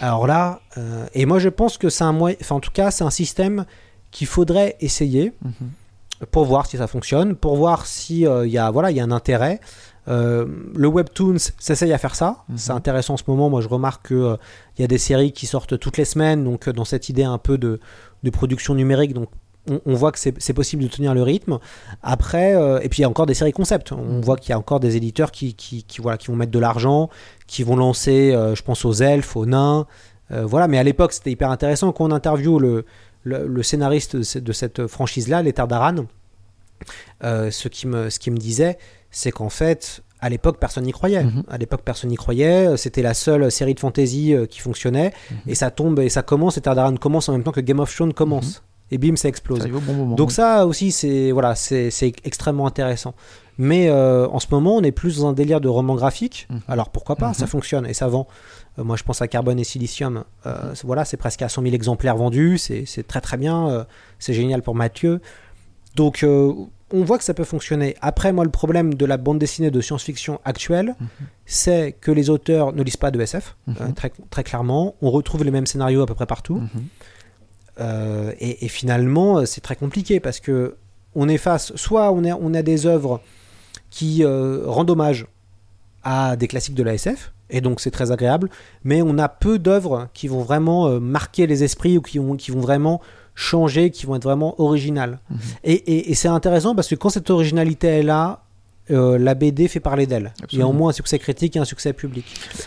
alors 0.00 0.26
là 0.26 0.60
euh, 0.78 1.06
et 1.14 1.26
moi 1.26 1.38
je 1.38 1.48
pense 1.50 1.78
que 1.78 1.88
c'est 1.88 2.04
un 2.04 2.12
moyen 2.12 2.36
enfin 2.40 2.56
en 2.56 2.60
tout 2.60 2.72
cas 2.72 2.90
c'est 2.90 3.04
un 3.04 3.10
système 3.10 3.64
qu'il 4.10 4.26
faudrait 4.26 4.76
essayer 4.80 5.32
Mhm. 5.44 6.26
pour 6.30 6.44
voir 6.46 6.66
si 6.66 6.76
ça 6.78 6.86
fonctionne 6.86 7.34
pour 7.34 7.56
voir 7.56 7.86
si 7.86 8.20
il 8.22 8.50
y 8.50 8.58
a 8.58 8.70
voilà 8.70 8.90
il 8.90 8.96
y 8.96 9.00
a 9.00 9.04
un 9.04 9.10
intérêt 9.12 9.60
Euh, 10.06 10.44
le 10.76 10.86
webtoons 10.88 11.38
s'essaye 11.58 11.90
à 11.94 11.96
faire 11.96 12.14
ça 12.14 12.44
Mhm. 12.50 12.58
c'est 12.58 12.72
intéressant 12.72 13.14
en 13.14 13.16
ce 13.16 13.22
moment 13.26 13.48
moi 13.48 13.62
je 13.62 13.68
remarque 13.68 14.08
que 14.08 14.14
euh, 14.14 14.36
il 14.76 14.82
y 14.82 14.84
a 14.84 14.86
des 14.86 14.98
séries 14.98 15.32
qui 15.32 15.46
sortent 15.46 15.78
toutes 15.78 15.96
les 15.96 16.04
semaines 16.04 16.44
donc 16.44 16.68
euh, 16.68 16.74
dans 16.74 16.84
cette 16.84 17.08
idée 17.08 17.24
un 17.24 17.38
peu 17.38 17.56
de, 17.56 17.80
de 18.24 18.30
production 18.30 18.74
numérique 18.74 19.12
donc 19.14 19.28
on, 19.70 19.80
on 19.86 19.94
voit 19.94 20.12
que 20.12 20.18
c'est 20.18 20.52
possible 20.52 20.82
de 20.82 20.88
tenir 20.88 21.14
le 21.14 21.22
rythme. 21.22 21.58
Après 22.02 22.54
euh, 22.54 22.80
et 22.82 22.88
puis 22.90 22.98
il 22.98 23.02
y 23.02 23.04
a 23.06 23.08
encore 23.08 23.24
des 23.26 23.32
séries 23.34 23.52
concept. 23.52 23.92
On 23.92 23.96
Mhm. 24.16 24.20
voit 24.20 24.36
qu'il 24.36 24.50
y 24.50 24.52
a 24.52 24.58
encore 24.58 24.78
des 24.80 24.96
éditeurs 24.96 25.30
qui, 25.30 25.54
qui, 25.54 25.84
qui, 25.84 26.02
voilà 26.02 26.18
qui 26.18 26.26
vont 26.26 26.36
mettre 26.36 26.52
de 26.52 26.58
l'argent 26.58 27.08
qui 27.46 27.62
vont 27.62 27.76
lancer 27.76 28.32
euh, 28.34 28.54
je 28.54 28.62
pense 28.62 28.84
aux 28.84 28.92
elfes 28.94 29.36
aux 29.36 29.46
nains 29.46 29.86
euh, 30.32 30.44
voilà. 30.44 30.68
Mais 30.68 30.78
à 30.78 30.82
l'époque 30.82 31.12
c'était 31.12 31.30
hyper 31.30 31.50
intéressant. 31.50 31.92
Quand 31.92 32.04
on 32.04 32.10
interview 32.10 32.58
le, 32.58 32.84
le, 33.22 33.46
le 33.46 33.62
scénariste 33.62 34.16
de 34.16 34.22
cette, 34.22 34.44
de 34.44 34.52
cette 34.52 34.86
franchise 34.86 35.28
là 35.28 35.42
l'état 35.42 35.66
d'Aran 35.66 35.96
euh, 37.22 37.50
ce 37.50 37.68
qui 37.68 37.86
me 37.86 38.10
ce 38.10 38.18
qui 38.18 38.30
me 38.30 38.36
disait 38.36 38.76
c'est 39.10 39.30
qu'en 39.32 39.48
fait 39.48 40.02
à 40.24 40.30
l'époque 40.30 40.56
personne 40.58 40.84
n'y 40.84 40.92
croyait. 40.92 41.22
Mhm. 41.24 41.42
à 41.50 41.58
l'époque 41.58 41.82
personne 41.84 42.08
n'y 42.08 42.16
croyait. 42.16 42.76
C'était 42.78 43.02
la 43.02 43.12
seule 43.12 43.50
série 43.52 43.74
de 43.74 43.80
fantasy 43.80 44.32
euh, 44.34 44.46
qui 44.46 44.60
fonctionnait. 44.60 45.12
Mhm. 45.30 45.36
et 45.48 45.54
ça 45.54 45.70
tombe 45.70 46.00
et 46.00 46.08
ça 46.08 46.22
commence 46.22 46.56
et 46.56 46.62
Tardaran 46.62 46.96
commence 46.96 47.28
en 47.28 47.32
même 47.32 47.42
temps 47.42 47.52
que 47.52 47.60
Game 47.60 47.78
of 47.80 47.94
Thrones 47.94 48.14
commence. 48.14 48.62
Et 48.90 48.96
bim 48.98 49.16
ça 49.16 49.28
explose. 49.28 49.66
Bon 49.66 49.92
moment. 49.92 50.14
donc 50.14 50.32
ça 50.32 50.66
aussi 50.66 50.92
c'est 50.92 51.30
voilà 51.30 51.54
c'est 51.54 51.90
extrêmement 52.24 52.66
intéressant. 52.66 53.14
Mais 53.58 53.88
euh, 53.88 54.26
en 54.28 54.40
ce 54.40 54.46
moment 54.50 54.76
on 54.76 54.82
est 54.82 54.92
plus 54.92 55.18
dans 55.18 55.28
un 55.28 55.32
délire 55.34 55.60
de 55.60 55.68
roman 55.68 55.94
graphique. 55.94 56.46
Mhm. 56.50 56.60
alors 56.68 56.88
pourquoi 56.88 57.16
pas? 57.16 57.28
Mhm. 57.28 57.34
ça 57.34 57.46
fonctionne 57.46 57.86
et 57.86 57.94
ça 57.94 58.08
vend. 58.08 58.26
Euh, 58.78 58.84
moi 58.84 58.96
je 58.96 59.02
pense 59.02 59.20
à 59.20 59.28
Carbone 59.28 59.58
et 59.60 59.64
Silicium. 59.64 60.24
Euh, 60.46 60.72
voilà 60.84 61.04
c'est 61.04 61.18
presque 61.18 61.42
à 61.42 61.48
100 61.50 61.62
000 61.62 61.74
exemplaires 61.74 62.16
vendus. 62.16 62.56
C'est 62.58 62.84
c'est 62.86 63.06
très 63.06 63.20
très 63.20 63.36
bien. 63.36 63.68
Euh, 63.68 63.84
c'est 64.18 64.32
génial 64.32 64.62
pour 64.62 64.74
Mathieu. 64.74 65.20
Donc 65.96 66.22
euh, 66.22 66.52
on 66.92 67.02
voit 67.02 67.18
que 67.18 67.24
ça 67.24 67.34
peut 67.34 67.44
fonctionner 67.44 67.96
après 68.02 68.32
moi 68.32 68.44
le 68.44 68.50
problème 68.50 68.94
de 68.94 69.06
la 69.06 69.16
bande 69.16 69.38
dessinée 69.38 69.70
de 69.70 69.80
science-fiction 69.80 70.40
actuelle 70.44 70.94
Mhm. 71.00 71.08
c'est 71.46 71.92
que 72.00 72.10
les 72.10 72.30
auteurs 72.30 72.72
ne 72.72 72.82
lisent 72.82 72.96
pas 72.98 73.10
de 73.10 73.20
SF 73.20 73.56
Mhm. 73.66 73.74
euh, 73.80 73.92
très, 73.92 74.12
très 74.30 74.44
clairement 74.44 74.94
on 75.02 75.10
retrouve 75.10 75.44
les 75.44 75.50
mêmes 75.50 75.66
scénarios 75.66 76.02
à 76.02 76.06
peu 76.06 76.14
près 76.14 76.26
partout 76.26 76.56
Mhm. 76.56 76.68
euh, 77.80 78.32
et, 78.38 78.64
et 78.64 78.68
finalement, 78.68 79.38
euh, 79.38 79.44
c'est 79.46 79.60
très 79.60 79.76
compliqué 79.76 80.20
parce 80.20 80.40
que 80.40 80.76
on 81.16 81.28
est 81.28 81.38
face, 81.38 81.74
soit 81.76 82.10
on, 82.12 82.54
a 82.54 82.62
des 82.62 82.86
œuvres 82.86 83.20
qui 83.90 84.24
euh, 84.24 84.62
rendent 84.66 84.90
hommage 84.90 85.26
à 86.02 86.34
des 86.36 86.48
classiques 86.48 86.74
de 86.74 86.82
la 86.82 86.94
SF, 86.94 87.32
et 87.50 87.60
donc 87.60 87.80
c'est 87.80 87.90
très 87.92 88.10
agréable, 88.10 88.50
mais 88.82 89.00
on 89.00 89.16
a 89.18 89.28
peu 89.28 89.58
d'œuvres 89.60 90.08
qui 90.12 90.26
vont 90.28 90.42
vraiment 90.42 90.98
marquer 91.00 91.46
les 91.46 91.62
esprits 91.62 91.96
ou 91.98 92.02
qui 92.02 92.18
vont 92.18 92.60
vraiment 92.60 93.00
changer, 93.34 93.90
qui 93.90 94.06
vont 94.06 94.14
être 94.16 94.24
vraiment 94.24 94.54
originales. 94.60 95.18
Mhm. 95.30 95.38
Et, 95.64 95.72
et- 95.72 96.10
et 96.10 96.14
c'est 96.14 96.28
intéressant 96.28 96.74
parce 96.74 96.88
que 96.88 96.94
quand 96.94 97.08
cette 97.10 97.30
originalité 97.30 97.88
est 97.88 98.02
là, 98.02 98.40
euh, 98.90 99.16
la 99.18 99.34
BD 99.34 99.66
fait 99.66 99.80
parler 99.80 100.06
d'elle. 100.06 100.34
Il 100.52 100.58
y 100.58 100.62
a 100.62 100.66
au 100.68 100.72
moins 100.72 100.90
un 100.90 100.92
succès 100.92 101.18
critique 101.18 101.56
et 101.56 101.58
un 101.58 101.64
succès 101.64 101.92
public. 101.94 102.26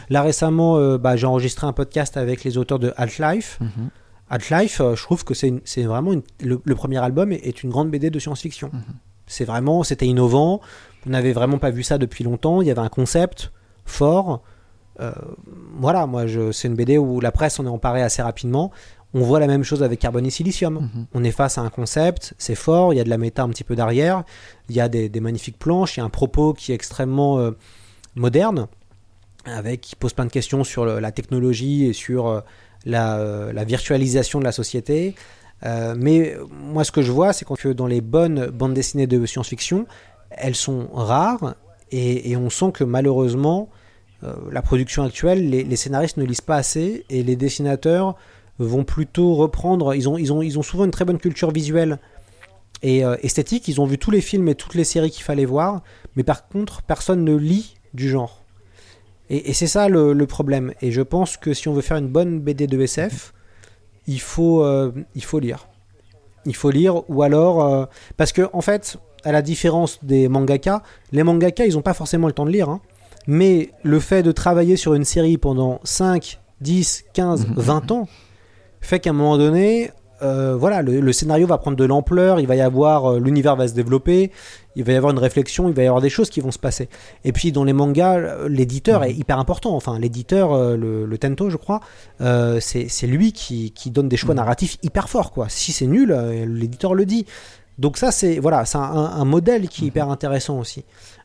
Là 0.09 0.23
récemment, 0.23 0.77
euh, 0.77 0.97
bah, 0.97 1.15
j'ai 1.15 1.27
enregistré 1.27 1.67
un 1.67 1.73
podcast 1.73 2.17
avec 2.17 2.43
les 2.43 2.57
auteurs 2.57 2.79
de 2.79 2.91
Half-Life. 2.97 3.59
Mhm. 3.61 3.89
Half-Life, 4.29 4.81
euh, 4.81 4.95
je 4.95 5.03
trouve 5.03 5.23
que 5.23 5.33
c'est 5.35 5.83
vraiment 5.83 6.11
une- 6.13 6.23
le, 6.43 6.59
le 6.63 6.75
premier 6.75 6.97
album 6.97 7.31
est, 7.31 7.45
est 7.47 7.63
une 7.63 7.69
grande 7.69 7.89
BD 7.91 8.09
de 8.09 8.19
science-fiction. 8.19 8.71
Mhm. 8.73 8.81
C'est 9.27 9.45
vraiment, 9.45 9.83
c'était 9.83 10.07
innovant. 10.07 10.59
On 11.05 11.11
n'avait 11.11 11.33
vraiment 11.33 11.59
pas 11.59 11.69
vu 11.69 11.83
ça 11.83 11.97
depuis 11.97 12.23
longtemps. 12.23 12.61
Il 12.61 12.67
y 12.67 12.71
avait 12.71 12.81
un 12.81 12.89
concept 12.89 13.51
fort. 13.85 14.41
Voilà, 15.79 16.07
moi, 16.07 16.23
c'est 16.51 16.67
une 16.67 16.73
BD 16.75 16.97
où 16.97 17.19
la 17.19 17.31
presse 17.31 17.59
en 17.59 17.65
est 17.65 17.69
emparée 17.69 18.01
assez 18.01 18.21
rapidement. 18.21 18.71
On 19.17 19.21
voit 19.21 19.39
la 19.39 19.47
même 19.47 19.63
chose 19.63 19.81
avec 19.83 19.99
Carbone 19.99 20.25
et 20.25 20.29
Silicium. 20.29 20.75
Mhm. 20.75 21.05
On 21.13 21.23
est 21.23 21.31
face 21.31 21.57
à 21.57 21.61
un 21.61 21.69
concept, 21.69 22.33
c'est 22.37 22.55
fort, 22.55 22.93
il 22.93 22.97
y 22.97 22.99
a 22.99 23.03
de 23.03 23.09
la 23.09 23.17
méta 23.17 23.41
un 23.43 23.49
petit 23.49 23.63
peu 23.63 23.75
derrière, 23.75 24.23
il 24.69 24.75
y 24.75 24.79
a 24.79 24.87
des, 24.89 25.09
des 25.09 25.19
magnifiques 25.19 25.57
planches, 25.57 25.97
il 25.97 26.01
y 26.01 26.03
a 26.03 26.05
un 26.05 26.09
propos 26.09 26.53
qui 26.53 26.71
est 26.71 26.75
extrêmement 26.75 27.39
euh, 27.39 27.51
moderne, 28.15 28.67
avec 29.45 29.81
qui 29.81 29.95
pose 29.95 30.13
plein 30.13 30.25
de 30.25 30.31
questions 30.31 30.63
sur 30.63 30.85
le- 30.85 30.99
la 30.99 31.11
technologie 31.11 31.85
et 31.85 31.93
sur 31.93 32.27
euh, 32.27 32.41
la, 32.85 33.17
euh, 33.17 33.51
la 33.53 33.63
virtualisation 33.63 34.39
de 34.39 34.43
la 34.43 34.51
société. 34.51 35.15
Mais 35.95 36.35
moi, 36.51 36.83
ce 36.83 36.91
que 36.91 37.01
je 37.01 37.11
vois, 37.11 37.33
c'est 37.33 37.43
que 37.43 37.69
dans 37.73 37.87
les 37.87 37.99
bonnes 38.01 38.45
bandes 38.51 38.75
dessinées 38.75 39.07
de 39.07 39.25
science-fiction, 39.25 39.87
elles 40.29 40.55
sont 40.55 40.87
rares 40.93 41.55
et, 41.91 42.29
et 42.29 42.37
on 42.37 42.51
sent 42.51 42.71
que 42.73 42.83
malheureusement, 42.83 43.69
la 44.51 44.61
production 44.61 45.01
actuelle, 45.01 45.49
les, 45.49 45.63
les 45.63 45.75
scénaristes 45.75 46.17
ne 46.17 46.25
lisent 46.25 46.41
pas 46.41 46.57
assez 46.57 47.05
et 47.09 47.23
les 47.23 47.35
dessinateurs 47.35 48.15
vont 48.59 48.83
plutôt 48.83 49.35
reprendre. 49.35 49.93
Ils 49.93 50.07
ont, 50.09 50.17
ils 50.17 50.31
ont, 50.33 50.41
ils 50.41 50.57
ont 50.57 50.63
souvent 50.63 50.85
une 50.85 50.91
très 50.91 51.05
bonne 51.05 51.19
culture 51.19 51.51
visuelle 51.51 51.99
et 52.83 53.03
euh, 53.05 53.15
esthétique. 53.21 53.67
Ils 53.67 53.79
ont 53.81 53.85
vu 53.85 53.97
tous 53.97 54.11
les 54.11 54.21
films 54.21 54.47
et 54.47 54.55
toutes 54.55 54.75
les 54.75 54.83
séries 54.83 55.11
qu'il 55.11 55.23
fallait 55.23 55.45
voir, 55.45 55.81
mais 56.15 56.23
par 56.23 56.47
contre, 56.47 56.81
personne 56.83 57.23
ne 57.23 57.35
lit 57.35 57.75
du 57.93 58.09
genre. 58.09 58.43
Et, 59.29 59.49
et 59.49 59.53
c'est 59.53 59.67
ça 59.67 59.89
le, 59.89 60.13
le 60.13 60.25
problème. 60.27 60.73
Et 60.81 60.91
je 60.91 61.01
pense 61.01 61.37
que 61.37 61.53
si 61.53 61.67
on 61.67 61.73
veut 61.73 61.81
faire 61.81 61.97
une 61.97 62.07
bonne 62.07 62.39
BD 62.39 62.65
de 62.67 62.79
SF, 62.81 63.33
il 64.07 64.21
faut, 64.21 64.63
euh, 64.63 64.91
il 65.15 65.23
faut 65.23 65.39
lire. 65.39 65.67
Il 66.45 66.55
faut 66.55 66.69
lire, 66.69 67.09
ou 67.09 67.23
alors. 67.23 67.61
euh, 67.65 67.85
parce 68.15 68.31
que, 68.31 68.47
en 68.53 68.61
fait, 68.61 68.97
à 69.25 69.31
la 69.33 69.41
différence 69.41 70.03
des 70.03 70.29
mangaka, 70.29 70.81
les 71.11 71.23
mangaka, 71.23 71.65
ils 71.65 71.73
n'ont 71.73 71.81
pas 71.81 71.93
forcément 71.93 72.27
le 72.27 72.33
temps 72.33 72.45
de 72.45 72.51
lire. 72.51 72.69
hein. 72.69 72.79
Mais 73.27 73.71
le 73.83 73.99
fait 73.99 74.23
de 74.23 74.31
travailler 74.31 74.77
sur 74.77 74.93
une 74.93 75.03
série 75.03 75.37
pendant 75.37 75.81
5, 75.83 76.39
10, 76.61 77.03
15, 77.13 77.47
Mhm. 77.47 77.53
20 77.57 77.91
ans 77.91 78.07
fait 78.81 78.99
qu'à 78.99 79.09
un 79.11 79.13
moment 79.13 79.37
donné, 79.37 79.91
euh, 80.23 80.55
voilà, 80.55 80.81
le, 80.81 80.99
le 80.99 81.13
scénario 81.13 81.45
va 81.45 81.57
prendre 81.59 81.77
de 81.77 81.85
l'ampleur, 81.85 82.39
il 82.39 82.47
va 82.47 82.55
y 82.55 82.61
avoir, 82.61 83.05
euh, 83.13 83.19
l'univers 83.19 83.55
va 83.55 83.67
se 83.67 83.73
développer, 83.73 84.31
il 84.75 84.83
va 84.83 84.93
y 84.93 84.95
avoir 84.95 85.11
une 85.11 85.19
réflexion, 85.19 85.67
il 85.69 85.75
va 85.75 85.83
y 85.83 85.87
avoir 85.87 86.01
des 86.01 86.09
choses 86.09 86.29
qui 86.29 86.41
vont 86.41 86.51
se 86.51 86.57
passer. 86.57 86.89
Et 87.23 87.31
puis 87.31 87.51
dans 87.51 87.63
les 87.63 87.73
mangas, 87.73 88.47
l'éditeur 88.47 89.03
est 89.03 89.13
hyper 89.13 89.37
important. 89.37 89.75
Enfin, 89.75 89.99
l'éditeur, 89.99 90.53
euh, 90.53 90.75
le, 90.75 91.05
le 91.05 91.17
Tento, 91.17 91.49
je 91.49 91.57
crois, 91.57 91.81
c'est 92.19 93.07
lui 93.07 93.31
qui, 93.31 93.71
qui 93.71 93.91
donne 93.91 94.09
des 94.09 94.17
choix 94.17 94.33
Mhm. 94.33 94.37
narratifs 94.37 94.77
hyper 94.81 95.07
forts. 95.09 95.31
Quoi. 95.31 95.49
Si 95.49 95.71
c'est 95.71 95.87
nul, 95.87 96.11
l'éditeur 96.47 96.95
le 96.95 97.05
dit. 97.05 97.25
Donc 97.77 97.97
ça, 97.97 98.09
c'est 98.11 98.39
voilà, 98.39 98.65
c'est 98.65 98.79
un, 98.79 98.81
un 98.81 99.25
modèle 99.25 99.69
qui 99.69 99.83
est 99.83 99.87
hyper 99.89 100.09
intéressant 100.09 100.57
aussi. 100.57 100.83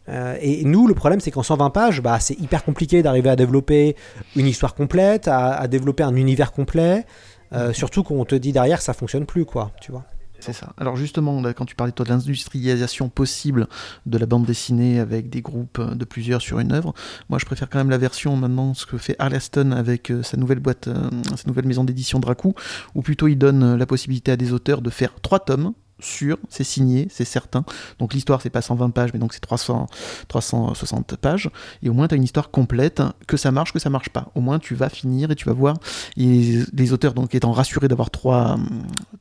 Euh, 0.08 0.36
et 0.40 0.64
nous, 0.64 0.86
le 0.86 0.94
problème, 0.94 1.20
c'est 1.20 1.30
qu'en 1.30 1.42
120 1.42 1.70
pages, 1.70 2.02
bah, 2.02 2.18
c'est 2.20 2.38
hyper 2.38 2.64
compliqué 2.64 3.02
d'arriver 3.02 3.30
à 3.30 3.36
développer 3.36 3.96
une 4.36 4.46
histoire 4.46 4.74
complète, 4.74 5.28
à, 5.28 5.66
développer 5.68 6.02
un 6.02 6.14
univers 6.16 6.52
complet. 6.52 7.06
Euh, 7.54 7.72
surtout 7.72 8.02
qu'on 8.02 8.24
te 8.24 8.34
dit 8.34 8.52
derrière 8.52 8.80
ça 8.80 8.92
fonctionne 8.92 9.26
plus, 9.26 9.44
quoi, 9.44 9.72
tu 9.80 9.92
vois. 9.92 10.04
C'est 10.40 10.52
ça. 10.52 10.72
Alors 10.76 10.96
justement, 10.96 11.40
quand 11.52 11.66
tu 11.66 11.76
parlais 11.76 11.92
toi, 11.92 12.04
de 12.04 12.10
l'industrialisation 12.10 13.08
possible 13.08 13.68
de 14.06 14.18
la 14.18 14.26
bande 14.26 14.44
dessinée 14.44 14.98
avec 14.98 15.30
des 15.30 15.40
groupes 15.40 15.80
de 15.80 16.04
plusieurs 16.04 16.42
sur 16.42 16.58
une 16.58 16.72
œuvre, 16.72 16.94
moi 17.28 17.38
je 17.38 17.46
préfère 17.46 17.70
quand 17.70 17.78
même 17.78 17.90
la 17.90 17.98
version 17.98 18.34
maintenant, 18.34 18.74
ce 18.74 18.84
que 18.84 18.98
fait 18.98 19.14
Arleston 19.20 19.70
avec 19.70 20.10
euh, 20.10 20.24
sa 20.24 20.36
nouvelle 20.36 20.58
boîte, 20.58 20.88
sa 21.36 21.46
nouvelle 21.46 21.66
maison 21.66 21.84
d'édition 21.84 22.18
Dracou, 22.18 22.54
où 22.96 23.02
plutôt 23.02 23.28
il 23.28 23.36
donne 23.36 23.76
la 23.76 23.86
possibilité 23.86 24.32
à 24.32 24.36
des 24.36 24.52
auteurs 24.52 24.82
de 24.82 24.90
faire 24.90 25.14
trois 25.22 25.38
tomes 25.38 25.74
sûr, 26.04 26.38
c'est 26.48 26.64
signé, 26.64 27.08
c'est 27.10 27.24
certain. 27.24 27.64
Donc 27.98 28.14
l'histoire, 28.14 28.40
c'est 28.42 28.50
pas 28.50 28.62
120 28.62 28.90
pages, 28.90 29.10
mais 29.12 29.18
donc 29.18 29.32
c'est 29.32 29.40
300, 29.40 29.86
360 30.28 31.16
pages. 31.16 31.50
Et 31.82 31.88
au 31.88 31.92
moins, 31.92 32.08
tu 32.08 32.14
as 32.14 32.16
une 32.16 32.24
histoire 32.24 32.50
complète, 32.50 33.02
que 33.26 33.36
ça 33.36 33.50
marche, 33.50 33.72
que 33.72 33.78
ça 33.78 33.90
marche 33.90 34.10
pas. 34.10 34.30
Au 34.34 34.40
moins, 34.40 34.58
tu 34.58 34.74
vas 34.74 34.88
finir 34.88 35.30
et 35.30 35.34
tu 35.34 35.46
vas 35.46 35.52
voir. 35.52 35.76
Et 36.16 36.58
les 36.72 36.92
auteurs, 36.92 37.14
donc 37.14 37.34
étant 37.34 37.52
rassurés 37.52 37.88
d'avoir 37.88 38.10
trois, 38.10 38.58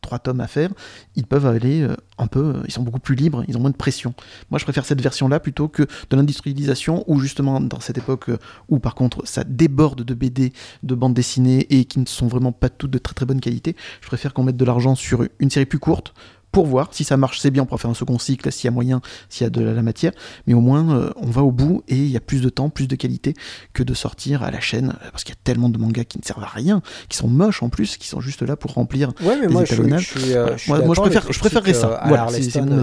trois 0.02 0.20
tomes 0.20 0.42
à 0.42 0.48
faire, 0.48 0.70
ils 1.16 1.26
peuvent 1.26 1.46
aller 1.46 1.82
euh, 1.82 1.96
un 2.18 2.28
peu, 2.28 2.62
ils 2.66 2.72
sont 2.72 2.84
beaucoup 2.84 3.00
plus 3.00 3.16
libres, 3.16 3.44
ils 3.48 3.58
ont 3.58 3.62
moins 3.62 3.72
de 3.72 3.76
pression. 3.76 4.14
Moi, 4.50 4.60
je 4.60 4.64
préfère 4.64 4.86
cette 4.86 5.02
version-là 5.02 5.40
plutôt 5.40 5.68
que 5.68 5.84
de 5.84 6.16
l'industrialisation, 6.16 7.04
où 7.08 7.20
justement, 7.20 7.60
dans 7.60 7.80
cette 7.80 7.98
époque 7.98 8.30
euh, 8.30 8.38
où 8.70 8.80
par 8.80 8.96
contre, 8.96 9.26
ça 9.26 9.44
déborde 9.44 10.04
de 10.04 10.14
BD, 10.14 10.54
de 10.84 10.96
bandes 10.96 11.14
dessinées 11.14 11.68
et 11.70 11.86
qui 11.86 12.00
ne 12.00 12.06
sont 12.06 12.28
vraiment 12.28 12.52
pas 12.52 12.70
toutes 12.70 12.92
de 12.92 12.98
très 12.98 13.14
très 13.14 13.26
bonne 13.26 13.42
qualité, 13.42 13.76
je 14.02 14.08
préfère 14.08 14.34
qu'on 14.34 14.44
mette 14.44 14.58
de 14.58 14.66
l'argent 14.66 14.96
sur 14.96 15.26
une 15.40 15.50
série 15.50 15.66
plus 15.66 15.80
courte 15.80 16.14
pour 16.52 16.66
voir 16.66 16.90
si 16.92 17.04
ça 17.04 17.18
marche, 17.18 17.40
c'est 17.40 17.52
bien, 17.52 17.64
on 17.64 17.66
pourra 17.66 17.78
faire 17.78 17.90
un 17.90 17.96
second 17.96 18.20
cycle 18.20 18.52
s'il 18.52 18.66
y 18.66 18.68
a 18.68 18.72
moyen, 18.72 19.02
s'il 19.30 19.46
y 19.46 19.48
a 19.48 19.50
de 19.50 19.62
la 19.62 19.82
matière, 19.82 20.12
mais 20.48 20.54
au 20.54 20.62
moins 20.62 20.96
euh, 20.96 21.10
on 21.16 21.28
va 21.28 21.42
au 21.42 21.52
bout 21.52 21.84
et 21.88 21.96
il 21.96 22.12
y 22.12 22.18
a 22.18 22.20
plus 22.20 22.42
de 22.42 22.50
temps, 22.50 22.70
plus 22.70 22.88
de 22.88 22.96
qualité 22.96 23.34
que 23.74 23.84
de 23.84 23.94
sortir 23.94 24.44
à 24.44 24.52
la 24.52 24.60
chaîne, 24.60 24.90
euh, 24.90 25.10
parce 25.12 25.24
qu'il 25.24 25.34
y 25.34 25.38
a 25.38 25.42
tellement 25.44 25.70
de 25.70 25.78
mangas 25.78 26.04
qui 26.04 26.18
ne 26.18 26.24
servent 26.24 26.44
à 26.44 26.48
rien, 26.48 26.82
qui 27.10 27.18
sont 27.18 27.28
moches 27.28 27.64
en 27.64 27.70
plus, 27.70 27.98
qui 27.98 28.08
sont 28.08 28.20
juste 28.20 28.42
là 28.42 28.56
pour 28.56 28.74
remplir 28.74 29.14
ouais, 29.22 29.38
mais 29.40 29.48
moi, 29.48 29.64
Je, 29.66 29.82
euh, 29.82 30.58
moi, 30.68 30.96
je 30.96 31.02
préfère, 31.02 31.32
je 31.32 31.40
préférerais 31.40 31.74
ça. 31.74 32.02
voilà, 32.06 32.28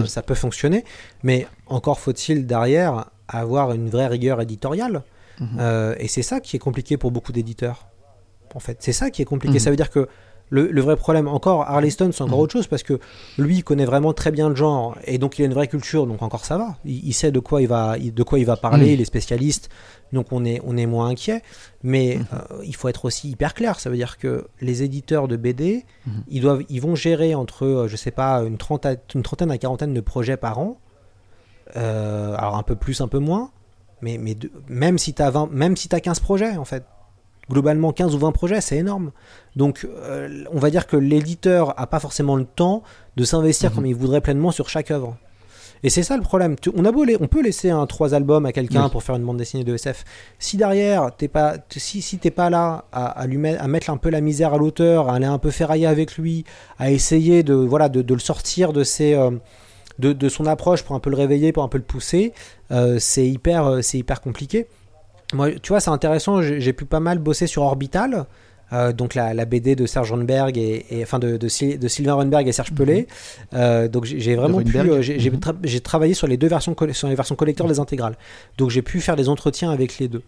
ça 0.07 0.21
peut 0.23 0.35
fonctionner, 0.35 0.83
mais 1.23 1.47
encore 1.67 1.99
faut-il 1.99 2.47
derrière 2.47 3.05
avoir 3.27 3.73
une 3.73 3.89
vraie 3.89 4.07
rigueur 4.07 4.41
éditoriale, 4.41 5.03
mhm. 5.39 5.95
et 5.99 6.07
c'est 6.07 6.23
ça 6.23 6.39
qui 6.39 6.55
est 6.55 6.59
compliqué 6.59 6.97
pour 6.97 7.11
beaucoup 7.11 7.31
d'éditeurs. 7.31 7.85
En 8.55 8.59
fait, 8.59 8.77
c'est 8.79 8.93
ça 8.93 9.11
qui 9.11 9.21
est 9.21 9.25
compliqué. 9.25 9.53
Mhm. 9.53 9.59
Ça 9.59 9.69
veut 9.69 9.75
dire 9.75 9.91
que 9.91 10.07
le, 10.49 10.81
vrai 10.81 10.95
problème, 10.95 11.27
encore, 11.27 11.61
Harley 11.61 11.89
c'est 11.89 12.01
encore 12.21 12.39
mm. 12.39 12.41
autre 12.41 12.53
chose 12.53 12.67
parce 12.67 12.83
que 12.83 12.99
lui, 13.37 13.57
il 13.57 13.63
connaît 13.63 13.85
vraiment 13.85 14.13
très 14.13 14.31
bien 14.31 14.49
le 14.49 14.55
genre 14.55 14.97
et 15.05 15.17
donc 15.17 15.37
il 15.37 15.43
a 15.43 15.45
une 15.45 15.53
vraie 15.53 15.67
culture, 15.67 16.07
donc 16.07 16.21
encore 16.21 16.45
ça 16.45 16.57
va. 16.57 16.77
Il, 16.85 17.13
sait 17.13 17.31
de 17.31 17.39
quoi 17.39 17.61
il 17.61 17.67
va, 17.67 17.97
de 17.99 18.23
quoi 18.23 18.39
il 18.39 18.45
va 18.45 18.55
parler, 18.55 18.95
mm. 18.95 18.97
les 18.97 19.05
spécialistes, 19.05 19.69
donc 20.11 20.27
on 20.31 20.43
est, 20.45 20.59
on 20.65 20.75
est 20.75 20.85
moins 20.85 21.09
inquiet. 21.09 21.41
Mais 21.83 22.17
mm. 22.17 22.25
euh, 22.33 22.63
il 22.63 22.75
faut 22.75 22.87
être 22.87 23.05
aussi 23.05 23.29
hyper 23.29 23.53
clair. 23.53 23.79
Ça 23.79 23.89
veut 23.89 23.95
dire 23.95 24.17
que 24.17 24.47
les 24.61 24.83
éditeurs 24.83 25.27
de 25.27 25.35
BD, 25.35 25.85
ils, 26.29 26.41
doivent, 26.41 26.63
ils 26.69 26.81
vont 26.81 26.95
gérer 26.95 27.35
entre, 27.35 27.65
euh, 27.65 27.87
je 27.87 27.95
sais 27.95 28.11
pas, 28.11 28.39
une 28.39 28.57
trentaine, 28.57 28.97
une 29.13 29.23
trentaine 29.23 29.51
à 29.51 29.57
quarantaine 29.57 29.93
de 29.93 30.01
projets 30.01 30.37
par 30.37 30.59
an. 30.59 30.79
Euh, 31.77 32.35
alors 32.37 32.57
un 32.57 32.63
peu 32.63 32.75
plus, 32.75 33.01
un 33.01 33.07
peu 33.07 33.19
moins. 33.19 33.51
Mais, 34.01 34.17
mais 34.17 34.35
même 34.67 34.97
si 34.97 35.13
tu 35.13 35.21
as, 35.21 35.47
même 35.51 35.75
si 35.75 35.89
as 35.91 35.99
15 35.99 36.19
projets, 36.21 36.57
en 36.57 36.65
fait, 36.65 36.85
globalement 37.49 37.91
15 37.91 38.15
ou 38.15 38.19
20 38.19 38.31
projets, 38.31 38.61
c'est 38.61 38.77
énorme. 38.77 39.11
Donc 39.55 39.85
euh, 39.85 40.43
on 40.51 40.59
va 40.59 40.69
dire 40.69 40.87
que 40.87 40.97
l'éditeur 40.97 41.79
a 41.79 41.87
pas 41.87 41.99
forcément 41.99 42.35
le 42.35 42.45
temps 42.45 42.83
de 43.17 43.23
s'investir 43.23 43.69
mhm. 43.69 43.75
comme 43.75 43.85
il 43.85 43.95
voudrait 43.95 44.21
pleinement 44.21 44.51
sur 44.51 44.69
chaque 44.69 44.91
œuvre. 44.91 45.17
Et 45.83 45.89
c'est 45.89 46.03
ça 46.03 46.17
le 46.17 46.23
problème. 46.23 46.55
On, 46.75 46.83
a 46.83 46.91
beau 46.91 47.05
on 47.19 47.27
peut 47.27 47.41
laisser 47.41 47.69
un 47.69 47.85
trois 47.85 48.13
albums 48.13 48.45
à 48.45 48.51
quelqu'un 48.51 48.89
pour 48.89 49.01
faire 49.03 49.15
une 49.15 49.23
bande 49.23 49.37
dessinée 49.37 49.63
de 49.63 49.73
SF. 49.73 50.03
Si 50.37 50.57
derrière, 50.57 51.15
t'es 51.15 51.29
pas, 51.29 51.55
si, 51.69 52.01
si 52.01 52.17
t'es 52.17 52.31
pas 52.31 52.49
là 52.49 52.85
à, 52.91 53.25
lui 53.27 53.37
mettre, 53.37 53.63
à 53.63 53.67
mettre 53.67 53.89
un 53.89 53.97
peu 53.97 54.09
la 54.09 54.19
misère 54.19 54.53
à 54.53 54.57
l'auteur, 54.57 55.09
à 55.09 55.15
aller 55.15 55.25
un 55.25 55.37
peu 55.37 55.51
ferrailler 55.51 55.87
avec 55.87 56.17
lui, 56.17 56.43
à 56.79 56.91
essayer 56.91 57.43
de, 57.43 57.53
voilà, 57.53 57.87
de, 57.87 58.13
le 58.13 58.19
sortir 58.19 58.73
de 58.73 58.83
ses, 58.83 59.13
euh, 59.13 59.31
de, 59.99 60.29
son 60.29 60.45
approche 60.47 60.83
pour 60.83 60.97
un 60.97 60.99
peu 60.99 61.09
le 61.09 61.15
réveiller, 61.15 61.53
pour 61.53 61.63
un 61.63 61.69
peu 61.69 61.77
le 61.77 61.85
pousser, 61.85 62.33
euh, 62.71 62.97
c'est 62.99 63.27
hyper, 63.27 63.79
c'est 63.81 63.99
hyper 63.99 64.19
compliqué. 64.19 64.67
Moi, 65.33 65.51
tu 65.61 65.69
vois, 65.69 65.79
c'est 65.79 65.91
intéressant. 65.91 66.41
J'ai 66.41 66.73
pu 66.73 66.85
pas 66.85 66.99
mal 66.99 67.19
bosser 67.19 67.47
sur 67.47 67.63
Orbital. 67.63 68.25
Euh, 68.71 68.93
donc 68.93 69.15
la, 69.15 69.45
BD 69.45 69.75
de 69.75 69.85
Serge 69.85 70.11
Ronberg 70.11 70.57
et, 70.57 70.85
enfin 71.01 71.19
de, 71.19 71.37
de, 71.37 71.47
Sylvain 71.47 72.13
Ronberg 72.13 72.47
et 72.47 72.51
Serge 72.51 72.73
Pelé. 72.73 73.01
Mhm. 73.01 73.07
Euh, 73.59 73.87
donc 73.87 74.05
j'ai 74.05 74.35
vraiment 74.35 74.61
pu, 74.61 74.77
euh, 74.77 74.97
mhm. 74.97 75.59
j'ai 75.63 75.79
travaillé 75.79 76.13
sur 76.13 76.27
les 76.27 76.37
deux 76.37 76.47
versions 76.47 76.75
sur 76.91 77.07
les 77.07 77.15
versions 77.15 77.35
collector 77.35 77.67
des 77.67 77.79
intégrales. 77.79 78.15
Donc 78.57 78.69
j'ai 78.69 78.81
pu 78.81 79.01
faire 79.01 79.15
des 79.15 79.29
entretiens 79.29 79.71
avec 79.71 79.97
les 79.99 80.07
deux. 80.07 80.23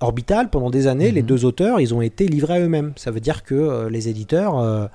Orbital 0.00 0.50
pendant 0.50 0.70
des 0.70 0.86
années, 0.86 1.10
les 1.10 1.22
mhm. 1.22 1.28
deux 1.28 1.44
auteurs, 1.44 1.80
ils 1.80 1.94
ont 1.94 2.02
été 2.02 2.26
livrés 2.26 2.54
à 2.54 2.60
eux-mêmes. 2.60 2.92
Ça 2.96 3.10
veut 3.10 3.20
dire 3.20 3.44
que 3.44 3.88
les 3.88 4.08
éditeurs, 4.08 4.90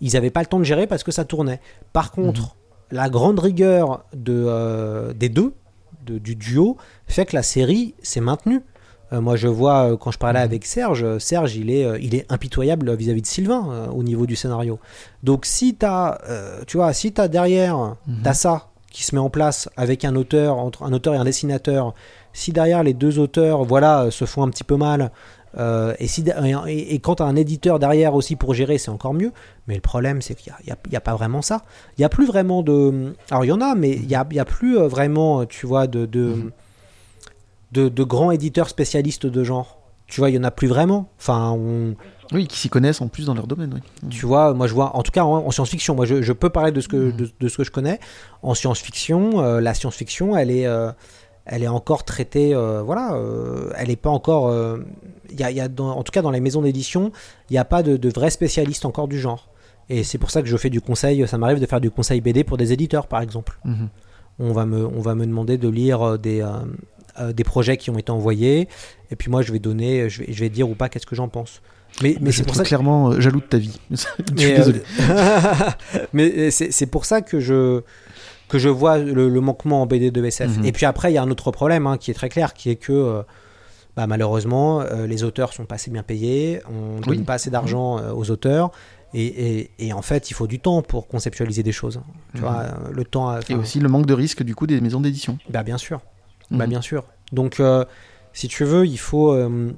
ils 0.00 0.12
n'avaient 0.14 0.30
pas 0.30 0.40
le 0.40 0.46
temps 0.46 0.58
de 0.58 0.64
gérer 0.64 0.86
parce 0.86 1.02
que 1.02 1.12
ça 1.12 1.24
tournait. 1.24 1.60
Par 1.92 2.12
contre, 2.12 2.56
la 2.90 3.08
grande 3.08 3.38
rigueur 3.38 4.04
de, 4.14 5.12
des 5.12 5.28
deux, 5.28 5.52
du 6.04 6.36
duo 6.36 6.76
fait 7.06 7.26
que 7.26 7.36
la 7.36 7.42
série 7.42 7.94
s'est 8.02 8.20
maintenue. 8.20 8.62
Euh, 9.12 9.20
moi, 9.20 9.36
je 9.36 9.48
vois 9.48 9.92
euh, 9.92 9.96
quand 9.96 10.10
je 10.10 10.18
parlais 10.18 10.40
avec 10.40 10.64
Serge, 10.64 11.18
Serge, 11.18 11.56
il 11.56 11.70
est, 11.70 11.84
euh, 11.84 11.98
il 12.00 12.14
est 12.14 12.30
impitoyable 12.30 12.94
vis-à-vis 12.94 13.22
de 13.22 13.26
Sylvain 13.26 13.88
au 13.92 14.02
niveau 14.02 14.26
du 14.26 14.36
scénario. 14.36 14.78
Donc, 15.22 15.46
si 15.46 15.76
tu 15.76 15.86
as, 15.86 16.18
tu 16.66 16.76
vois, 16.76 16.92
si 16.92 17.12
as 17.18 17.28
derrière, 17.28 17.96
ça 18.32 18.66
qui 18.90 19.04
se 19.04 19.14
met 19.14 19.20
en 19.20 19.30
place 19.30 19.68
avec 19.76 20.04
un 20.04 20.16
auteur, 20.16 20.58
entre 20.58 20.82
un 20.82 20.92
auteur 20.92 21.14
et 21.14 21.16
un 21.16 21.24
dessinateur, 21.24 21.94
si 22.32 22.52
derrière 22.52 22.82
les 22.82 22.94
deux 22.94 23.20
auteurs, 23.20 23.64
voilà, 23.64 24.10
se 24.10 24.24
font 24.24 24.42
un 24.42 24.48
petit 24.48 24.64
peu 24.64 24.76
mal, 24.76 25.12
et, 25.56 26.06
si, 26.06 26.24
et, 26.68 26.98
quand 27.00 27.16
tu 27.16 27.22
as 27.22 27.26
un 27.26 27.36
éditeur 27.36 27.78
derrière 27.78 28.14
aussi 28.14 28.36
pour 28.36 28.54
gérer, 28.54 28.78
c'est 28.78 28.90
encore 28.90 29.14
mieux. 29.14 29.32
Mais 29.66 29.74
le 29.74 29.80
problème, 29.80 30.22
c'est 30.22 30.34
qu'il 30.34 30.52
n'y 30.90 30.96
a, 30.96 31.00
pas 31.00 31.14
vraiment 31.14 31.42
ça. 31.42 31.62
Il 31.96 32.00
n'y 32.00 32.04
a 32.04 32.08
plus 32.08 32.26
vraiment 32.26 32.62
de. 32.62 33.14
Alors, 33.30 33.44
il 33.44 33.48
y 33.48 33.52
en 33.52 33.60
a, 33.60 33.74
mais 33.74 33.90
il 33.90 34.06
n'y 34.06 34.14
a, 34.14 34.20
a, 34.20 34.44
plus 34.44 34.78
vraiment, 34.78 35.44
tu 35.46 35.66
vois, 35.66 35.86
de, 35.86 36.06
mhm 36.20 36.50
de, 37.72 38.04
grands 38.04 38.30
éditeurs 38.30 38.68
spécialistes 38.68 39.26
de 39.26 39.44
genre. 39.44 39.78
Tu 40.06 40.20
vois, 40.20 40.30
il 40.30 40.34
y 40.34 40.38
en 40.38 40.44
a 40.44 40.50
plus 40.50 40.66
vraiment. 40.66 41.08
Enfin, 41.18 41.56
Oui, 42.32 42.46
qui 42.48 42.58
s'y 42.58 42.68
connaissent 42.68 43.00
en 43.00 43.08
plus 43.08 43.26
dans 43.26 43.34
leur 43.34 43.46
domaine. 43.46 43.80
Tu 44.08 44.26
vois, 44.26 44.54
moi 44.54 44.66
je 44.66 44.74
vois, 44.74 44.96
en 44.96 45.02
tout 45.02 45.12
cas 45.12 45.22
en, 45.22 45.50
science-fiction, 45.50 45.94
moi 45.94 46.04
je, 46.04 46.32
peux 46.32 46.50
parler 46.50 46.72
de 46.72 46.80
ce 46.80 46.88
que, 46.88 46.96
mmh. 46.96 47.28
de, 47.38 47.48
ce 47.48 47.56
que 47.56 47.64
je 47.64 47.70
connais. 47.70 48.00
En 48.42 48.54
science-fiction, 48.54 49.40
euh, 49.40 49.60
la 49.60 49.74
science-fiction, 49.74 50.36
elle 50.36 50.50
est, 50.50 50.66
euh, 50.66 50.90
elle 51.46 51.62
est 51.62 51.68
encore 51.68 52.04
traitée, 52.04 52.54
euh, 52.54 52.82
voilà, 52.82 53.18
elle 53.76 53.88
n'est 53.88 53.96
pas 53.96 54.10
encore. 54.10 54.54
Il 55.30 55.38
y 55.38 55.44
a, 55.44 55.50
y 55.50 55.60
a 55.60 55.68
en 55.78 56.02
tout 56.02 56.12
cas 56.12 56.22
dans 56.22 56.30
les 56.30 56.40
maisons 56.40 56.62
d'édition, 56.62 57.12
il 57.48 57.54
n'y 57.54 57.58
a 57.58 57.64
pas 57.64 57.82
de, 57.82 58.08
vrais 58.08 58.30
spécialistes 58.30 58.84
encore 58.84 59.08
du 59.08 59.18
genre. 59.18 59.48
Et 59.88 60.04
c'est 60.04 60.18
pour 60.18 60.30
ça 60.30 60.40
que 60.42 60.48
je 60.48 60.56
fais 60.56 60.70
du 60.70 60.80
conseil, 60.80 61.26
ça 61.26 61.36
m'arrive 61.36 61.58
de 61.58 61.66
faire 61.66 61.80
du 61.80 61.90
conseil 61.90 62.20
BD 62.20 62.44
pour 62.44 62.56
des 62.56 62.72
éditeurs 62.72 63.08
par 63.08 63.22
exemple. 63.22 63.58
Mmh. 63.64 63.86
On 64.38 64.52
va, 64.52 64.64
me, 64.64 64.86
on 64.86 65.00
va 65.00 65.14
me 65.14 65.26
demander 65.26 65.58
de 65.58 65.68
lire 65.68 66.18
des, 66.18 66.42
euh, 67.18 67.32
des 67.32 67.44
projets 67.44 67.76
qui 67.76 67.90
ont 67.90 67.98
été 67.98 68.12
envoyés, 68.12 68.68
et 69.10 69.16
puis 69.16 69.30
moi 69.30 69.42
je 69.42 69.52
vais 69.52 69.58
donner, 69.58 70.08
je 70.08 70.22
vais, 70.22 70.32
je 70.32 70.40
vais 70.40 70.48
dire 70.48 70.70
ou 70.70 70.74
pas 70.74 70.88
qu'est-ce 70.88 71.06
que 71.06 71.16
j'en 71.16 71.28
pense. 71.28 71.60
Mais, 72.02 72.16
mais 72.20 72.30
c'est 72.30 72.44
pour 72.44 72.54
ça 72.54 72.62
clairement 72.62 73.10
euh, 73.10 73.20
jaloux 73.20 73.40
de 73.40 73.44
ta 73.44 73.58
vie. 73.58 73.78
je 73.90 73.96
suis 73.96 74.54
désolé. 74.54 74.82
mais 76.12 76.50
c'est 76.50 76.86
pour 76.86 77.04
ça 77.04 77.20
que 77.20 77.40
je 77.40 77.82
que 78.50 78.58
je 78.58 78.68
vois 78.68 78.98
le, 78.98 79.28
manquement 79.40 79.82
en 79.82 79.86
BD 79.86 80.10
de 80.10 80.24
SF. 80.24 80.58
Mhm. 80.58 80.64
Et 80.64 80.72
puis 80.72 80.86
après, 80.86 81.10
il 81.10 81.14
y 81.14 81.18
a 81.18 81.22
un 81.22 81.30
autre 81.30 81.50
problème 81.50 81.86
hein, 81.86 81.96
qui 81.96 82.10
est 82.10 82.14
très 82.14 82.28
clair, 82.28 82.52
qui 82.52 82.70
est 82.70 82.76
que 82.76 82.92
euh, 82.92 83.22
bah, 83.96 84.06
malheureusement, 84.06 84.82
les 85.06 85.24
auteurs 85.24 85.52
sont 85.52 85.64
pas 85.64 85.76
assez 85.76 85.90
bien 85.90 86.02
payés, 86.02 86.60
on 86.70 86.98
ne 86.98 87.02
donne 87.02 87.24
pas 87.24 87.34
assez 87.34 87.50
d'argent 87.50 87.98
aux 88.12 88.30
auteurs. 88.30 88.70
Et, 89.12 89.70
et, 89.80 89.92
en 89.92 90.02
fait, 90.02 90.30
il 90.30 90.34
faut 90.34 90.46
du 90.46 90.60
temps 90.60 90.82
pour 90.82 91.08
conceptualiser 91.08 91.64
des 91.64 91.72
choses. 91.72 92.00
Tu 92.32 92.40
mhm. 92.40 92.46
vois, 92.46 92.66
le 92.92 93.04
temps. 93.04 93.40
Et 93.48 93.54
aussi 93.54 93.80
le 93.80 93.88
manque 93.88 94.06
de 94.06 94.14
risque 94.14 94.44
du 94.44 94.54
coup 94.54 94.66
des 94.68 94.80
maisons 94.80 95.00
d'édition. 95.00 95.38
Bah, 95.48 95.64
bien 95.64 95.78
sûr. 95.78 96.00
Bah, 96.50 96.64
mhm. 96.64 96.70
bien 96.70 96.82
sûr. 96.82 97.04
Donc, 97.32 97.60
euh, 97.60 97.84
si 98.32 98.48
tu 98.48 98.64
veux, 98.64 98.86
il 98.86 98.98
faut. 98.98 99.32
Euh, 99.32 99.72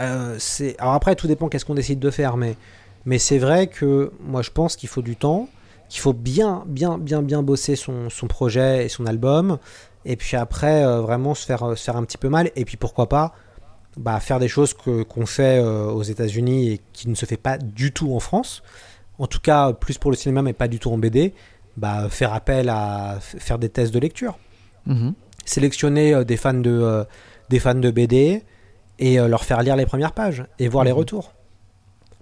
euh, 0.00 0.36
c'est 0.38 0.76
alors 0.78 0.94
après, 0.94 1.14
tout 1.14 1.26
dépend 1.26 1.48
qu'est-ce 1.48 1.64
qu'on 1.64 1.74
décide 1.74 2.00
de 2.00 2.10
faire, 2.10 2.36
mais, 2.36 2.56
mais 3.04 3.18
c'est 3.18 3.38
vrai 3.38 3.68
que 3.68 4.12
moi, 4.20 4.42
je 4.42 4.50
pense 4.50 4.76
qu'il 4.76 4.88
faut 4.88 5.02
du 5.02 5.16
temps, 5.16 5.48
qu'il 5.88 6.00
faut 6.00 6.12
bien, 6.12 6.64
bien, 6.66 6.98
bien, 6.98 7.22
bien 7.22 7.42
bosser 7.42 7.76
son, 7.76 8.10
son, 8.10 8.26
projet 8.26 8.84
et 8.84 8.88
son 8.88 9.06
album, 9.06 9.58
et 10.04 10.16
puis 10.16 10.36
après, 10.36 10.84
vraiment 11.00 11.34
se 11.34 11.46
faire, 11.46 11.76
se 11.76 11.84
faire 11.84 11.96
un 11.96 12.04
petit 12.04 12.18
peu 12.18 12.28
mal, 12.28 12.50
et 12.56 12.64
puis 12.64 12.76
pourquoi 12.76 13.08
pas. 13.08 13.34
Bah, 13.96 14.18
faire 14.18 14.40
des 14.40 14.48
choses 14.48 14.74
que, 14.74 15.04
qu'on 15.04 15.24
fait 15.24 15.60
aux 15.60 16.02
États-Unis 16.02 16.72
et 16.72 16.80
qui 16.92 17.08
ne 17.08 17.14
se 17.14 17.26
fait 17.26 17.36
pas 17.36 17.58
du 17.58 17.92
tout 17.92 18.12
en 18.12 18.18
France, 18.18 18.62
en 19.18 19.28
tout 19.28 19.38
cas 19.38 19.72
plus 19.72 19.98
pour 19.98 20.10
le 20.10 20.16
cinéma 20.16 20.42
mais 20.42 20.52
pas 20.52 20.66
du 20.66 20.80
tout 20.80 20.90
en 20.90 20.98
BD, 20.98 21.32
bah, 21.76 22.08
faire 22.10 22.32
appel 22.32 22.68
à 22.68 23.18
faire 23.20 23.58
des 23.58 23.68
tests 23.68 23.94
de 23.94 24.00
lecture. 24.00 24.36
Mhm 24.86 25.14
sélectionner 25.44 26.14
euh, 26.14 26.24
des 26.24 26.36
fans 26.36 26.54
de, 26.54 26.70
euh, 26.70 27.04
des 27.50 27.58
fans 27.58 27.74
de 27.74 27.90
BD 27.90 28.42
et 28.98 29.18
euh, 29.18 29.28
leur 29.28 29.44
faire 29.44 29.62
lire 29.62 29.76
les 29.76 29.86
premières 29.86 30.12
pages 30.12 30.44
et 30.58 30.68
voir 30.68 30.84
les 30.84 30.92
mhm. 30.92 30.98
retours. 30.98 31.32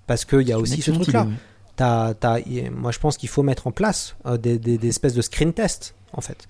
Parce 0.06 0.24
qu'il 0.24 0.42
y 0.42 0.52
a 0.52 0.58
aussi 0.58 0.82
ce 0.82 0.90
truc-là. 0.90 1.26
T'as- 1.76 2.40
y- 2.40 2.68
moi 2.70 2.90
je 2.92 2.98
pense 2.98 3.16
qu'il 3.16 3.28
faut 3.28 3.42
mettre 3.42 3.66
en 3.66 3.72
place 3.72 4.16
euh, 4.26 4.36
des, 4.36 4.58
des- 4.58 4.78
des 4.78 4.88
espèces 4.88 5.14
de 5.14 5.22
screen 5.22 5.52
tests 5.52 5.94
en 6.12 6.20
fait 6.20 6.46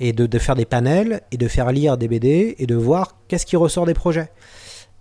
et 0.00 0.12
de, 0.12 0.26
de 0.26 0.38
faire 0.38 0.56
des 0.56 0.64
panels 0.64 1.20
et 1.30 1.36
de 1.36 1.46
faire 1.48 1.70
lire 1.70 1.96
des 1.96 2.08
BD 2.08 2.56
et 2.58 2.66
de 2.66 2.74
voir 2.74 3.16
qu'est-ce 3.28 3.46
qui 3.46 3.56
ressort 3.56 3.86
des 3.86 3.94
projets. 3.94 4.30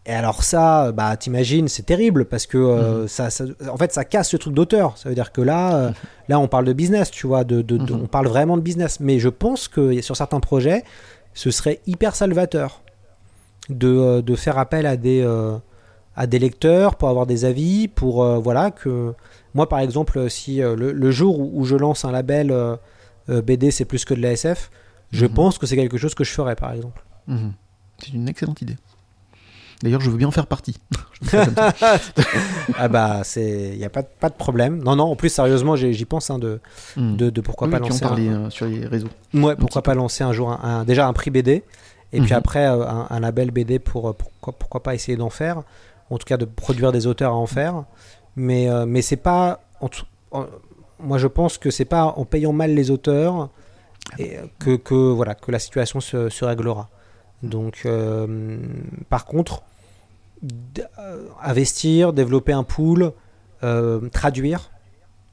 Et 0.05 0.11
alors 0.13 0.43
ça, 0.43 0.91
bah 0.91 1.15
t'imagines, 1.17 1.67
c'est 1.69 1.83
terrible 1.83 2.25
parce 2.25 2.45
que 2.45 2.57
euh, 2.57 3.07
ça, 3.07 3.29
ça- 3.29 3.45
en 3.71 3.77
fait, 3.77 3.91
ça 3.93 4.03
casse 4.05 4.33
le 4.33 4.37
truc 4.39 4.53
d'auteur. 4.53 4.97
Ça 4.97 5.07
veut 5.09 5.15
dire 5.15 5.31
que 5.31 5.41
là, 5.41 5.75
euh, 5.75 5.91
là, 6.27 6.39
on 6.39 6.47
parle 6.49 6.65
de 6.65 6.73
business, 6.73 7.09
tu 7.09 7.25
vois, 7.25 7.43
de, 7.45 7.61
de- 7.61 7.77
de- 7.77 7.93
Mhm. 7.93 8.01
on 8.03 8.07
parle 8.07 8.27
vraiment 8.27 8.57
de 8.57 8.61
business. 8.61 8.99
Mais 8.99 9.17
je 9.19 9.29
pense 9.29 9.67
que 9.69 9.99
sur 10.01 10.17
certains 10.17 10.41
projets, 10.41 10.83
ce 11.33 11.51
serait 11.51 11.79
hyper 11.87 12.15
salvateur 12.15 12.81
de, 13.69 14.21
de 14.21 14.35
faire 14.35 14.57
appel 14.57 14.85
à 14.85 14.97
des 14.97 15.21
euh, 15.21 15.55
à 16.15 16.27
des 16.27 16.37
lecteurs 16.37 16.95
pour 16.95 17.09
avoir 17.09 17.25
des 17.25 17.45
avis, 17.45 17.87
pour 17.87 18.23
voilà 18.41 18.69
que 18.71 19.13
moi 19.53 19.69
par 19.69 19.79
exemple, 19.79 20.29
si 20.29 20.61
euh, 20.61 20.75
le, 20.75 20.91
le 20.91 21.11
jour 21.11 21.39
où, 21.39 21.51
où 21.53 21.65
je 21.65 21.75
lance 21.75 22.05
un 22.05 22.11
label 22.11 22.51
euh, 22.51 22.75
euh, 23.29 23.41
BD, 23.41 23.71
c'est 23.71 23.85
plus 23.85 24.05
que 24.05 24.13
de 24.13 24.21
la 24.21 24.31
SF, 24.33 24.69
je 25.11 25.25
Mhm. 25.25 25.33
pense 25.33 25.57
que 25.57 25.65
c'est 25.65 25.75
quelque 25.75 25.97
chose 25.97 26.15
que 26.15 26.23
je 26.23 26.31
ferais 26.31 26.55
par 26.55 26.71
exemple. 26.73 27.03
Mhm. 27.27 27.53
C'est 27.99 28.13
une 28.13 28.27
excellente 28.27 28.61
idée. 28.61 28.77
D'ailleurs, 29.81 30.01
je 30.01 30.09
veux 30.09 30.17
bien 30.17 30.27
en 30.29 30.31
faire 30.31 30.47
partie. 30.47 30.77
Ah 32.77 32.87
bah 32.87 33.21
c'est 33.23 33.69
il 33.73 33.77
y 33.77 33.85
a 33.85 33.89
pas 33.89 34.01
de- 34.01 34.07
pas 34.19 34.29
de 34.29 34.33
problème. 34.35 34.81
Non 34.83 34.95
non, 34.95 35.05
en 35.05 35.15
plus 35.15 35.29
sérieusement, 35.29 35.75
j'y 35.75 36.05
pense 36.05 36.29
hein, 36.29 36.39
de, 36.39 36.59
Mhm. 36.97 37.17
de 37.17 37.29
de 37.29 37.41
pourquoi 37.41 37.67
Oui, 37.67 37.71
pas 37.73 37.79
lancer 37.79 38.01
parlé 38.01 38.29
un, 38.29 38.45
euh, 38.45 38.49
sur 38.49 38.65
les 38.65 38.85
réseaux. 38.85 39.09
ouais, 39.33 39.55
pourquoi 39.55 39.81
pas 39.83 39.93
lancer 39.93 40.23
un 40.23 40.33
jour 40.33 40.51
un, 40.51 40.59
un- 40.63 40.83
déjà 40.85 41.07
un 41.07 41.13
prix 41.13 41.31
BD 41.31 41.63
et 42.13 42.21
puis 42.21 42.33
après 42.33 42.65
euh, 42.67 42.87
un, 42.87 43.07
un 43.09 43.19
label 43.19 43.51
BD 43.51 43.79
pour 43.79 44.09
euh, 44.09 44.13
pourquoi 44.13 44.53
pourquoi 44.53 44.83
pas 44.83 44.95
essayer 44.95 45.17
d'en 45.17 45.29
faire, 45.29 45.63
en 46.09 46.17
tout 46.17 46.25
cas 46.25 46.37
de 46.37 46.45
produire 46.45 46.91
des 46.91 47.07
auteurs 47.07 47.33
à 47.33 47.35
en 47.35 47.47
faire. 47.47 47.83
Mais 48.35 48.69
euh, 48.69 48.85
mais 48.85 49.01
c'est 49.01 49.17
pas 49.17 49.61
en 49.81 49.89
moi 50.99 51.17
je 51.17 51.27
pense 51.27 51.57
que 51.57 51.69
c'est 51.69 51.85
pas 51.85 52.05
en 52.05 52.25
payant 52.25 52.53
mal 52.53 52.73
les 52.73 52.89
auteurs 52.91 53.49
et, 54.17 54.37
euh, 54.37 54.43
que, 54.59 54.75
que 54.75 54.95
voilà 54.95 55.35
que 55.35 55.51
la 55.51 55.59
situation 55.59 55.99
se, 55.99 56.29
se 56.29 56.45
réglera. 56.45 56.89
Donc 57.43 57.81
euh, 57.85 58.57
par 59.09 59.25
contre 59.25 59.63
investir, 61.41 62.13
développer 62.13 62.53
un 62.53 62.63
pool, 62.63 63.11
euh, 63.63 64.09
traduire, 64.09 64.71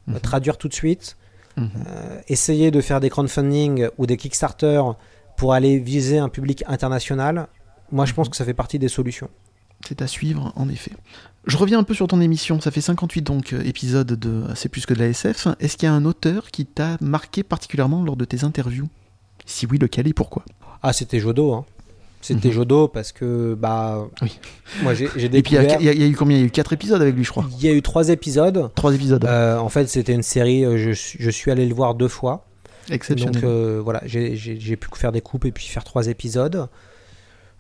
Mhm. 0.07 0.19
traduire 0.21 0.57
tout 0.57 0.69
de 0.69 0.75
suite, 0.75 1.17
Mhm. 1.57 1.71
essayer 2.29 2.71
de 2.71 2.81
faire 2.81 3.01
des 3.01 3.11
crowdfunding 3.11 3.89
ou 3.99 4.07
des 4.07 4.17
Kickstarter 4.17 4.83
pour 5.37 5.53
aller 5.53 5.79
viser 5.79 6.19
un 6.19 6.29
public 6.29 6.65
international, 6.67 7.49
moi 7.93 8.07
je 8.07 8.15
pense 8.15 8.29
que 8.29 8.37
ça 8.37 8.45
fait 8.45 8.55
partie 8.55 8.79
des 8.79 8.89
solutions. 8.89 9.29
C'est 9.87 10.03
à 10.03 10.07
suivre, 10.07 10.53
en 10.57 10.69
effet. 10.69 10.93
Je 11.47 11.57
reviens 11.57 11.79
un 11.79 11.83
peu 11.83 11.95
sur 11.95 12.07
ton 12.07 12.21
émission. 12.21 12.61
Ça 12.61 12.71
fait 12.71 12.81
58 12.81 13.23
donc 13.23 13.53
euh, 13.53 13.63
épisodes 13.65 14.07
de 14.13 14.43
C'est 14.55 14.69
plus 14.69 14.85
que 14.87 14.95
de 14.95 14.99
la 14.99 15.07
SF. 15.09 15.49
Est-ce 15.59 15.77
qu'il 15.77 15.87
y 15.87 15.91
a 15.91 15.95
un 15.95 16.05
auteur 16.05 16.51
qui 16.51 16.67
t'a 16.67 16.97
marqué 17.01 17.43
particulièrement 17.43 18.03
lors 18.05 18.17
de 18.17 18.25
tes 18.25 18.45
interviews? 18.45 18.89
Si 19.47 19.67
oui, 19.67 19.79
lequel 19.79 20.07
et 20.07 20.13
pourquoi? 20.13 20.45
Ah, 20.83 20.93
c'était 20.93 21.19
Jodo, 21.19 21.53
hein. 21.53 21.65
C'était 22.23 22.49
Mhm. 22.49 22.55
Jodo 22.55 22.89
parce 22.89 23.13
que 23.13 23.55
bah 23.59 24.07
Oui. 24.21 24.39
moi 24.83 24.93
j'ai 24.93 25.09
j'ai 25.17 25.27
Et 25.35 25.43
puis 25.43 25.53
il 25.53 25.55
y 25.55 25.57
a- 25.59 25.63
découvert. 25.65 25.81
y, 25.95 25.99
y 26.03 26.09
eu 26.11 26.15
combien? 26.15 26.37
Il 26.37 26.41
y 26.41 26.45
a 26.45 26.47
eu 26.47 26.51
4 26.51 26.75
épisodes 26.75 27.01
avec 27.01 27.15
lui, 27.15 27.25
je 27.25 27.31
crois. 27.31 27.47
Il 27.59 27.65
y 27.65 27.69
a 27.69 27.73
eu 27.73 27.81
trois 27.81 28.11
épisodes. 28.11 28.71
Trois 28.75 28.95
épisodes. 28.95 29.25
Euh, 29.25 29.57
en 29.57 29.71
fait, 29.71 29.89
c'était 29.89 30.13
une 30.13 30.23
série. 30.23 30.65
euh, 30.67 30.77
Je, 30.77 30.91
suis- 30.91 31.19
je 31.23 31.31
suis 31.31 31.51
allé 31.51 31.65
le 31.67 31.75
voir 31.75 31.95
deux 31.95 32.09
fois. 32.09 32.47
Exceptionnel. 32.91 33.35
Donc 33.35 33.45
euh, 33.45 33.81
voilà, 33.83 34.03
j'ai- 34.05 34.37
pu 34.37 34.89
faire 34.97 35.13
des 35.13 35.23
coupes 35.23 35.47
et 35.47 35.53
puis 35.53 35.65
faire 35.67 35.85
trois 35.85 36.09
épisodes. 36.09 36.69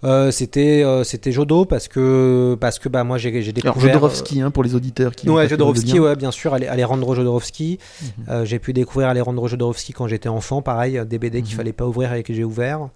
Euh, 0.03 0.31
c'était 0.31 0.83
euh, 0.83 1.05
c'était 1.05 1.31
Jodo 1.31 1.67
parce 1.67 1.87
que 1.87 2.57
parce 2.59 2.79
que 2.79 2.89
bah 2.89 3.05
moi 3.05 3.19
j'ai 3.19 3.31
j'ai 3.43 3.51
Alors, 3.63 3.75
découvert 3.75 3.95
Jodorowsky, 3.95 4.41
hein, 4.41 4.51
pour 4.51 4.63
les 4.63 4.75
auditeurs 4.75 5.15
qui. 5.15 5.29
Ouais, 5.29 5.47
Jodorowsky, 5.49 6.01
ouais, 6.01 6.17
bien 6.17 6.31
sûr, 6.31 6.55
Ale- 6.55 6.69
Alejandro 6.69 7.15
Jodorowsky. 7.15 7.79
Mhm. 8.03 8.09
Euh, 8.31 8.45
j'ai 8.47 8.59
pu 8.59 8.73
découvrir 8.73 9.09
Alejandro 9.09 9.47
Jodorowsky 9.47 9.93
quand 9.93 10.07
j'étais 10.09 10.29
enfant, 10.31 10.63
pareil, 10.63 11.01
des 11.07 11.19
BD 11.19 11.43
qu'il 11.43 11.53
Mhm. 11.53 11.57
fallait 11.59 11.73
pas 11.75 11.87
ouvrir 11.87 12.13
et 12.15 12.23
que 12.23 12.33
j'ai 12.33 12.45
ouvert. 12.45 12.89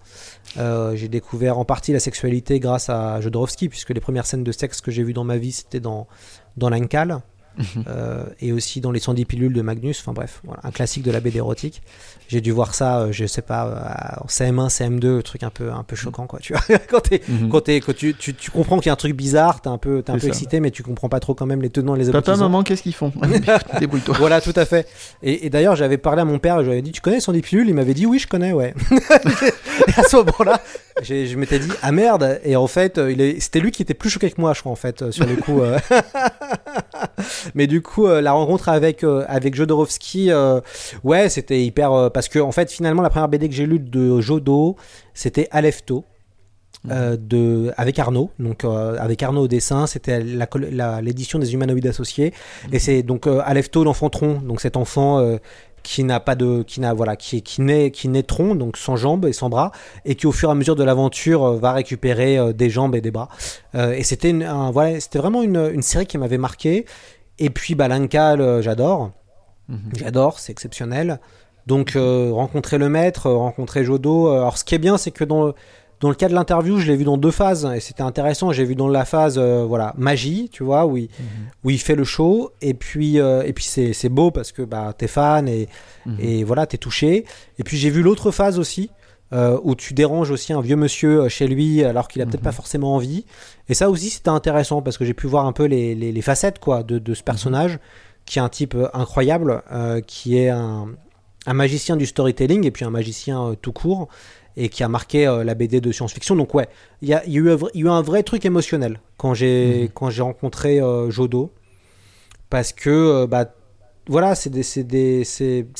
Euh, 0.57 0.95
j'ai 0.95 1.07
découvert 1.07 1.59
en 1.59 1.65
partie 1.65 1.93
la 1.93 1.99
sexualité 1.99 2.59
grâce 2.59 2.89
à 2.89 3.21
Jodorowsky, 3.21 3.69
puisque 3.69 3.91
les 3.91 3.99
premières 4.01 4.25
scènes 4.25 4.43
de 4.43 4.51
sexe 4.51 4.81
que 4.81 4.89
j'ai 4.91 5.03
vues 5.03 5.13
dans 5.13 5.23
ma 5.23 5.37
vie, 5.37 5.51
c'était 5.51 5.79
dans, 5.79 6.07
dans 6.57 6.69
l'Incal. 6.69 7.19
Mhm. 7.57 7.83
euh, 7.87 8.23
et 8.41 8.51
aussi 8.51 8.81
dans 8.81 8.91
les 8.91 8.99
110 8.99 9.25
pilules 9.25 9.53
de 9.53 9.61
Magnus, 9.61 9.99
enfin 10.01 10.13
bref, 10.13 10.41
voilà, 10.43 10.61
un 10.63 10.71
classique 10.71 11.03
de 11.03 11.11
la 11.11 11.19
BD 11.19 11.37
érotique. 11.37 11.81
J'ai 12.27 12.41
dû 12.41 12.51
voir 12.51 12.73
ça, 12.73 12.99
euh, 13.01 13.11
je 13.11 13.25
sais 13.25 13.41
pas, 13.43 13.65
euh, 13.67 14.23
en 14.23 14.27
CM1, 14.27 14.67
CM2, 14.69 15.21
truc 15.21 15.43
un 15.43 15.49
peu, 15.51 15.71
un 15.71 15.83
peu 15.83 15.95
choquant 15.95 16.25
quoi, 16.27 16.39
tu 16.39 16.53
vois. 16.53 16.61
quand 16.89 17.01
t'es- 17.01 17.21
Mhm. 17.29 17.49
quand, 17.49 17.61
t'es- 17.61 17.79
quand 17.81 17.95
tu, 17.95 18.13
tu, 18.15 18.33
tu 18.33 18.51
comprends 18.51 18.77
qu'il 18.79 18.87
y 18.87 18.89
a 18.89 18.93
un 18.93 18.97
truc 18.97 19.15
bizarre, 19.15 19.61
t'es 19.61 19.69
un 19.69 19.77
peu, 19.77 20.01
t'es 20.01 20.11
un 20.11 20.17
peu 20.17 20.27
excité, 20.27 20.59
mais 20.59 20.71
tu 20.71 20.81
comprends 20.83 21.09
pas 21.09 21.19
trop 21.19 21.33
quand 21.35 21.45
même 21.45 21.61
les 21.61 21.69
tenants 21.69 21.95
et 21.95 21.99
les 21.99 22.05
Papa, 22.05 22.17
aboutissants. 22.31 22.37
maman, 22.49 22.63
qu'est-ce 22.63 22.81
qu'ils 22.83 22.95
font 22.95 23.11
Débrouille-toi. 23.79 24.15
Voilà, 24.17 24.41
tout 24.41 24.53
à 24.55 24.65
fait. 24.65 24.87
Et, 25.23 25.45
et 25.45 25.49
d'ailleurs, 25.49 25.75
j'avais 25.75 25.97
parlé 25.97 26.21
à 26.21 26.25
mon 26.25 26.39
père, 26.39 26.59
je 26.59 26.65
lui 26.65 26.71
avais 26.73 26.81
dit, 26.81 26.91
tu 26.91 27.01
connais 27.01 27.19
son 27.19 27.31
pilules? 27.33 27.67
Il 27.69 27.75
m'avait 27.75 27.93
dit, 27.93 28.05
oui, 28.05 28.19
je 28.19 28.27
connais, 28.27 28.53
ouais. 28.53 28.73
et 29.87 29.99
à 29.99 30.03
ce 30.03 30.15
moment-là, 30.17 30.61
je 31.01 31.35
m'étais 31.35 31.59
dit, 31.59 31.71
ah 31.81 31.91
merde. 31.91 32.39
Et 32.43 32.55
en 32.55 32.67
fait, 32.67 32.97
euh, 32.97 33.13
c'était 33.39 33.59
lui 33.59 33.71
qui 33.71 33.81
était 33.81 33.93
plus 33.93 34.09
choqué 34.09 34.31
que 34.31 34.39
moi, 34.39 34.53
je 34.53 34.61
crois, 34.61 34.71
en 34.71 34.77
fait, 34.77 35.01
euh, 35.01 35.11
sur 35.11 35.25
le 35.25 35.35
coup. 35.35 35.61
euh. 35.61 35.77
Mais 37.55 37.67
du 37.67 37.81
coup, 37.81 38.07
la 38.07 38.31
rencontre 38.31 38.69
avec, 38.69 39.03
avec 39.03 39.55
Jodorowsky, 39.55 40.31
ouais, 41.03 41.29
c'était 41.29 41.63
hyper. 41.63 42.11
parce 42.11 42.29
que, 42.29 42.39
en 42.39 42.51
fait, 42.51 42.71
finalement, 42.71 43.01
la 43.01 43.09
première 43.09 43.27
BD 43.29 43.49
que 43.49 43.55
j'ai 43.55 43.65
lue 43.65 43.79
de 43.79 44.19
Jodo, 44.21 44.75
c'était 45.13 45.47
Alefto. 45.51 46.05
euh, 46.91 47.17
de, 47.19 47.71
avec 47.77 47.97
Arnaud, 47.97 48.29
donc 48.37 48.63
euh, 48.63 48.95
avec 48.99 49.23
Arnaud 49.23 49.43
au 49.43 49.47
dessin, 49.47 49.87
c'était 49.87 50.19
l'édition 50.21 51.39
des 51.39 51.53
humanoïdes 51.53 51.87
associés, 51.87 52.31
et 52.71 52.77
c'est 52.77 53.01
donc 53.01 53.25
euh, 53.25 53.41
Alefto 53.43 53.83
l'enfant-tronc, 53.83 54.41
donc 54.43 54.61
cet 54.61 54.77
enfant 54.77 55.19
qui 55.85 56.03
n'a 56.03 56.19
pas 56.19 56.35
de, 56.35 56.63
qui 56.63 56.79
n'a 56.81 56.93
voilà, 56.93 57.15
qui 57.15 57.41
qui 57.41 57.61
naît, 57.61 57.91
qui 57.91 58.07
naît 58.09 58.23
tronc, 58.23 58.55
donc 58.55 58.75
sans 58.77 58.95
jambes 58.97 59.25
et 59.25 59.33
sans 59.33 59.49
bras, 59.49 59.71
et 60.03 60.15
qui 60.15 60.25
au 60.27 60.31
fur 60.31 60.49
et 60.49 60.51
à 60.51 60.55
mesure 60.55 60.75
de 60.75 60.83
l'aventure 60.83 61.43
euh, 61.45 61.57
va 61.57 61.71
récupérer 61.73 62.37
euh, 62.37 62.51
des 62.53 62.69
jambes 62.69 62.95
et 62.95 63.01
des 63.01 63.11
bras. 63.11 63.29
Euh, 63.75 63.93
et 63.93 64.03
c'était 64.03 64.33
un- 64.43 64.71
voilà, 64.71 64.99
c'était 64.99 65.19
vraiment 65.19 65.43
une, 65.43 65.57
une 65.73 65.81
série 65.81 66.05
qui 66.07 66.17
m'avait 66.17 66.37
marqué. 66.39 66.85
Et 67.39 67.49
puis 67.49 67.75
l'Incal, 67.75 68.41
euh, 68.41 68.61
j'adore, 68.61 69.11
Mhm. 69.69 69.77
j'adore, 69.97 70.39
c'est 70.39 70.51
exceptionnel. 70.51 71.19
Donc 71.67 71.95
euh, 71.95 72.29
rencontrer 72.33 72.77
le 72.77 72.89
maître, 72.89 73.31
rencontrer 73.31 73.83
Jodo. 73.83 74.27
alors 74.29 74.57
ce 74.57 74.63
qui 74.63 74.75
est 74.75 74.83
bien, 74.87 74.97
c'est 74.97 75.11
que 75.11 75.23
dans 75.23 75.53
dans 76.01 76.09
le 76.09 76.15
cas 76.15 76.27
de 76.27 76.33
l'interview, 76.33 76.77
je 76.77 76.87
l'ai 76.87 76.95
vu 76.97 77.05
dans 77.05 77.17
deux 77.17 77.31
phases 77.31 77.65
et 77.73 77.79
c'était 77.79 78.03
intéressant. 78.03 78.51
J'ai 78.51 78.65
vu 78.65 78.75
dans 78.75 78.87
la 78.89 79.05
phase 79.05 79.37
euh, 79.37 79.63
voilà 79.65 79.93
magie, 79.97 80.49
tu 80.51 80.63
vois, 80.63 80.85
où 80.85 80.97
il, 80.97 81.03
Mhm. 81.03 81.25
où 81.63 81.69
il 81.69 81.79
fait 81.79 81.95
le 81.95 82.03
show 82.03 82.51
et 82.61 82.73
puis 82.73 83.19
euh, 83.19 83.43
et 83.43 83.53
puis 83.53 83.63
c'est 83.65 84.09
beau 84.09 84.29
parce 84.31 84.51
que 84.51 84.61
bah 84.61 84.93
t'es 84.97 85.07
fan 85.07 85.47
et 85.47 85.67
Mhm. 86.05 86.17
et 86.19 86.43
voilà 86.43 86.65
t'es 86.67 86.77
touché. 86.77 87.25
Et 87.59 87.63
puis 87.63 87.77
j'ai 87.77 87.89
vu 87.89 88.01
l'autre 88.01 88.31
phase 88.31 88.59
aussi 88.59 88.89
euh, 89.33 89.57
où 89.63 89.73
tu 89.73 89.93
déranges 89.93 90.29
aussi 90.31 90.53
un 90.53 90.61
vieux 90.61 90.75
monsieur 90.75 91.27
chez 91.29 91.47
lui 91.47 91.83
alors 91.83 92.07
qu'il 92.07 92.21
a 92.21 92.25
peut-être 92.25 92.41
Mhm. 92.41 92.45
pas 92.45 92.51
forcément 92.51 92.93
envie. 92.95 93.25
Et 93.69 93.73
ça 93.73 93.89
aussi 93.89 94.09
c'était 94.09 94.29
intéressant 94.29 94.81
parce 94.81 94.97
que 94.97 95.05
j'ai 95.05 95.13
pu 95.15 95.27
voir 95.27 95.45
un 95.45 95.53
peu 95.53 95.65
les, 95.65 95.95
les, 95.95 96.11
les 96.11 96.21
facettes 96.21 96.59
quoi 96.59 96.83
de, 96.83 96.99
de 96.99 97.13
ce 97.13 97.23
personnage 97.23 97.79
qui 98.25 98.39
est 98.39 98.41
un 98.41 98.49
type 98.49 98.75
incroyable, 98.93 99.61
qui 100.07 100.37
est 100.37 100.49
un, 100.49 100.87
un 101.45 101.53
magicien 101.53 101.95
du 101.95 102.05
storytelling 102.07 102.65
et 102.65 102.71
puis 102.71 102.83
un 102.85 102.89
magicien 102.89 103.55
tout 103.61 103.71
court 103.71 104.07
et 104.57 104.69
qui 104.69 104.83
a 104.83 104.87
marqué 104.87 105.27
euh, 105.27 105.43
la 105.43 105.53
BD 105.55 105.81
de 105.81 105.91
science-fiction. 105.91 106.35
Donc 106.35 106.53
ouais, 106.53 106.67
il 107.01 107.09
y 107.09 107.13
a, 107.13 107.25
y 107.27 107.35
eu 107.37 107.49
un 107.51 107.55
vrai- 107.55 107.71
il 107.73 107.81
y 107.81 107.83
a 107.83 107.87
eu 107.87 107.89
un 107.89 108.01
vrai 108.01 108.23
truc 108.23 108.45
émotionnel 108.45 108.99
quand 109.17 109.33
j'ai 109.33 109.91
Mhm. 110.01 110.09
j'ai 110.11 110.21
rencontré 110.21 110.79
euh, 110.81 111.09
Jodo 111.11 111.51
parce 112.49 112.71
que 112.73 112.89
euh, 112.89 113.27
bah 113.27 113.53
voilà, 114.07 114.35
c'est 114.35 114.49
des 114.49 114.63
des 114.83 115.23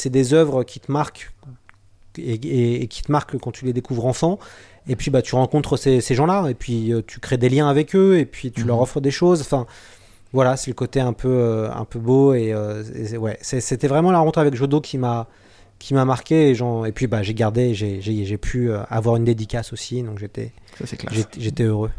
des 0.10 0.34
œuvres 0.34 0.64
qui 0.64 0.80
te 0.80 0.92
marquent 0.92 1.32
et, 2.18 2.34
et- 2.34 2.82
et 2.84 2.88
qui 2.88 3.02
te 3.04 3.12
marquent 3.12 3.38
quand 3.38 3.52
tu 3.52 3.66
les 3.66 3.74
découvres 3.74 4.06
enfant. 4.06 4.40
Et 4.88 4.96
puis 4.96 5.10
bah 5.10 5.22
tu 5.22 5.36
rencontres 5.36 5.78
ces, 5.78 6.00
ces 6.02 6.14
gens-là 6.16 6.48
et 6.50 6.54
puis 6.54 6.94
euh, 6.94 7.02
tu 7.06 7.20
crées 7.20 7.38
des 7.38 7.50
liens 7.50 7.68
avec 7.68 7.96
eux 7.96 8.18
et 8.20 8.26
puis 8.26 8.52
tu 8.52 8.62
Mhm. 8.62 8.68
leur 8.68 8.82
offres 8.82 9.00
des 9.02 9.12
choses. 9.12 9.42
Enfin 9.42 9.66
voilà, 10.34 10.58
c'est 10.58 10.70
le 10.70 10.76
côté 10.76 11.00
un 11.00 11.14
peu 11.14 11.68
un 11.74 11.86
peu 11.86 11.98
beau 12.00 12.34
et, 12.34 12.54
et 12.96 13.18
ouais, 13.18 13.38
c'était 13.42 13.88
vraiment 13.88 14.12
la 14.12 14.20
rencontre 14.20 14.40
avec 14.40 14.54
Jodo 14.56 14.82
qui 14.82 14.98
m'a 14.98 15.28
qui 15.80 15.94
m'a 15.94 16.06
marqué 16.06 16.52
et, 16.52 16.92
puis 16.92 17.08
bah 17.08 17.24
j'ai 17.24 17.34
gardé 17.34 17.74
j'ai 17.74 18.38
pu 18.38 18.72
euh, 18.72 18.84
avoir 18.90 19.16
une 19.18 19.26
dédicace 19.26 19.74
aussi 19.74 20.02
donc 20.04 20.20
j'étais 20.20 21.64
heureux. 21.64 21.92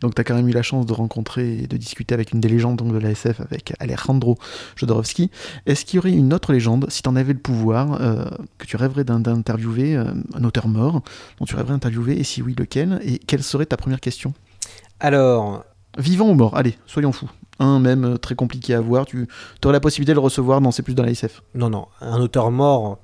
Donc, 0.00 0.14
tu 0.14 0.20
as 0.20 0.24
quand 0.24 0.34
même 0.34 0.48
eu 0.48 0.52
la 0.52 0.62
chance 0.62 0.86
de 0.86 0.92
rencontrer 0.92 1.58
et 1.58 1.66
de 1.66 1.76
discuter 1.76 2.14
avec 2.14 2.32
une 2.32 2.40
des 2.40 2.48
légendes 2.48 2.76
donc, 2.76 2.92
de 2.92 2.98
la 2.98 3.10
SF, 3.10 3.40
avec 3.40 3.74
Alejandro 3.78 4.36
Jodorowsky. 4.76 5.30
Est-ce 5.66 5.84
qu'il 5.84 5.96
y 5.96 5.98
aurait 6.00 6.12
une 6.12 6.34
autre 6.34 6.52
légende, 6.52 6.86
si 6.88 7.02
tu 7.02 7.08
en 7.08 7.16
avais 7.16 7.32
le 7.32 7.38
pouvoir, 7.38 8.00
euh, 8.00 8.24
que 8.58 8.66
tu 8.66 8.76
rêverais 8.76 9.04
d'in- 9.04 9.20
d'interviewer, 9.20 9.96
euh, 9.96 10.04
un 10.34 10.44
auteur 10.44 10.66
mort, 10.68 11.02
dont 11.38 11.44
tu 11.44 11.54
rêverais 11.54 11.74
d'interviewer, 11.74 12.18
et 12.18 12.24
si 12.24 12.42
oui, 12.42 12.54
lequel 12.58 13.00
Et 13.04 13.18
quelle 13.18 13.42
serait 13.42 13.66
ta 13.66 13.76
première 13.76 14.00
question? 14.00 14.34
Alors 15.00 15.64
Vivant 15.98 16.28
ou 16.30 16.34
mort? 16.34 16.56
Allez, 16.56 16.76
soyons 16.86 17.12
fous. 17.12 17.30
Un 17.58 17.78
même 17.78 18.04
euh, 18.04 18.16
très 18.16 18.34
compliqué 18.34 18.74
à 18.74 18.80
voir, 18.80 19.04
tu 19.06 19.28
aurais 19.64 19.72
la 19.72 19.80
possibilité 19.80 20.12
de 20.12 20.16
le 20.16 20.20
recevoir 20.20 20.60
dans 20.60 20.70
C'est 20.72 20.82
plus 20.82 20.94
dans 20.94 21.02
la 21.04 21.10
SF. 21.10 21.42
non 21.54 21.70
non, 21.70 21.86
un 22.00 22.20
auteur 22.20 22.50
mort 22.50 22.98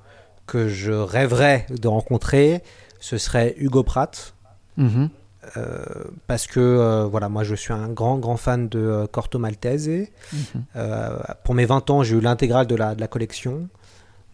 que 0.47 0.67
je 0.67 0.91
rêverais 0.91 1.65
de 1.69 1.87
rencontrer, 1.87 2.63
ce 2.99 3.17
serait 3.17 3.55
Hugo 3.57 3.83
Pratt. 3.83 4.33
Mhm. 4.77 5.09
Euh, 5.57 5.83
parce 6.27 6.47
que 6.47 6.59
euh, 6.59 7.05
voilà, 7.05 7.29
moi 7.29 7.43
je 7.43 7.55
suis 7.55 7.71
un 7.73 7.87
grand 7.87 8.17
grand 8.17 8.35
fan 8.37 8.67
de 8.67 8.79
euh, 8.79 9.07
Corto 9.07 9.39
Maltese. 9.39 10.07
Mhm. 10.33 10.63
Pour 11.43 11.55
mes 11.55 11.65
20 11.65 11.89
ans, 11.91 12.03
j'ai 12.03 12.15
eu 12.17 12.19
l'intégrale 12.21 12.67
de 12.67 12.75
la, 12.75 12.95
de 12.95 12.99
la 13.01 13.07
collection. 13.07 13.67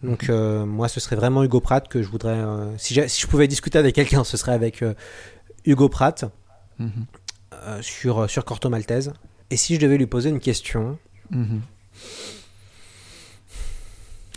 Donc 0.02 0.28
euh, 0.28 0.66
moi, 0.66 0.88
ce 0.88 1.00
serait 1.00 1.16
vraiment 1.16 1.42
Hugo 1.44 1.60
Pratt 1.60 1.86
que 1.88 2.02
je 2.02 2.08
voudrais. 2.08 2.38
si, 2.76 2.94
je 2.94 3.26
pouvais 3.26 3.46
discuter 3.48 3.78
avec 3.78 3.94
quelqu'un, 3.94 4.24
ce 4.24 4.36
serait 4.36 4.52
avec 4.52 4.82
Hugo 5.64 5.88
Pratt 5.88 6.24
Mhm. 6.78 7.06
sur 7.80 8.28
sur 8.28 8.44
Corto 8.44 8.68
Maltese. 8.68 9.12
Et 9.50 9.56
si 9.56 9.74
je 9.76 9.80
devais 9.80 9.96
lui 9.98 10.06
poser 10.06 10.30
une 10.30 10.40
question, 10.40 10.98
Mhm. 11.30 11.60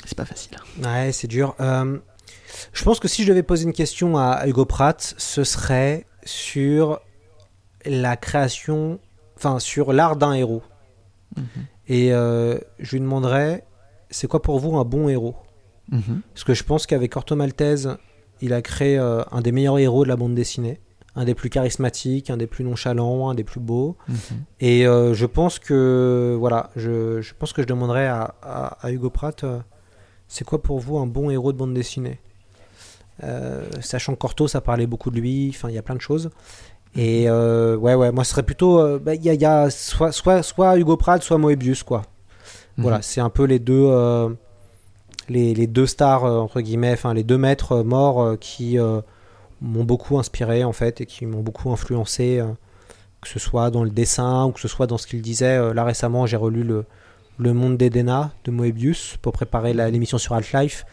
C'est 0.05 0.18
pas 0.18 0.26
facile. 0.26 0.57
ouais, 0.84 1.12
c'est 1.12 1.28
dur. 1.28 1.55
Euh, 1.60 1.99
je 2.74 2.84
pense 2.84 2.99
que 2.99 3.07
si 3.07 3.24
je 3.24 3.30
devais 3.30 3.43
poser 3.43 3.66
une 3.66 3.74
question 3.74 4.18
à 4.18 4.32
à 4.32 4.47
Hugo 4.47 4.66
Pratt, 4.66 5.14
ce 5.18 5.43
serait 5.43 6.05
sur 6.24 6.99
la 7.86 8.18
création, 8.18 8.99
enfin 9.38 9.60
sur 9.60 9.93
l'art 9.93 10.16
d'un 10.16 10.34
héros. 10.34 10.64
Mhm. 11.38 11.43
Et 11.89 12.12
euh, 12.14 12.57
je 12.80 12.91
lui 12.93 13.01
demanderais, 13.01 13.66
c'est 14.10 14.28
quoi 14.28 14.41
pour 14.41 14.60
vous 14.60 14.78
un 14.78 14.84
bon 14.86 15.10
héros? 15.10 15.36
Mhm. 15.91 16.22
Parce 16.34 16.43
que 16.43 16.53
je 16.55 16.64
pense 16.64 16.88
qu'avec 16.88 17.12
Corto 17.12 17.36
Maltese, 17.36 17.89
il 18.41 18.53
a 18.53 18.62
créé 18.64 18.97
euh, 18.97 19.24
un 19.32 19.41
des 19.41 19.51
meilleurs 19.51 19.78
héros 19.80 20.03
de 20.05 20.10
la 20.10 20.16
bande 20.16 20.34
dessinée, 20.36 20.80
un 21.16 21.26
des 21.26 21.34
plus 21.36 21.49
charismatiques, 21.49 22.30
un 22.30 22.38
des 22.38 22.47
plus 22.47 22.64
nonchalants, 22.64 23.30
un 23.30 23.36
des 23.36 23.43
plus 23.43 23.60
beaux. 23.60 23.97
Mhm. 24.07 24.18
Et 24.60 24.88
euh, 24.88 25.14
je 25.14 25.26
pense 25.26 25.60
que 25.60 26.36
voilà, 26.39 26.70
je, 26.76 27.22
je 27.22 27.34
pense 27.38 27.51
que 27.53 27.62
je 27.62 27.68
demanderais 27.68 28.07
à, 28.07 28.36
à- 28.41 28.78
à 28.86 28.91
Hugo 28.91 29.10
Pratt, 29.10 29.43
euh, 29.43 29.60
c'est 30.28 30.45
quoi 30.45 30.62
pour 30.62 30.80
vous 30.80 30.97
un 30.99 31.07
bon 31.07 31.30
héros 31.30 31.51
de 31.51 31.57
bande 31.57 31.74
dessinée? 31.74 32.20
Euh, 33.24 33.66
Sachant 33.82 34.14
que 34.14 34.20
Corto, 34.20 34.47
ça 34.47 34.62
parlait 34.62 34.88
beaucoup 34.88 35.12
de 35.12 35.20
lui. 35.20 35.49
Enfin, 35.53 35.70
il 35.70 35.76
y 35.76 35.78
a 35.78 35.82
plein 35.82 35.95
de 35.95 36.01
choses. 36.01 36.30
Et 36.95 37.26
euh, 37.30 37.76
ouais, 37.76 37.93
ouais, 37.95 38.12
moi 38.12 38.24
ce 38.24 38.32
serait 38.32 38.43
plutôt, 38.43 38.97
bah, 38.99 39.14
il 39.16 39.24
y 39.24 39.30
a, 39.30 39.34
y 39.34 39.45
a 39.45 39.70
soit, 39.70 40.12
soit, 40.12 40.41
soit 40.41 40.78
Hugo 40.78 40.95
Pratt, 40.97 41.22
soit 41.22 41.38
Moebius, 41.38 41.84
quoi. 41.84 42.03
Voilà, 42.78 42.97
Mhm. 42.97 43.03
c'est 43.03 43.22
un 43.22 43.30
peu 43.30 43.43
les 43.43 43.60
deux, 43.60 43.89
les, 45.28 45.53
les 45.53 45.68
deux 45.68 45.86
stars 45.86 46.24
entre 46.24 46.62
guillemets, 46.62 46.93
enfin 46.93 47.14
les 47.14 47.24
deux 47.24 47.38
maîtres 47.38 47.84
morts 47.84 48.38
qui 48.39 48.78
m'ont 49.62 49.84
beaucoup 49.84 50.18
inspiré 50.20 50.64
en 50.64 50.74
fait 50.74 51.01
et 51.01 51.05
qui 51.05 51.26
m'ont 51.26 51.41
beaucoup 51.41 51.72
influencé, 51.72 52.39
euh, 52.39 52.47
que 53.22 53.28
ce 53.28 53.39
soit 53.39 53.70
dans 53.72 53.84
le 53.84 53.89
dessin 53.89 54.45
ou 54.45 54.51
que 54.51 54.60
ce 54.60 54.68
soit 54.68 54.88
dans 54.88 54.97
ce 54.97 55.07
qu'il 55.07 55.22
disait. 55.22 55.57
Euh, 55.57 55.74
là 55.74 55.84
récemment, 55.84 56.26
j'ai 56.26 56.38
relu 56.38 56.64
le 56.64 56.86
Le 57.38 57.53
Monde 57.53 57.78
d'Edena 57.78 58.32
de 58.43 58.51
Moebius 58.51 59.18
pour 59.22 59.32
préparer 59.34 59.74
l'émission 59.74 60.18
sur 60.18 60.36
Half-Life. 60.36 60.86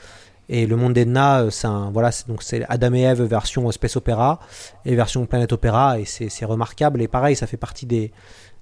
Et 0.49 0.67
Le 0.67 0.77
Monde 0.77 0.93
d'Edna, 0.93 1.41
euh, 1.41 1.51
c'est 1.51 1.67
voilà, 1.93 2.13
c'est 2.13 2.29
donc 2.29 2.43
c'est 2.43 2.65
Adam 2.69 2.95
et 2.95 3.01
Eve 3.03 3.23
version 3.23 3.69
space 3.73 3.97
opéra 3.97 4.39
et 4.85 4.95
version 4.95 5.27
planète 5.27 5.53
opéra 5.53 5.99
et 5.99 6.05
c'est 6.05 6.45
remarquable. 6.45 7.03
Et 7.03 7.09
pareil, 7.09 7.35
ça 7.35 7.47
fait 7.49 7.57
partie 7.57 7.87
des 7.87 8.13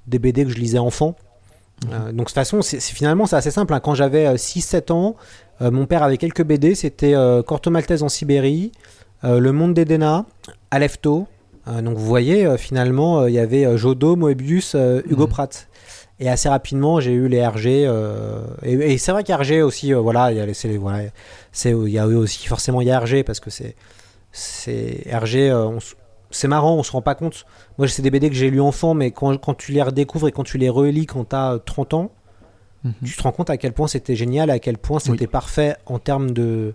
des 0.06 0.18
BD 0.18 0.44
que 0.44 0.50
je 0.50 0.56
lisais 0.56 0.78
enfant. 0.78 1.14
Euh, 1.90 2.06
donc 2.06 2.12
de 2.12 2.18
toute 2.24 2.30
façon, 2.30 2.62
c'est 2.62 2.80
finalement 2.80 3.26
c'est 3.26 3.36
assez 3.36 3.50
simple. 3.50 3.74
hein. 3.74 3.80
Quand 3.80 3.94
j'avais 3.94 4.34
6-7 4.36 4.92
ans, 4.92 5.16
euh, 5.60 5.70
mon 5.70 5.86
père 5.86 6.02
avait 6.02 6.16
quelques 6.16 6.42
BD. 6.44 6.74
C'était 6.74 7.14
euh, 7.14 7.42
Corto 7.42 7.70
Maltese 7.70 8.02
en 8.02 8.08
Sibérie, 8.08 8.72
Le 9.24 9.52
Monde 9.52 9.74
d'Edena, 9.74 10.26
Alefto. 10.70 11.26
Euh, 11.66 11.80
donc 11.80 11.96
vous 11.96 12.04
voyez, 12.04 12.44
euh, 12.46 12.56
finalement, 12.58 13.20
euh, 13.20 13.30
il 13.30 13.34
y 13.34 13.38
avait 13.38 13.64
euh, 13.64 13.76
Jodo, 13.76 14.16
Moebius, 14.16 14.74
euh, 14.74 15.00
Hugo 15.08 15.22
Mhm. 15.24 15.28
Pratt. 15.30 15.68
Et 16.20 16.28
assez 16.28 16.48
rapidement, 16.48 17.00
j'ai 17.00 17.12
eu 17.12 17.26
les 17.28 17.44
RG. 17.44 17.86
euh, 17.86 18.42
et 18.62 18.72
et 18.92 18.98
c'est 18.98 19.12
vrai 19.12 19.24
qu'RG 19.24 19.62
aussi, 19.62 19.92
euh, 19.94 19.98
voilà, 20.00 20.30
il 20.30 20.36
y 20.38 20.40
a 20.40 20.46
les- 20.46 20.76
voilà, 20.78 21.04
c'est 21.52 21.70
il 21.72 21.88
y 21.88 21.98
a 21.98 22.04
eu 22.06 22.14
aussi 22.14 22.46
forcément 22.46 22.80
il 22.82 22.86
y 22.86 22.90
a 22.90 23.00
RG 23.00 23.24
parce 23.24 23.40
que 23.40 23.50
c'est 23.50 23.74
c'est 24.30 25.04
RG. 25.12 25.50
euh, 25.50 25.78
c'est 26.30 26.48
marrant, 26.48 26.74
on 26.76 26.82
se 26.82 26.90
rend 26.92 27.02
pas 27.02 27.14
compte. 27.14 27.46
Moi, 27.78 27.86
c'est 27.88 28.02
des 28.02 28.10
BD 28.10 28.28
que 28.28 28.34
j'ai 28.34 28.50
lu 28.50 28.60
enfant, 28.60 28.92
mais 28.94 29.12
quand, 29.12 29.36
quand 29.40 29.54
tu 29.54 29.70
les 29.72 29.82
redécouvres 29.82 30.26
et 30.28 30.32
quand 30.32 30.42
tu 30.42 30.58
les 30.58 30.68
relis 30.68 31.06
quand 31.06 31.28
tu 31.28 31.36
as 31.36 31.58
30 31.64 31.94
ans, 31.94 32.10
Mhm. 32.82 32.92
tu 33.04 33.16
te 33.16 33.22
rends 33.22 33.32
compte 33.32 33.48
à 33.50 33.56
quel 33.56 33.72
point 33.72 33.86
c'était 33.88 34.16
génial, 34.16 34.50
à 34.50 34.58
quel 34.58 34.76
point 34.76 34.98
c'était 34.98 35.26
parfait 35.28 35.76
en 35.86 35.98
termes 35.98 36.32
de 36.32 36.74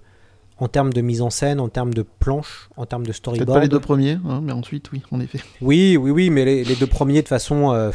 en 0.59 0.67
termes 0.67 0.91
de 0.93 1.01
mise 1.01 1.21
en 1.21 1.29
scène, 1.29 1.59
en 1.59 1.69
termes 1.69 1.93
de 1.93 2.01
planche, 2.03 2.69
en 2.77 2.85
termes 2.85 3.03
de 3.03 3.07
Peut-être 3.07 3.15
storyboard. 3.17 3.57
pas 3.57 3.61
les 3.63 3.67
deux 3.69 3.79
premiers, 3.79 4.17
hein, 4.27 4.41
mais 4.43 4.51
ensuite, 4.51 4.91
oui, 4.91 5.01
en 5.11 5.19
effet. 5.19 5.39
Oui, 5.61 5.97
oui, 5.97 6.11
oui, 6.11 6.29
mais 6.29 6.43
les, 6.45 6.63
les 6.63 6.75
deux 6.75 6.87
premiers, 6.87 7.15
de 7.15 7.19
toute 7.21 7.29
façon, 7.29 7.71
euh, 7.73 7.91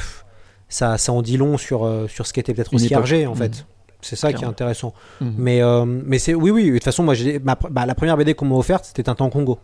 ça, 0.68 0.96
ça 0.98 1.12
en 1.12 1.22
dit 1.22 1.36
long 1.36 1.56
sur, 1.58 1.84
euh, 1.84 2.08
sur 2.08 2.26
ce 2.26 2.32
qu'était 2.32 2.54
peut-être 2.54 2.72
Une 2.72 2.76
aussi. 2.76 2.94
RG, 2.94 3.26
en 3.26 3.32
Mhm. 3.32 3.36
fait. 3.36 3.66
C'est 4.00 4.16
ça 4.16 4.32
qui 4.34 4.44
est 4.44 4.46
intéressant. 4.46 4.92
Mhm. 5.20 5.34
Mais, 5.38 5.62
euh, 5.62 5.84
mais 5.86 6.18
c'est 6.18 6.34
oui, 6.34 6.50
oui. 6.50 6.66
De 6.68 6.72
toute 6.74 6.84
façon, 6.84 7.02
moi, 7.02 7.14
j'ai 7.14 7.38
ma- 7.38 7.56
bah, 7.70 7.86
la 7.86 7.94
première 7.94 8.16
BD 8.18 8.34
qu'on 8.34 8.44
m'a 8.46 8.54
offerte, 8.56 8.84
c'était 8.84 9.02
Tintin 9.04 9.30
Congo. 9.30 9.58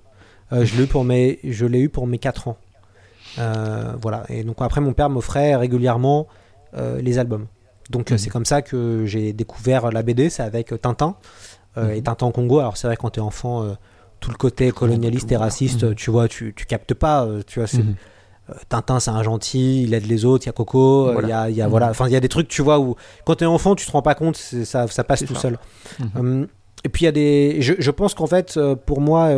Euh, 0.53 0.65
je 0.65 0.77
l'ai 0.79 0.85
eu 0.85 0.87
pour 0.87 1.05
mes, 1.05 1.39
je 1.45 1.67
l'ai 1.67 1.81
eu 1.81 1.89
pour 1.91 2.07
mes 2.07 2.19
4 2.19 2.49
ans. 2.49 2.57
Voilà. 3.37 4.25
Et 4.29 4.43
donc 4.45 4.57
après, 4.61 4.81
mon 4.81 4.93
père 4.93 5.11
m'offrait 5.11 5.57
régulièrement 5.57 6.27
les 7.01 7.19
albums. 7.19 7.47
Donc 7.91 8.11
Mhm. 8.13 8.19
c'est 8.19 8.31
comme 8.31 8.45
ça 8.45 8.63
que 8.63 9.05
j'ai 9.07 9.33
découvert 9.33 9.91
la 9.91 10.03
BD. 10.03 10.31
C'est 10.31 10.43
avec 10.43 10.73
Tintin 10.81 11.17
euh, 11.77 11.91
et 11.93 11.97
Mhm. 11.99 12.03
Tintin 12.03 12.31
Congo. 12.31 12.59
Alors 12.59 12.77
c'est 12.77 12.87
vrai 12.87 12.97
quand 12.97 13.11
t'es 13.11 13.21
enfant, 13.21 13.63
euh, 13.65 13.73
tout 14.21 14.31
le 14.31 14.37
côté 14.37 14.71
colonialiste 14.71 15.31
et 15.33 15.37
raciste, 15.37 15.85
Mhm. 15.85 15.95
tu 15.95 16.11
vois, 16.11 16.29
tu, 16.29 16.53
tu 16.55 16.67
captes 16.67 16.95
pas. 16.95 17.25
euh, 17.25 17.43
Tu 17.47 17.59
vois, 17.61 17.67
c'est 17.69 17.83
Mhm. 17.83 17.95
euh, 18.51 18.55
Tintin, 18.69 19.01
c'est 19.01 19.11
un 19.11 19.23
gentil, 19.23 19.83
il 19.85 19.95
aide 19.95 20.07
les 20.07 20.25
autres, 20.25 20.45
il 20.45 20.49
y 20.49 20.51
a 20.51 20.53
Coco, 20.53 21.13
il 21.23 21.29
y 21.29 21.33
a, 21.33 21.49
il 21.49 21.57
y 21.57 21.63
a- 21.63 21.65
Mhm. 21.67 21.71
voilà, 21.71 21.91
enfin 21.91 22.07
il 22.07 22.13
y 22.13 22.17
a 22.17 22.21
des 22.21 22.29
trucs, 22.29 22.49
tu 22.49 22.63
vois, 22.63 22.79
où 22.81 22.97
quand 23.25 23.37
t'es 23.37 23.47
enfant, 23.47 23.75
tu 23.75 23.87
te 23.87 23.93
rends 23.93 24.03
pas 24.03 24.15
compte, 24.15 24.37
ça, 24.37 24.87
ça 24.89 25.05
passe 25.05 25.25
tout 25.25 25.35
ça. 25.35 25.41
seul. 25.43 25.59
Hum, 26.17 26.47
et 26.85 26.89
puis 26.89 27.03
il 27.03 27.07
y 27.07 27.09
a 27.09 27.13
des, 27.13 27.61
je, 27.63 27.75
je 27.79 27.91
pense 27.91 28.15
qu'en 28.15 28.27
fait, 28.27 28.59
pour 28.87 29.01
moi, 29.01 29.29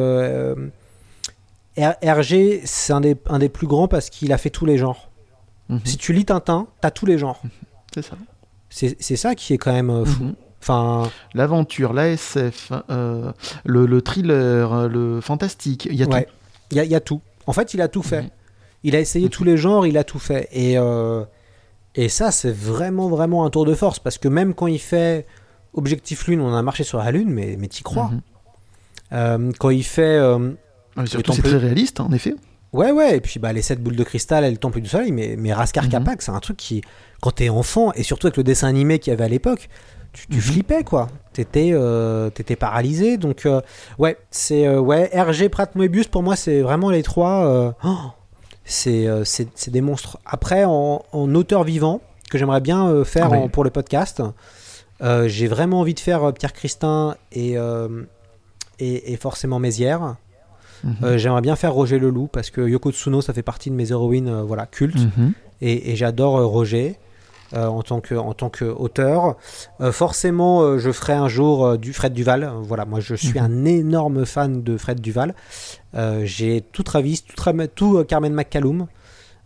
RG, 1.76 2.60
c'est 2.64 2.92
un 2.92 3.00
des, 3.00 3.16
un 3.28 3.38
des 3.38 3.48
plus 3.48 3.66
grands 3.66 3.88
parce 3.88 4.10
qu'il 4.10 4.32
a 4.32 4.38
fait 4.38 4.50
tous 4.50 4.66
les 4.66 4.78
genres. 4.78 5.08
Si 5.84 5.96
tu 5.96 6.12
lis 6.12 6.26
Tintin, 6.26 6.66
t'as 6.82 6.90
tous 6.90 7.06
les 7.06 7.16
genres. 7.16 7.40
C'est 7.94 8.02
ça. 8.02 8.16
C'est 8.68 8.94
c'est 9.00 9.16
ça 9.16 9.34
qui 9.34 9.54
est 9.54 9.58
quand 9.58 9.72
même 9.72 10.04
fou. 10.04 10.34
Mhm. 10.68 10.74
Enfin, 11.04 11.10
L'aventure, 11.34 11.92
la 11.92 12.08
SF, 12.10 12.72
euh, 12.90 13.32
le, 13.64 13.86
le 13.86 14.00
thriller, 14.02 14.72
euh, 14.72 14.88
le 14.88 15.20
fantastique, 15.20 15.86
il 15.90 15.96
y 15.96 16.02
a 16.02 16.06
ouais, 16.06 16.24
tout. 16.24 16.30
il 16.70 16.76
y, 16.76 16.80
a- 16.80 16.84
il 16.84 16.90
y 16.90 16.94
a 16.94 17.00
tout. 17.00 17.20
En 17.46 17.52
fait, 17.52 17.74
il 17.74 17.80
a 17.80 17.88
tout 17.88 18.02
fait. 18.02 18.22
Mhm. 18.22 18.30
Il 18.84 18.96
a 18.96 19.00
essayé 19.00 19.28
tous 19.28 19.44
les 19.44 19.56
genres, 19.56 19.86
il 19.86 19.96
a 19.98 20.04
tout 20.04 20.18
fait. 20.18 20.48
Et, 20.52 20.76
euh, 20.78 21.24
et 21.94 22.08
ça, 22.08 22.30
c'est 22.30 22.52
vraiment, 22.52 23.08
vraiment 23.08 23.44
un 23.44 23.50
tour 23.50 23.64
de 23.64 23.74
force. 23.74 23.98
Parce 23.98 24.18
que 24.18 24.28
même 24.28 24.54
quand 24.54 24.66
il 24.68 24.78
fait 24.80 25.26
Objectif 25.74 26.26
Lune, 26.26 26.40
on 26.40 26.54
a 26.54 26.62
marché 26.62 26.84
sur 26.84 26.98
la 26.98 27.10
Lune, 27.12 27.30
mais, 27.30 27.56
mais 27.58 27.68
t'y 27.68 27.82
crois. 27.82 28.10
Mhm. 28.12 28.20
Euh, 29.12 29.52
quand 29.58 29.70
il 29.70 29.84
fait. 29.84 30.02
euh, 30.18 30.50
Ah, 30.96 31.06
surtout, 31.06 31.32
c'est 31.32 31.42
très 31.42 31.56
réaliste, 31.58 32.00
en 32.00 32.10
effet. 32.12 32.34
ouais, 32.72 32.90
ouais, 32.92 33.16
et 33.16 33.20
puis 33.20 33.38
bah, 33.40 33.52
les 33.52 33.62
7 33.62 33.82
boules 33.82 33.96
de 33.96 34.04
cristal 34.04 34.44
et 34.44 34.50
le 34.50 34.56
Temple 34.58 34.80
du 34.80 34.88
Soleil, 34.88 35.12
mais, 35.12 35.36
mais 35.38 35.52
Raskar 35.52 35.84
Mhm. 35.84 35.90
Kapak, 35.90 36.22
c'est 36.22 36.30
un 36.32 36.40
truc 36.40 36.56
qui, 36.56 36.82
quand 37.20 37.30
t'es 37.32 37.48
enfant, 37.48 37.92
et 37.94 38.02
surtout 38.02 38.26
avec 38.26 38.36
le 38.36 38.42
dessin 38.44 38.68
animé 38.68 38.98
qu'il 38.98 39.10
y 39.10 39.14
avait 39.14 39.24
à 39.24 39.28
l'époque, 39.28 39.68
tu, 40.12 40.26
tu 40.28 40.40
flippais, 40.40 40.84
quoi. 40.84 41.08
T'étais 41.32 41.70
euh, 41.72 42.28
t'étais 42.30 42.56
paralysé. 42.56 43.16
Donc, 43.16 43.46
euh, 43.46 43.60
ouais, 43.98 44.16
c'est. 44.30 44.66
euh, 44.66 44.78
ouais, 44.80 45.10
RG, 45.14 45.48
Pratt, 45.48 45.74
Moebius, 45.74 46.08
pour 46.08 46.22
moi, 46.22 46.36
c'est 46.36 46.60
vraiment 46.60 46.90
les 46.90 47.02
trois. 47.02 47.46
euh, 47.46 47.72
oh, 47.84 47.96
c'est 48.64 49.06
euh, 49.06 49.24
c'est 49.24 49.48
c'est 49.54 49.70
des 49.70 49.80
monstres. 49.80 50.18
Après, 50.26 50.64
en, 50.64 51.02
en 51.12 51.34
auteur 51.34 51.64
vivant, 51.64 52.00
que 52.30 52.36
j'aimerais 52.38 52.60
bien 52.60 53.04
faire 53.04 53.30
Oui. 53.32 53.38
en- 53.38 53.48
pour 53.48 53.64
le 53.64 53.70
podcast, 53.70 54.22
j'ai 55.26 55.46
vraiment 55.48 55.80
envie 55.80 55.94
de 55.94 56.00
faire 56.00 56.32
Pierre 56.32 56.52
Christin 56.52 57.16
et, 57.32 57.56
et, 58.78 59.12
et 59.12 59.16
forcément 59.16 59.58
Mézières. 59.58 60.14
Mhm. 60.84 61.16
J'aimerais 61.16 61.40
bien 61.42 61.56
faire 61.56 61.72
Roger 61.72 61.98
Leloup 61.98 62.28
parce 62.28 62.50
que 62.50 62.60
Yoko 62.60 62.90
Tsuno, 62.92 63.20
ça 63.20 63.32
fait 63.32 63.42
partie 63.42 63.70
de 63.70 63.74
mes 63.74 63.90
héroïnes 63.92 64.42
voilà, 64.42 64.66
cultes 64.66 64.96
Mhm. 65.16 65.32
et, 65.60 65.92
et 65.92 65.96
j'adore 65.96 66.40
Roger 66.44 66.96
en 67.54 67.82
tant 67.82 68.00
que 68.00 68.14
en 68.14 68.32
tant 68.34 68.48
qu'auteur. 68.50 69.36
Euh, 69.80 69.92
forcément, 69.92 70.62
euh, 70.62 70.78
je 70.78 70.90
ferai 70.92 71.12
un 71.12 71.28
jour 71.28 71.64
euh, 71.66 71.76
du 71.76 71.92
Fred 71.92 72.12
Duval. 72.12 72.44
Euh, 72.44 72.50
Voilà, 72.62 72.84
moi 72.84 73.00
je 73.00 73.14
suis 73.14 73.38
Mhm. 73.40 73.44
un 73.44 73.64
énorme 73.64 74.24
fan 74.26 74.62
de 74.62 74.76
Fred 74.76 75.00
Duval. 75.00 75.34
Euh, 75.94 76.22
J'ai 76.24 76.60
tout 76.72 76.82
Travis, 76.82 77.22
tout, 77.26 77.36
Tra- 77.36 77.68
tout 77.74 77.98
euh, 77.98 78.04
Carmen 78.04 78.32
McCallum. 78.32 78.86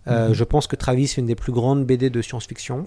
Euh, 0.08 0.28
Mhm. 0.28 0.34
Je 0.34 0.44
pense 0.44 0.66
que 0.66 0.76
Travis 0.76 1.04
est 1.04 1.16
une 1.16 1.26
des 1.26 1.34
plus 1.34 1.52
grandes 1.52 1.84
BD 1.84 2.10
de 2.10 2.22
science-fiction. 2.22 2.86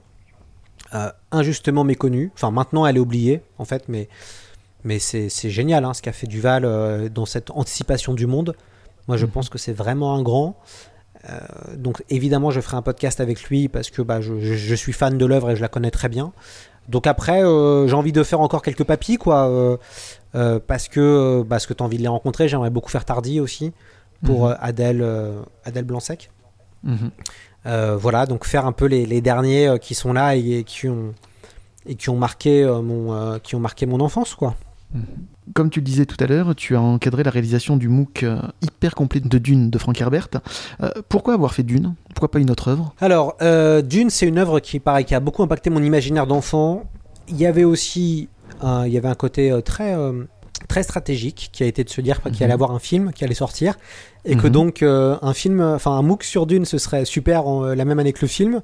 Euh, 0.95 1.09
injustement 1.32 1.84
méconnue. 1.84 2.32
Enfin, 2.34 2.49
maintenant 2.51 2.86
elle 2.86 2.95
est 2.97 3.01
oubliée 3.01 3.41
en 3.57 3.65
fait, 3.65 3.84
mais 3.89 4.07
mais 4.86 4.97
c'est 4.97 5.30
génial 5.49 5.84
hein, 5.84 5.93
ce 5.93 6.01
qu'a 6.01 6.13
fait 6.13 6.26
Duval 6.28 6.63
euh, 6.63 7.09
dans 7.09 7.26
cette 7.26 7.51
anticipation 7.51 8.13
du 8.13 8.26
monde. 8.28 8.55
Moi, 9.09 9.17
je 9.17 9.26
Mhm. 9.26 9.32
pense 9.32 9.49
que 9.49 9.57
c'est 9.57 9.74
vraiment 9.74 10.15
un 10.15 10.22
grand. 10.22 10.55
Euh, 11.28 11.39
donc, 11.76 12.03
évidemment, 12.09 12.51
je 12.51 12.61
ferai 12.61 12.78
un 12.78 12.82
podcast 12.82 13.20
avec 13.20 13.43
lui 13.43 13.67
parce 13.67 13.89
que 13.89 14.01
bah, 14.01 14.22
je, 14.22 14.76
suis 14.76 14.93
fan 14.93 15.17
de 15.17 15.26
l'œuvre 15.26 15.51
et 15.51 15.55
je 15.55 15.61
la 15.61 15.67
connais 15.67 15.91
très 15.91 16.09
bien. 16.09 16.32
Donc, 16.88 17.07
après, 17.07 17.43
euh, 17.43 17.88
j'ai 17.88 17.93
envie 17.93 18.11
de 18.11 18.24
faire 18.24 18.41
encore 18.41 18.61
quelques 18.61 18.84
papis, 18.84 19.17
quoi. 19.17 19.49
euh, 20.36 20.59
parce 20.65 20.88
que, 20.88 21.43
parce 21.47 21.65
que 21.65 21.74
tu 21.74 21.84
as 21.84 21.86
envie 21.86 21.97
de 21.97 22.01
les 22.03 22.07
rencontrer. 22.07 22.47
J'aimerais 22.47 22.70
beaucoup 22.70 22.89
faire 22.89 23.05
Tardy 23.05 23.39
aussi 23.39 23.74
pour 24.24 24.47
Mhm. 24.47 24.57
Adèle, 24.59 25.05
Adèle 25.65 25.86
Blanc-Sec. 25.86 26.30
Mhm. 26.84 27.11
Voilà, 27.97 28.26
donc 28.26 28.45
faire 28.45 28.65
un 28.65 28.72
peu 28.72 28.86
les, 28.86 29.05
les 29.05 29.22
derniers 29.22 29.78
qui 29.82 29.95
sont 29.95 30.13
là 30.13 30.36
et, 30.36 30.59
et 30.59 30.63
qui 30.63 30.88
ont 30.88 31.13
et 31.86 31.95
qui 31.95 32.09
ont 32.09 32.17
marqué 32.17 32.65
mon 32.84 33.39
qui 33.39 33.55
ont 33.55 33.59
marqué 33.59 33.86
mon 33.86 33.99
enfance 34.01 34.36
quoi. 34.36 34.55
Comme 35.54 35.70
tu 35.70 35.80
le 35.80 35.86
disais 35.86 36.06
tout 36.06 36.18
à 36.20 36.28
l'heure, 36.28 36.56
tu 36.56 36.76
as 36.76 36.82
encadré 36.82 37.24
la 37.24 37.32
réalisation 37.32 37.78
du 37.78 37.88
MOOC 37.89 38.24
euh, 38.24 38.39
hyper 38.62 38.95
complet 38.95 39.20
de 39.20 39.38
Dune 39.38 39.70
de 39.70 39.78
Frank 39.78 40.00
Herbert. 40.00 40.28
Euh, 40.82 40.89
pourquoi 41.10 41.34
avoir 41.34 41.54
fait 41.54 41.64
Dune? 41.64 41.95
Pourquoi 42.14 42.30
pas 42.32 42.39
une 42.39 42.52
autre 42.52 42.68
œuvre? 42.70 42.93
Alors, 43.00 43.36
euh, 43.41 43.82
Dune, 43.82 44.10
c'est 44.10 44.28
une 44.28 44.38
œuvre 44.38 44.60
qui, 44.60 44.80
pareil, 44.80 45.06
qui 45.06 45.16
a 45.16 45.20
beaucoup 45.20 45.43
impacté 45.43 45.70
mon 45.70 45.82
imaginaire 45.84 46.28
d'enfant. 46.28 46.84
Il 47.28 47.38
y 47.38 47.45
avait 47.45 47.64
aussi 47.64 48.30
un, 48.62 48.86
il 48.86 48.93
y 48.93 48.97
avait 48.97 49.08
un 49.08 49.16
côté 49.16 49.58
très, 49.64 49.95
très 50.68 50.84
stratégique 50.84 51.50
qui 51.54 51.64
a 51.64 51.66
été 51.66 51.84
de 51.84 51.89
se 51.89 52.02
dire 52.02 52.22
qu'il 52.22 52.43
allait 52.43 52.47
Mhm. 52.47 52.52
avoir 52.52 52.72
un 52.72 52.80
film 52.80 53.12
qui 53.14 53.24
allait 53.24 53.34
sortir 53.36 53.76
et 54.26 54.36
que 54.36 54.47
Mhm. 54.47 54.54
donc 54.54 54.84
un 54.84 55.34
film, 55.34 55.62
enfin 55.62 55.91
un 55.91 56.02
MOOC 56.02 56.24
sur 56.24 56.45
Dune, 56.45 56.66
ce 56.66 56.78
serait 56.78 57.06
super 57.06 57.47
en- 57.47 57.64
la 57.64 57.86
même 57.86 58.00
année 58.00 58.14
que 58.14 58.22
le 58.22 58.28
film. 58.28 58.62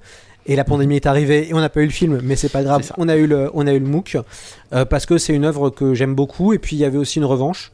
Et 0.47 0.55
la 0.55 0.63
pandémie 0.63 0.95
est 0.95 1.05
arrivée 1.07 1.49
et 1.49 1.53
on 1.53 1.59
n'a 1.59 1.69
pas 1.69 1.81
eu 1.81 1.85
le 1.85 1.91
film, 1.91 2.19
mais 2.23 2.35
c'est 2.35 2.49
pas 2.51 2.61
grave, 2.63 2.91
on 2.97 3.09
a 3.09 3.15
eu 3.15 3.25
le, 3.25 3.49
on 3.55 3.65
a 3.65 3.73
eu 3.73 3.79
le 3.79 3.87
MOOC 3.87 4.17
euh, 4.73 4.85
parce 4.85 5.05
que 5.07 5.17
c'est 5.17 5.33
une 5.33 5.43
œuvre 5.45 5.69
que 5.71 5.93
j'aime 5.95 6.13
beaucoup. 6.15 6.53
Et 6.53 6.59
puis 6.59 6.75
il 6.75 6.79
y 6.79 6.85
avait 6.85 6.97
aussi 6.99 7.17
une 7.17 7.25
revanche, 7.25 7.71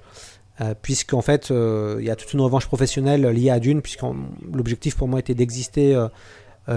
euh, 0.62 0.74
puisqu'en 0.82 1.22
fait 1.22 1.52
euh, 1.52 1.98
il 2.00 2.06
y 2.06 2.10
a 2.10 2.16
toute 2.16 2.32
une 2.34 2.40
revanche 2.42 2.68
professionnelle 2.68 3.26
liée 3.28 3.50
à 3.50 3.60
Dune, 3.60 3.82
puisque 3.82 4.04
l'objectif 4.54 4.96
pour 4.96 5.08
moi 5.10 5.20
était 5.20 5.36
d'exister 5.36 5.98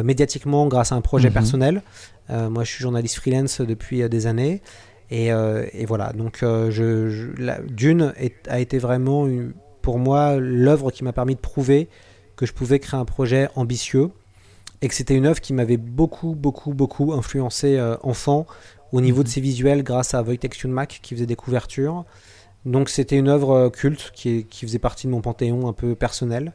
médiatiquement 0.03 0.67
grâce 0.67 0.93
à 0.93 0.97
un 0.97 1.01
projet 1.01 1.29
Mhm. 1.29 1.35
personnel. 1.35 1.83
Moi 2.31 2.65
je 2.65 2.71
suis 2.71 2.83
journaliste 2.83 3.17
freelance 3.17 3.61
depuis 3.61 4.09
des 4.09 4.27
années. 4.27 4.63
Et, 5.11 5.31
euh, 5.33 5.67
et 5.75 5.85
voilà, 5.85 6.13
donc 6.15 6.43
euh, 6.43 6.71
je, 6.71 7.11
je- 7.11 7.29
la- 7.37 7.61
Dune 7.61 8.15
est- 8.19 8.49
a 8.49 8.59
été 8.59 8.79
vraiment 8.79 9.27
une- 9.29 9.53
pour 9.83 9.99
moi 9.99 10.37
l'œuvre 10.39 10.91
qui 10.91 11.05
m'a 11.05 11.13
permis 11.13 11.35
de 11.35 11.41
prouver 11.41 11.89
que 12.37 12.47
je 12.47 12.53
pouvais 12.55 12.79
créer 12.79 12.99
un 12.99 13.05
projet 13.05 13.49
ambitieux 13.55 14.09
et 14.85 14.89
que 14.89 14.95
c'était 14.95 15.15
une 15.17 15.25
œuvre 15.25 15.41
qui 15.41 15.55
m'avait 15.55 15.79
beaucoup, 15.79 16.35
beaucoup, 16.35 16.75
beaucoup 16.75 17.13
influencé 17.15 17.79
euh, 17.79 17.97
enfant 18.03 18.47
au 18.93 19.01
niveau 19.01 19.23
de 19.23 19.29
ses 19.29 19.41
visuels 19.41 19.83
grâce 19.83 20.13
à 20.13 20.23
Wojtek 20.23 20.63
Mac 20.67 21.01
qui 21.03 21.15
faisait 21.15 21.27
des 21.27 21.37
couvertures. 21.37 22.05
Donc 22.67 22.91
c'était 22.91 23.17
une 23.17 23.29
œuvre 23.29 23.51
euh, 23.53 23.71
culte 23.71 24.11
qui, 24.15 24.29
est- 24.31 24.43
qui 24.43 24.67
faisait 24.67 24.79
partie 24.79 25.07
de 25.07 25.13
mon 25.13 25.23
panthéon 25.23 25.69
un 25.69 25.73
peu 25.73 25.95
personnel 25.95 26.53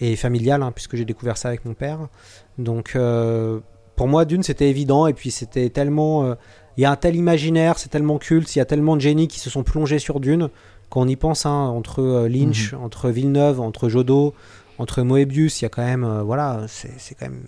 et 0.00 0.16
familial, 0.16 0.62
hein, 0.62 0.72
puisque 0.72 0.96
j'ai 0.96 1.04
découvert 1.04 1.36
ça 1.36 1.48
avec 1.48 1.66
mon 1.66 1.74
père. 1.74 2.08
Donc 2.56 2.96
euh, 2.96 3.60
pour 3.94 4.08
moi, 4.08 4.24
Dune, 4.24 4.42
c'était 4.42 4.70
évident, 4.70 5.06
et 5.06 5.12
puis 5.12 5.30
c'était 5.30 5.68
tellement... 5.70 6.24
euh, 6.24 6.34
Il 6.78 6.82
y 6.82 6.84
a 6.86 6.90
un 6.90 6.96
tel 6.96 7.14
imaginaire, 7.14 7.78
c'est 7.78 7.88
tellement 7.90 8.18
culte, 8.18 8.54
il 8.56 8.58
y 8.58 8.62
a 8.62 8.66
tellement 8.66 8.96
de 8.96 9.02
génies 9.02 9.28
qui 9.28 9.40
se 9.40 9.50
sont 9.50 9.62
plongés 9.64 9.98
sur 9.98 10.20
Dune, 10.20 10.48
quand 10.90 11.00
on 11.02 11.08
y 11.08 11.16
pense, 11.16 11.44
hein, 11.46 11.50
entre 11.78 12.00
euh, 12.02 12.28
Lynch, 12.28 12.74
entre 12.74 13.10
Villeneuve, 13.10 13.60
entre 13.60 13.88
Jodot, 13.90 14.34
entre 14.78 15.02
Moebius, 15.02 15.60
il 15.60 15.64
y 15.64 15.66
a 15.66 15.70
quand 15.70 15.84
même... 15.84 16.06
voilà, 16.24 16.66
c'est 16.68 16.92
c'est 16.98 17.14
quand 17.14 17.26
même 17.30 17.44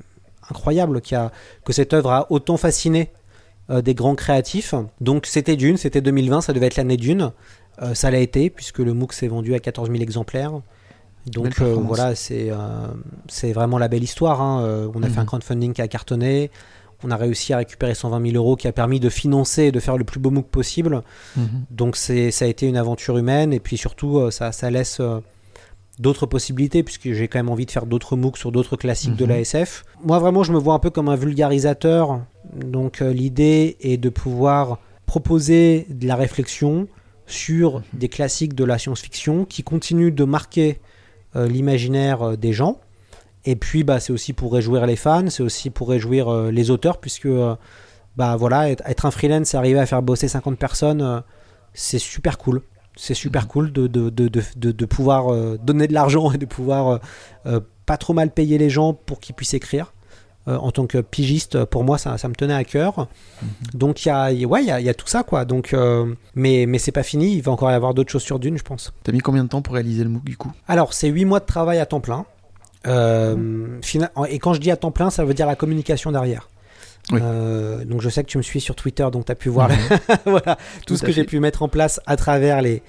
incroyable 0.51 1.01
a, 1.13 1.33
que 1.65 1.73
cette 1.73 1.93
œuvre 1.95 2.11
a 2.13 2.27
autant 2.33 2.57
fasciné 2.57 3.11
euh, 3.71 3.83
des 3.83 3.95
grands 3.95 4.15
créatifs. 4.15 4.75
Donc 5.01 5.27
c'était 5.27 5.57
Dune, 5.57 5.77
c'était 5.77 6.01
2020, 6.01 6.41
ça 6.41 6.53
devait 6.53 6.67
être 6.67 6.77
l'année 6.77 6.97
Dune. 6.97 7.33
Euh, 7.83 7.95
ça 7.95 8.11
l'a 8.11 8.19
été, 8.19 8.51
puisque 8.51 8.79
le 8.79 8.93
MOOC 8.95 9.13
s'est 9.13 9.29
vendu 9.29 9.55
à 9.55 9.61
14 9.61 9.89
000 9.91 10.01
exemplaires. 10.03 10.53
Donc 11.27 11.61
euh, 11.61 11.75
voilà, 11.75 12.15
c'est 12.15 12.51
c'est 13.29 13.53
vraiment 13.53 13.79
la 13.79 13.89
belle 13.89 14.03
histoire. 14.03 14.41
hein. 14.41 14.89
On 14.95 15.03
a 15.03 15.07
fait 15.07 15.13
Mhm. 15.13 15.19
un 15.19 15.25
crowdfunding 15.27 15.73
qui 15.75 15.83
a 15.83 15.89
cartonné. 15.89 16.51
On 17.05 17.11
a 17.13 17.17
réussi 17.17 17.53
à 17.53 17.59
récupérer 17.59 17.95
120 17.95 18.21
000 18.31 18.37
euros 18.37 18.57
qui 18.57 18.67
a 18.67 18.73
permis 18.73 18.99
de 18.99 19.09
financer 19.09 19.65
et 19.65 19.73
de 19.73 19.79
faire 19.79 19.97
le 19.97 20.05
plus 20.05 20.19
beau 20.19 20.31
MOOC 20.31 20.47
possible. 20.49 21.03
Mhm. 21.37 21.47
Donc 21.71 21.97
c'est 21.97 22.31
ça 22.31 22.47
a 22.47 22.49
été 22.49 22.67
une 22.67 22.77
aventure 22.79 23.19
humaine 23.19 23.53
et 23.53 23.61
puis 23.61 23.77
surtout 23.77 24.31
ça, 24.31 24.51
ça 24.53 24.71
laisse 24.71 25.01
d'autres 26.01 26.27
possibilités 26.27 26.83
puisque 26.83 27.13
j'ai 27.13 27.29
quand 27.29 27.39
même 27.39 27.49
envie 27.51 27.67
de 27.67 27.71
faire 27.71 27.87
d'autres 27.87 28.17
MOOC 28.17 28.37
sur 28.39 28.53
d'autres 28.53 28.77
classiques 28.77 29.17
de 29.17 29.25
Mhm. 29.25 29.31
la 29.31 29.41
SF. 29.41 29.85
Moi 30.05 30.19
vraiment 30.19 30.43
je 30.43 30.53
me 30.53 30.59
vois 30.59 30.75
un 30.75 30.79
peu 30.79 30.91
comme 30.91 31.09
un 31.09 31.17
vulgarisateur. 31.17 32.21
Donc 32.55 33.03
euh, 33.03 33.13
l'idée 33.13 33.77
est 33.81 33.97
de 33.97 34.09
pouvoir 34.09 34.79
proposer 35.07 35.87
de 35.91 36.07
la 36.07 36.17
réflexion 36.17 36.87
sur 37.27 37.83
des 37.93 38.09
classiques 38.09 38.55
de 38.55 38.65
la 38.65 38.79
science-fiction 38.79 39.45
qui 39.45 39.63
continuent 39.63 40.15
de 40.15 40.25
marquer 40.25 40.81
euh, 41.37 41.47
l'imaginaire 41.47 42.23
euh, 42.23 42.37
des 42.37 42.53
gens. 42.53 42.81
Et 43.45 43.57
puis 43.57 43.85
bah, 43.85 44.01
c'est 44.01 44.13
aussi 44.13 44.33
pour 44.33 44.53
réjouir 44.53 44.87
les 44.87 44.97
fans, 44.97 45.29
c'est 45.31 45.43
aussi 45.43 45.71
pour 45.71 45.89
réjouir 45.89 46.29
euh, 46.29 46.51
les 46.51 46.71
auteurs 46.71 46.99
puisque 46.99 47.29
bah 48.17 48.37
voilà 48.37 48.71
être, 48.71 48.83
être 48.87 49.07
un 49.07 49.11
freelance, 49.11 49.55
arriver 49.55 49.79
à 49.79 49.87
faire 49.87 50.03
bosser 50.03 50.27
50 50.29 50.59
personnes, 50.59 51.23
c'est 51.73 51.99
super 52.01 52.37
cool. 52.37 52.63
C'est 53.01 53.15
super 53.15 53.47
cool 53.47 53.73
de, 53.73 53.87
de, 53.87 54.11
de, 54.11 54.85
pouvoir 54.87 55.33
euh, 55.33 55.57
donner 55.63 55.87
de 55.87 55.93
l'argent 55.95 56.33
et 56.35 56.39
de 56.39 56.47
pouvoir 56.47 56.89
euh, 56.89 56.99
euh, 57.47 57.61
pas 57.87 57.97
trop 57.97 58.13
mal 58.13 58.31
payer 58.31 58.59
les 58.59 58.71
gens 58.71 58.93
pour 58.93 59.21
qu'ils 59.21 59.35
puissent 59.37 59.55
écrire. 59.55 59.93
Euh, 60.49 60.57
en 60.57 60.71
tant 60.73 60.87
que 60.87 60.99
pigiste, 60.99 61.65
pour 61.67 61.85
moi, 61.85 61.97
ça, 61.99 62.17
ça 62.19 62.27
me 62.27 62.35
tenait 62.35 62.55
à 62.55 62.65
cœur. 62.65 63.07
Donc, 63.75 64.05
il 64.05 64.09
y 64.09 64.11
a, 64.11 64.33
y 64.33 64.45
a- 64.45 64.49
ouais, 64.49 64.63
il 64.63 64.67
y 64.67 64.71
a, 64.71 64.81
il 64.81 64.87
y 64.87 64.89
a 64.89 64.95
tout 64.95 65.07
ça, 65.07 65.23
quoi. 65.23 65.45
Donc, 65.45 65.77
mais, 66.35 66.65
mais 66.67 66.79
c'est 66.79 66.91
pas 66.93 67.03
fini. 67.03 67.35
Il 67.37 67.43
va 67.43 67.53
encore 67.53 67.71
y 67.71 67.75
avoir 67.75 67.93
d'autres 67.95 68.11
choses 68.11 68.23
sur 68.23 68.39
Dune, 68.39 68.57
je 68.59 68.63
pense. 68.65 68.93
T'as 69.05 69.13
mis 69.13 69.19
combien 69.21 69.45
de 69.45 69.49
temps 69.51 69.61
pour 69.63 69.75
réaliser 69.75 70.05
le 70.05 70.11
MOOC 70.11 70.25
du 70.25 70.37
coup 70.39 70.51
Alors, 70.67 70.95
c'est 70.95 71.09
8 71.09 71.25
mois 71.27 71.41
de 71.41 71.45
travail 71.45 71.79
à 71.81 71.87
temps 71.87 72.01
plein. 72.01 72.25
Fina- 73.83 74.11
et 74.31 74.39
quand 74.39 74.55
je 74.55 74.61
dis 74.61 74.71
à 74.71 74.77
temps 74.77 74.91
plein, 74.91 75.11
ça 75.11 75.25
veut 75.25 75.35
dire 75.35 75.47
la 75.47 75.57
communication 75.57 76.13
derrière. 76.13 76.49
Oui. 77.11 77.21
Euh, 77.23 77.85
donc 77.85 78.03
je 78.03 78.09
sais 78.09 78.23
que 78.23 78.29
tu 78.29 78.39
me 78.39 78.43
suis 78.43 78.61
sur 78.61 78.75
Twitter, 78.75 79.07
donc 79.11 79.25
tu 79.25 79.33
as 79.33 79.35
pu 79.35 79.49
voir 79.49 79.69
Mhm. 79.71 79.77
voilà, 80.27 80.57
tout, 80.57 80.87
Tout 80.87 80.97
ce 80.97 81.03
que 81.03 81.13
j'ai 81.13 81.25
pu 81.25 81.41
mettre 81.41 81.63
en 81.63 81.69
place 81.69 82.01
à 82.07 82.17
travers 82.17 82.61
les, 82.63 82.83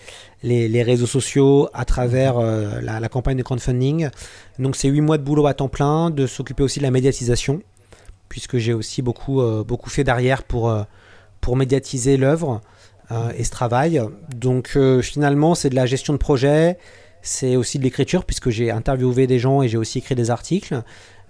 les, 0.43 0.67
les 0.67 0.83
réseaux 0.83 1.05
sociaux, 1.05 1.69
à 1.73 1.85
travers 1.85 2.37
euh, 2.37 2.81
la, 2.81 2.99
la 2.99 3.09
campagne 3.09 3.37
de 3.37 3.43
crowdfunding. 3.43 4.09
Donc 4.57 4.75
c'est 4.75 4.89
8 4.89 5.01
mois 5.01 5.17
de 5.17 5.23
boulot 5.23 5.47
à 5.47 5.53
temps 5.53 5.69
plein, 5.69 6.09
de 6.09 6.27
s'occuper 6.27 6.63
aussi 6.63 6.79
de 6.79 6.83
la 6.83 6.91
médiatisation, 6.91 7.61
puisque 8.27 8.57
j'ai 8.57 8.73
aussi 8.73 9.01
beaucoup, 9.01 9.41
euh, 9.41 9.63
beaucoup 9.63 9.89
fait 9.89 10.03
derrière 10.03 10.43
pour, 10.43 10.73
pour 11.41 11.55
médiatiser 11.55 12.17
l'œuvre 12.17 12.61
et 13.35 13.43
ce 13.43 13.49
travail. 13.49 13.99
Donc 14.35 14.77
finalement 15.01 15.55
c'est 15.55 15.69
de 15.71 15.75
la 15.75 15.87
gestion 15.87 16.13
de 16.13 16.19
projet, 16.19 16.77
c'est 17.21 17.55
aussi 17.55 17.79
de 17.79 17.83
l'écriture, 17.83 18.23
puisque 18.23 18.49
j'ai 18.49 18.69
interviewé 18.71 19.25
des 19.27 19.39
gens 19.39 19.61
et 19.63 19.67
j'ai 19.67 19.77
aussi 19.77 19.97
écrit 19.97 20.15
des 20.15 20.29
articles. 20.29 20.83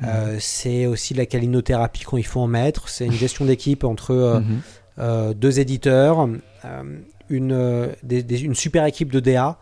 Euh, 0.03 0.37
c'est 0.39 0.85
aussi 0.85 1.13
de 1.13 1.19
la 1.19 1.25
calinothérapie 1.25 2.03
quand 2.05 2.17
il 2.17 2.25
faut 2.25 2.39
en 2.39 2.47
mettre. 2.47 2.87
C'est 2.89 3.05
une 3.05 3.11
gestion 3.11 3.45
d'équipe 3.45 3.83
entre 3.83 4.11
euh, 4.11 4.39
Mhm. 4.39 4.59
euh, 4.99 5.33
deux 5.33 5.59
éditeurs, 5.59 6.27
une, 7.29 7.89
des- 8.03 8.23
des- 8.23 8.41
une 8.41 8.55
super 8.55 8.85
équipe 8.85 9.11
de 9.11 9.19
DA, 9.19 9.57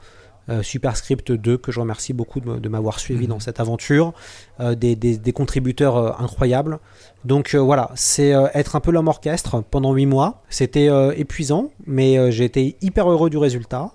euh, 0.49 0.63
Superscript 0.63 1.31
2, 1.31 1.57
que 1.57 1.71
je 1.73 1.79
remercie 1.79 2.13
beaucoup 2.13 2.39
de, 2.39 2.69
m'avoir 2.69 2.99
suivi 2.99 3.23
Mhm. 3.23 3.29
dans 3.31 3.39
cette 3.39 3.59
aventure, 3.59 4.13
euh, 4.61 4.75
des, 4.75 4.95
des- 4.95 5.17
des 5.17 5.33
contributeurs 5.33 5.97
euh, 5.97 6.11
incroyables. 6.19 6.79
Donc 7.25 7.55
voilà, 7.55 7.91
c'est 7.95 8.29
être 8.53 8.75
un 8.77 8.79
peu 8.79 8.91
l'homme 8.91 9.09
orchestre 9.09 9.61
pendant 9.69 9.93
huit 9.93 10.05
mois. 10.05 10.43
C'était 10.49 10.87
épuisant, 11.19 11.71
mais 11.85 12.31
j'ai 12.31 12.45
été 12.45 12.77
hyper 12.81 13.11
heureux 13.11 13.29
du 13.29 13.37
résultat. 13.37 13.91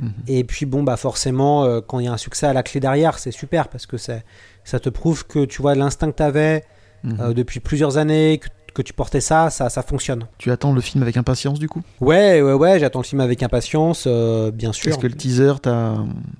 Mhm. 0.00 0.12
Et 0.26 0.42
puis 0.42 0.66
bon, 0.66 0.82
bah 0.82 0.96
forcément, 0.96 1.80
quand 1.82 2.00
il 2.00 2.06
y 2.06 2.08
a 2.08 2.12
un 2.12 2.16
succès 2.16 2.46
à 2.46 2.52
la 2.52 2.64
clé 2.64 2.80
derrière, 2.80 3.18
c'est 3.20 3.30
super 3.30 3.68
parce 3.68 3.86
que 3.86 3.98
c'est, 3.98 4.24
ça 4.64 4.80
te 4.80 4.88
prouve 4.88 5.26
que 5.26 5.44
tu 5.44 5.60
vois 5.62 5.74
l'instinct 5.74 6.10
que 6.12 6.16
tu 6.16 6.22
avais 6.22 6.64
Mhm. 7.04 7.16
euh, 7.20 7.32
depuis 7.34 7.58
plusieurs 7.60 7.96
années, 7.98 8.38
que, 8.38 8.46
que 8.74 8.82
tu 8.82 8.92
portais 8.92 9.20
ça, 9.20 9.50
ça, 9.50 9.68
ça 9.68 9.82
fonctionne. 9.82 10.26
Tu 10.38 10.50
attends 10.52 10.72
le 10.72 10.80
film 10.80 11.02
avec 11.02 11.16
impatience 11.16 11.58
du 11.58 11.68
coup? 11.68 11.82
Ouais, 12.00 12.40
ouais, 12.40 12.52
ouais, 12.52 12.78
j'attends 12.78 13.00
le 13.00 13.04
film 13.04 13.20
avec 13.20 13.42
impatience, 13.42 14.04
euh, 14.06 14.50
bien 14.52 14.72
sûr. 14.72 14.90
Est-ce 14.90 14.98
que 14.98 15.06
le 15.08 15.14
teaser 15.14 15.54
t'a 15.60 15.96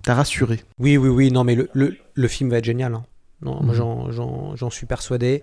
rassuré? 0.06 0.60
Oui, 0.78 0.96
oui, 0.96 1.08
oui, 1.08 1.30
non, 1.32 1.42
mais 1.44 1.56
le, 1.56 1.68
le, 1.72 1.96
le 2.14 2.28
film 2.28 2.50
va 2.50 2.58
être 2.58 2.64
génial. 2.64 2.94
hein. 2.94 3.02
Non, 3.44 3.60
Mhm. 3.60 4.12
j'en 4.54 4.70
suis 4.70 4.86
persuadé. 4.86 5.42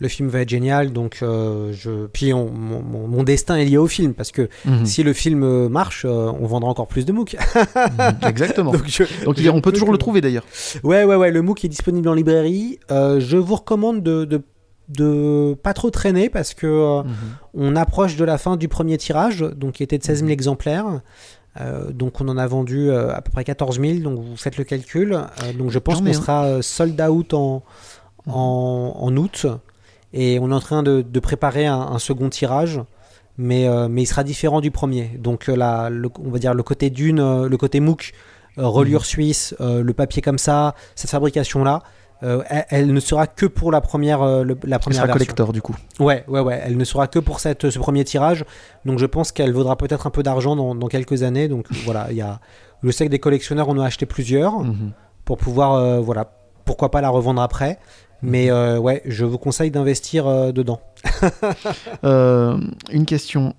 Le 0.00 0.06
film 0.08 0.28
va 0.28 0.40
être 0.42 0.48
génial, 0.48 0.92
donc 0.92 1.18
euh, 1.22 1.72
je. 1.72 2.06
Puis 2.06 2.32
on- 2.32 2.50
mon, 2.52 3.22
destin 3.24 3.56
est 3.56 3.64
lié 3.64 3.78
au 3.78 3.88
film 3.88 4.14
parce 4.14 4.30
que 4.30 4.48
Mhm. 4.64 4.86
si 4.86 5.02
le 5.02 5.12
film 5.12 5.42
euh, 5.42 5.68
marche, 5.68 6.04
euh, 6.04 6.30
on 6.40 6.46
vendra 6.46 6.70
encore 6.70 6.86
plus 6.86 7.04
de 7.04 7.12
MOOC. 7.12 7.34
Mhm. 7.34 8.28
Exactement. 8.28 8.70
donc 8.72 8.84
je- 8.86 9.24
Donc 9.24 9.40
je 9.40 9.50
on 9.50 9.60
peut 9.60 9.72
toujours 9.72 9.90
le 9.90 9.98
trouver 9.98 10.20
d'ailleurs. 10.20 10.44
Ouais, 10.84 11.02
ouais, 11.04 11.16
ouais, 11.16 11.32
le 11.32 11.42
MOOC 11.42 11.64
est 11.64 11.68
disponible 11.68 12.08
en 12.08 12.14
librairie. 12.14 12.78
Euh, 12.92 13.18
je 13.18 13.36
vous 13.36 13.56
recommande 13.56 14.02
de, 14.04 14.24
de, 14.24 14.40
de 14.88 15.54
pas 15.62 15.74
trop 15.74 15.90
traîner 15.90 16.28
parce 16.28 16.54
que 16.54 17.02
Mhm. 17.02 17.08
on 17.54 17.74
approche 17.74 18.14
de 18.16 18.24
la 18.24 18.38
fin 18.38 18.56
du 18.56 18.68
premier 18.68 18.98
tirage, 18.98 19.40
donc 19.56 19.72
qui 19.74 19.82
était 19.82 19.98
de 19.98 20.04
16 20.04 20.18
000 20.18 20.26
Mhm. 20.26 20.32
exemplaires. 20.32 20.86
Euh, 21.60 21.90
donc 21.90 22.20
on 22.20 22.28
en 22.28 22.38
a 22.38 22.46
vendu 22.46 22.88
euh, 22.88 23.12
à 23.12 23.20
peu 23.20 23.32
près 23.32 23.42
14 23.42 23.80
000, 23.80 23.98
donc 23.98 24.20
vous 24.20 24.36
faites 24.36 24.58
le 24.58 24.64
calcul. 24.64 25.12
Euh, 25.14 25.52
donc 25.58 25.70
je 25.70 25.80
pense 25.80 25.98
qu'on 26.00 26.06
un. 26.06 26.12
sera 26.12 26.62
sold 26.62 27.00
out 27.00 27.34
en, 27.34 27.64
en, 28.28 28.94
en 28.96 29.16
août. 29.16 29.46
Et 30.12 30.38
on 30.40 30.50
est 30.50 30.54
en 30.54 30.60
train 30.60 30.82
de, 30.82 31.02
de 31.02 31.20
préparer 31.20 31.66
un, 31.66 31.78
un 31.80 31.98
second 31.98 32.28
tirage. 32.28 32.80
Mais, 33.40 33.68
euh, 33.68 33.86
mais 33.88 34.02
il 34.02 34.06
sera 34.06 34.24
différent 34.24 34.60
du 34.60 34.70
premier. 34.72 35.12
Donc 35.18 35.48
euh, 35.48 35.54
la, 35.56 35.90
le- 35.90 36.10
on 36.24 36.30
va 36.30 36.38
dire 36.40 36.54
le 36.54 36.62
côté 36.64 36.90
dune, 36.90 37.20
euh, 37.20 37.48
le 37.48 37.56
côté 37.56 37.78
MOOC, 37.78 38.12
reliure 38.56 39.04
suisse, 39.06 39.54
euh, 39.60 39.82
le 39.84 39.92
papier 39.92 40.22
comme 40.22 40.38
ça, 40.38 40.74
cette 40.96 41.10
fabrication-là, 41.10 41.82
euh, 42.24 42.42
elle, 42.48 42.64
elle 42.70 42.92
ne 42.92 42.98
sera 42.98 43.28
que 43.28 43.46
pour 43.46 43.70
la 43.70 43.80
première, 43.80 44.22
euh, 44.22 44.42
le- 44.42 44.58
la 44.64 44.80
première 44.80 44.96
sera 44.96 45.06
version. 45.06 45.18
collector 45.18 45.52
du 45.52 45.62
coup. 45.62 45.76
Ouais, 46.00 46.24
ouais, 46.26 46.40
ouais. 46.40 46.60
Elle 46.64 46.76
ne 46.76 46.82
sera 46.82 47.06
que 47.06 47.20
pour 47.20 47.38
cette, 47.38 47.70
ce 47.70 47.78
premier 47.78 48.02
tirage. 48.02 48.44
Donc 48.84 48.98
je 48.98 49.06
pense 49.06 49.30
qu'elle 49.30 49.52
vaudra 49.52 49.76
peut-être 49.76 50.08
un 50.08 50.10
peu 50.10 50.24
d'argent 50.24 50.56
dans, 50.56 50.74
dans 50.74 50.88
quelques 50.88 51.22
années. 51.22 51.46
Donc 51.46 51.66
voilà, 51.84 52.08
il 52.10 52.16
y 52.16 52.20
a. 52.22 52.40
Je 52.82 52.90
sais 52.90 53.06
que 53.06 53.10
des 53.12 53.20
collectionneurs 53.20 53.68
en 53.68 53.78
ont 53.78 53.82
acheté 53.82 54.04
plusieurs 54.06 54.58
Mhm. 54.64 54.90
pour 55.24 55.36
pouvoir, 55.38 55.74
euh, 55.74 56.00
voilà, 56.00 56.32
pourquoi 56.64 56.90
pas 56.90 57.00
la 57.00 57.08
revendre 57.10 57.40
après. 57.40 57.78
Mais 58.22 58.50
euh, 58.50 58.78
ouais, 58.78 59.02
je 59.06 59.24
vous 59.24 59.38
conseille 59.38 59.70
d'investir 59.70 60.26
euh, 60.26 60.52
dedans. 60.52 60.80
Euh, 62.04 62.58
une 62.92 63.06
question, 63.06 63.54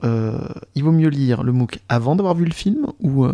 il 0.75 0.83
vaut 0.83 0.91
mieux 0.91 1.09
lire 1.09 1.43
le 1.43 1.51
MOOC 1.51 1.79
avant 1.89 2.15
d'avoir 2.15 2.35
vu 2.35 2.45
le 2.45 2.53
film 2.53 2.87
ou 3.01 3.25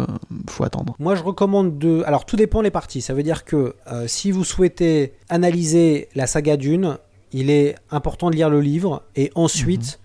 faut 0.48 0.64
attendre? 0.64 0.96
Moi, 1.00 1.16
je 1.16 1.24
recommande 1.24 1.78
de. 1.78 2.04
Alors, 2.06 2.26
tout 2.26 2.36
dépend 2.36 2.62
les 2.62 2.72
parties. 2.72 3.02
Ça 3.02 3.14
veut 3.14 3.24
dire 3.24 3.46
que 3.46 3.76
si 4.08 4.32
vous 4.32 4.44
souhaitez 4.44 5.14
analyser 5.30 6.10
la 6.16 6.28
saga 6.28 6.58
Dune, 6.58 6.98
il 7.32 7.50
est 7.50 7.76
important 7.92 8.30
de 8.30 8.36
lire 8.36 8.50
le 8.50 8.62
livre 8.62 9.04
et 9.16 9.32
ensuite 9.36 10.00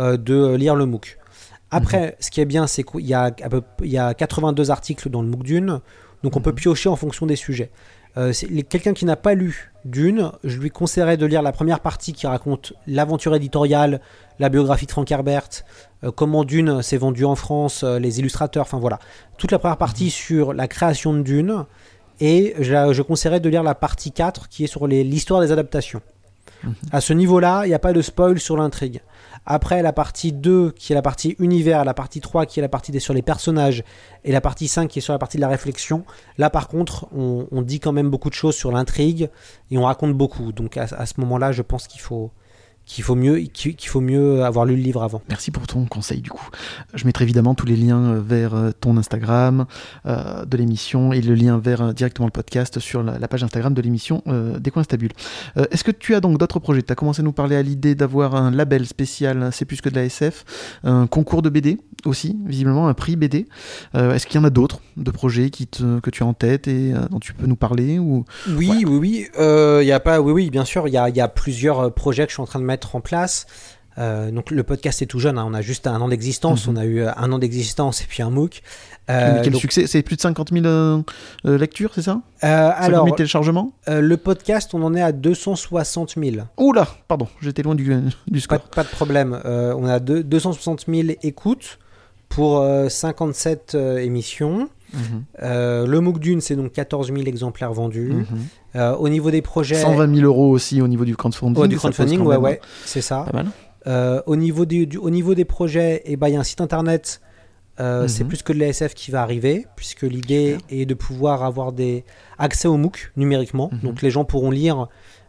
euh, 0.00 0.16
de 0.16 0.54
lire 0.56 0.74
le 0.74 0.86
MOOC. 0.86 1.18
Après, 1.70 2.16
ce 2.20 2.30
qui 2.30 2.40
est 2.40 2.44
bien, 2.44 2.66
c'est 2.66 2.82
qu'il 2.82 3.06
y, 3.06 3.14
a 3.14 3.24
à 3.24 3.48
peu- 3.48 3.62
il 3.82 3.90
y 3.90 3.98
a 3.98 4.12
82 4.12 4.70
articles 4.70 5.08
dans 5.08 5.22
le 5.22 5.28
MOOC 5.28 5.42
Dune, 5.42 5.80
donc 6.22 6.36
on 6.36 6.40
peut 6.40 6.52
piocher 6.54 6.88
en 6.88 6.96
fonction 6.96 7.24
des 7.24 7.36
sujets. 7.36 7.70
Euh, 8.16 8.32
Quelqu'un 8.68 8.92
qui 8.92 9.04
n'a 9.04 9.16
pas 9.16 9.34
lu 9.34 9.72
Dune, 9.84 10.30
je 10.44 10.58
lui 10.58 10.70
conseillerais 10.70 11.16
de 11.16 11.26
lire 11.26 11.42
la 11.42 11.52
première 11.52 11.80
partie 11.80 12.12
qui 12.12 12.26
raconte 12.26 12.72
l'aventure 12.86 13.34
éditoriale, 13.34 14.00
la 14.38 14.48
biographie 14.48 14.86
de 14.86 14.90
Frank 14.90 15.10
Herbert, 15.10 15.48
euh, 16.04 16.10
comment 16.10 16.44
Dune 16.44 16.82
s'est 16.82 16.98
vendu 16.98 17.24
en 17.24 17.34
France, 17.34 17.82
euh, 17.84 17.98
les 17.98 18.20
illustrateurs, 18.20 18.62
enfin 18.62 18.78
voilà. 18.78 18.98
Toute 19.38 19.50
la 19.50 19.58
première 19.58 19.78
partie 19.78 20.10
sur 20.10 20.52
la 20.52 20.68
création 20.68 21.12
de 21.14 21.22
Dune. 21.22 21.64
Et 22.20 22.54
je, 22.60 22.92
je 22.92 23.02
conseillerais 23.02 23.40
de 23.40 23.48
lire 23.48 23.62
la 23.62 23.74
partie 23.74 24.12
4 24.12 24.48
qui 24.48 24.64
est 24.64 24.68
sur 24.68 24.86
l'histoire 24.86 25.40
des 25.40 25.50
adaptations. 25.50 26.02
À 26.92 27.00
ce 27.00 27.12
niveau-là, 27.12 27.62
il 27.64 27.68
n'y 27.68 27.74
a 27.74 27.80
pas 27.80 27.92
de 27.92 28.02
spoil 28.02 28.38
sur 28.38 28.56
l'intrigue. 28.56 29.00
Après, 29.44 29.82
la 29.82 29.92
partie 29.92 30.32
2, 30.32 30.70
qui 30.72 30.92
est 30.92 30.94
la 30.94 31.02
partie 31.02 31.34
univers, 31.38 31.84
la 31.84 31.94
partie 31.94 32.20
3, 32.20 32.46
qui 32.46 32.60
est 32.60 32.62
la 32.62 32.68
partie 32.68 32.92
des, 32.92 33.00
sur 33.00 33.12
les 33.12 33.22
personnages, 33.22 33.82
et 34.24 34.32
la 34.32 34.40
partie 34.40 34.68
5, 34.68 34.88
qui 34.88 35.00
est 35.00 35.02
sur 35.02 35.12
la 35.12 35.18
partie 35.18 35.36
de 35.36 35.42
la 35.42 35.48
réflexion, 35.48 36.04
là, 36.38 36.48
par 36.48 36.68
contre, 36.68 37.08
on, 37.12 37.62
dit 37.62 37.80
quand 37.80 37.92
même 37.92 38.08
beaucoup 38.08 38.30
de 38.30 38.34
choses 38.34 38.54
sur 38.54 38.70
l'intrigue, 38.70 39.30
et 39.70 39.78
on 39.78 39.84
raconte 39.84 40.14
beaucoup. 40.14 40.52
Donc, 40.52 40.76
à 40.76 41.06
ce 41.06 41.14
moment-là, 41.18 41.50
je 41.52 41.62
pense 41.62 41.88
qu'il 41.88 42.00
faut, 42.00 42.30
qu'il 42.84 43.04
faut, 43.04 43.14
mieux, 43.14 43.38
qu'il 43.38 43.88
faut 43.88 44.00
mieux 44.00 44.44
avoir 44.44 44.64
lu 44.64 44.76
le 44.76 44.82
livre 44.82 45.02
avant. 45.02 45.22
Merci 45.28 45.50
pour 45.50 45.66
ton 45.66 45.84
conseil 45.86 46.20
du 46.20 46.30
coup. 46.30 46.48
Je 46.94 47.06
mettrai 47.06 47.24
évidemment 47.24 47.54
tous 47.54 47.66
les 47.66 47.76
liens 47.76 48.02
euh, 48.14 48.20
vers 48.20 48.54
euh, 48.54 48.70
ton 48.78 48.96
Instagram 48.96 49.66
euh, 50.06 50.44
de 50.44 50.56
l'émission 50.56 51.12
et 51.12 51.20
le 51.20 51.34
lien 51.34 51.58
vers 51.58 51.94
directement 51.94 52.26
le 52.26 52.32
podcast 52.32 52.80
sur 52.80 53.02
la, 53.02 53.18
la 53.18 53.28
page 53.28 53.44
Instagram 53.44 53.72
de 53.72 53.80
l'émission 53.82 54.22
euh, 54.26 54.58
des 54.58 54.70
coins 54.70 54.82
stabules. 54.82 55.12
Euh, 55.56 55.64
Est-ce 55.70 55.84
que 55.84 55.90
tu 55.90 56.14
as 56.14 56.20
donc 56.20 56.38
d'autres 56.38 56.58
projets? 56.58 56.82
Tu 56.82 56.92
as 56.92 56.96
commencé 56.96 57.20
à 57.20 57.24
nous 57.24 57.32
parler 57.32 57.56
à 57.56 57.62
l'idée 57.62 57.94
d'avoir 57.94 58.34
un 58.34 58.50
label 58.50 58.86
spécial 58.86 59.50
C'est 59.52 59.64
plus 59.64 59.80
que 59.80 59.88
de 59.88 59.94
la 59.94 60.04
SF, 60.04 60.44
un 60.84 61.06
concours 61.06 61.42
de 61.42 61.50
BD 61.50 61.78
aussi, 62.04 62.36
visiblement 62.44 62.88
un 62.88 62.94
prix 62.94 63.14
BD. 63.16 63.46
Est-ce 63.94 64.26
qu'il 64.26 64.40
y 64.40 64.42
en 64.42 64.44
a 64.44 64.50
d'autres 64.50 64.80
de 64.96 65.10
projets 65.10 65.50
qui 65.50 65.66
te, 65.68 66.00
que 66.00 66.10
tu 66.10 66.24
as 66.24 66.26
en 66.26 66.34
tête 66.34 66.66
et 66.66 66.92
dont 67.10 67.20
tu 67.20 67.32
peux 67.32 67.46
nous 67.46 67.56
parler 67.56 67.98
ou... 67.98 68.24
Oui, 68.48 68.84
oui, 68.86 68.96
oui. 68.98 69.26
Il 69.38 69.86
y 69.86 69.92
a 69.92 70.00
pas, 70.00 70.20
oui, 70.20 70.32
oui, 70.32 70.50
bien 70.50 70.64
sûr. 70.64 70.88
Il 70.88 70.94
y 70.94 70.96
a, 70.96 71.08
y 71.08 71.20
a 71.20 71.28
plusieurs 71.28 71.92
projets 71.94 72.24
que 72.24 72.30
je 72.30 72.34
suis 72.34 72.42
en 72.42 72.46
train 72.46 72.58
de 72.58 72.64
mettre 72.64 72.71
en 72.94 73.00
place. 73.00 73.46
Euh, 73.98 74.30
donc 74.30 74.50
le 74.50 74.62
podcast 74.62 75.02
est 75.02 75.06
tout 75.06 75.18
jeune. 75.18 75.36
hein, 75.38 75.44
on 75.46 75.52
a 75.52 75.60
juste 75.60 75.86
un 75.86 76.00
an 76.00 76.08
d'existence. 76.08 76.66
Mhm. 76.66 76.72
On 76.74 76.80
a 76.80 76.84
eu 76.86 77.00
euh, 77.02 77.10
un 77.16 77.30
an 77.30 77.38
d'existence 77.38 78.00
et 78.02 78.06
puis 78.06 78.22
un 78.22 78.30
MOOC. 78.30 78.62
Mais 79.08 79.14
Euh, 79.14 79.40
quel 79.42 79.52
donc, 79.52 79.60
succès? 79.60 79.86
C'est 79.86 80.02
plus 80.02 80.16
de 80.16 80.20
50 80.22 80.50
000 80.52 80.64
euh, 80.64 81.02
euh, 81.44 81.58
lectures, 81.58 81.90
c'est 81.94 82.02
ça? 82.02 82.20
Euh, 82.44 82.70
50 82.70 82.84
alors, 82.84 83.04
000 83.04 83.16
téléchargements 83.16 83.72
le 83.88 84.16
podcast, 84.16 84.72
on 84.74 84.82
en 84.82 84.94
est 84.94 85.02
à 85.02 85.12
260 85.12 86.14
000. 86.16 86.36
Oula, 86.56 86.86
pardon, 87.08 87.28
j'étais 87.42 87.62
loin 87.62 87.74
du, 87.74 87.84
du 87.84 88.40
Pas, 88.48 88.56
score. 88.56 88.60
pas 88.70 88.84
de 88.84 88.88
problème. 88.88 89.38
On 89.44 89.84
a 89.86 89.98
deux- 90.00 90.22
260 90.22 90.84
000 90.88 91.08
écoutes 91.22 91.78
pour 92.30 92.60
euh, 92.60 92.88
57 92.88 93.74
euh, 93.74 93.98
émissions. 93.98 94.70
Euh, 95.42 95.86
le 95.86 96.00
MOOC 96.00 96.18
d'une, 96.18 96.40
c'est 96.40 96.56
donc 96.56 96.72
14 96.72 97.08
000 97.12 97.18
exemplaires 97.26 97.72
vendus. 97.72 98.12
mhm. 98.12 98.26
Euh, 98.76 98.94
au 98.96 99.08
niveau 99.08 99.30
des 99.30 99.42
projets, 99.42 99.74
120 99.76 100.14
000 100.14 100.26
euros 100.26 100.48
aussi 100.50 100.80
au 100.80 100.88
niveau 100.88 101.04
du 101.04 101.16
crowdfunding. 101.16 101.60
Ouais, 101.60 101.68
du 101.68 101.76
crowdfunding, 101.76 102.20
ouais, 102.20 102.36
ouais, 102.36 102.60
c'est 102.84 103.02
ça. 103.02 103.24
Pas 103.30 103.32
mal. 103.42 103.46
Euh, 103.86 104.22
au, 104.26 104.36
niveau 104.36 104.64
des, 104.64 104.86
du- 104.86 104.96
au 104.98 105.10
niveau 105.10 105.34
des 105.34 105.44
projets, 105.44 106.02
eh 106.04 106.16
ben, 106.16 106.28
il 106.28 106.34
y 106.34 106.36
a 106.36 106.40
un 106.40 106.44
site 106.44 106.60
internet. 106.60 107.20
euh, 107.80 108.02
Mhm. 108.02 108.08
C'est 108.08 108.24
plus 108.24 108.42
que 108.42 108.52
de 108.52 108.58
l'ASF 108.58 108.94
qui 108.94 109.10
va 109.10 109.22
arriver, 109.22 109.66
puisque 109.76 110.02
l'idée 110.02 110.58
est 110.70 110.84
de 110.86 110.94
pouvoir 110.94 111.42
avoir 111.42 111.72
des 111.72 112.04
accès 112.38 112.68
au 112.68 112.76
MOOC 112.76 113.12
numériquement. 113.16 113.70
Mhm. 113.72 113.80
Donc 113.80 114.02
les 114.02 114.10
gens 114.10 114.24
pourront 114.24 114.50
lire 114.50 114.88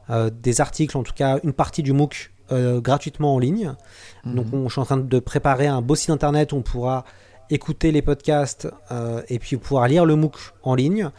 euh, 0.09 0.29
des 0.29 0.59
articles, 0.61 0.97
en 0.97 1.03
tout 1.03 1.13
cas 1.15 1.39
une 1.43 1.53
partie 1.53 1.81
du 1.83 1.93
MOOC 1.93 2.31
euh, 2.51 2.81
gratuitement 2.81 3.33
en 3.35 3.39
ligne. 3.39 3.73
Donc 4.25 4.47
on, 4.53 4.67
je 4.67 4.73
suis 4.73 4.81
en 4.81 4.85
train 4.85 4.97
de 4.97 5.19
préparer 5.19 5.67
un 5.67 5.81
beau 5.81 5.95
site 5.95 6.09
internet 6.09 6.51
où 6.51 6.57
on 6.57 6.61
pourra 6.61 7.05
écouter 7.49 7.91
les 7.91 8.01
podcasts 8.01 8.67
euh, 8.91 9.21
et 9.29 9.39
puis 9.39 9.57
pouvoir 9.57 9.87
lire 9.87 10.05
le 10.05 10.15
MOOC 10.15 10.35
en 10.63 10.75
ligne. 10.75 11.09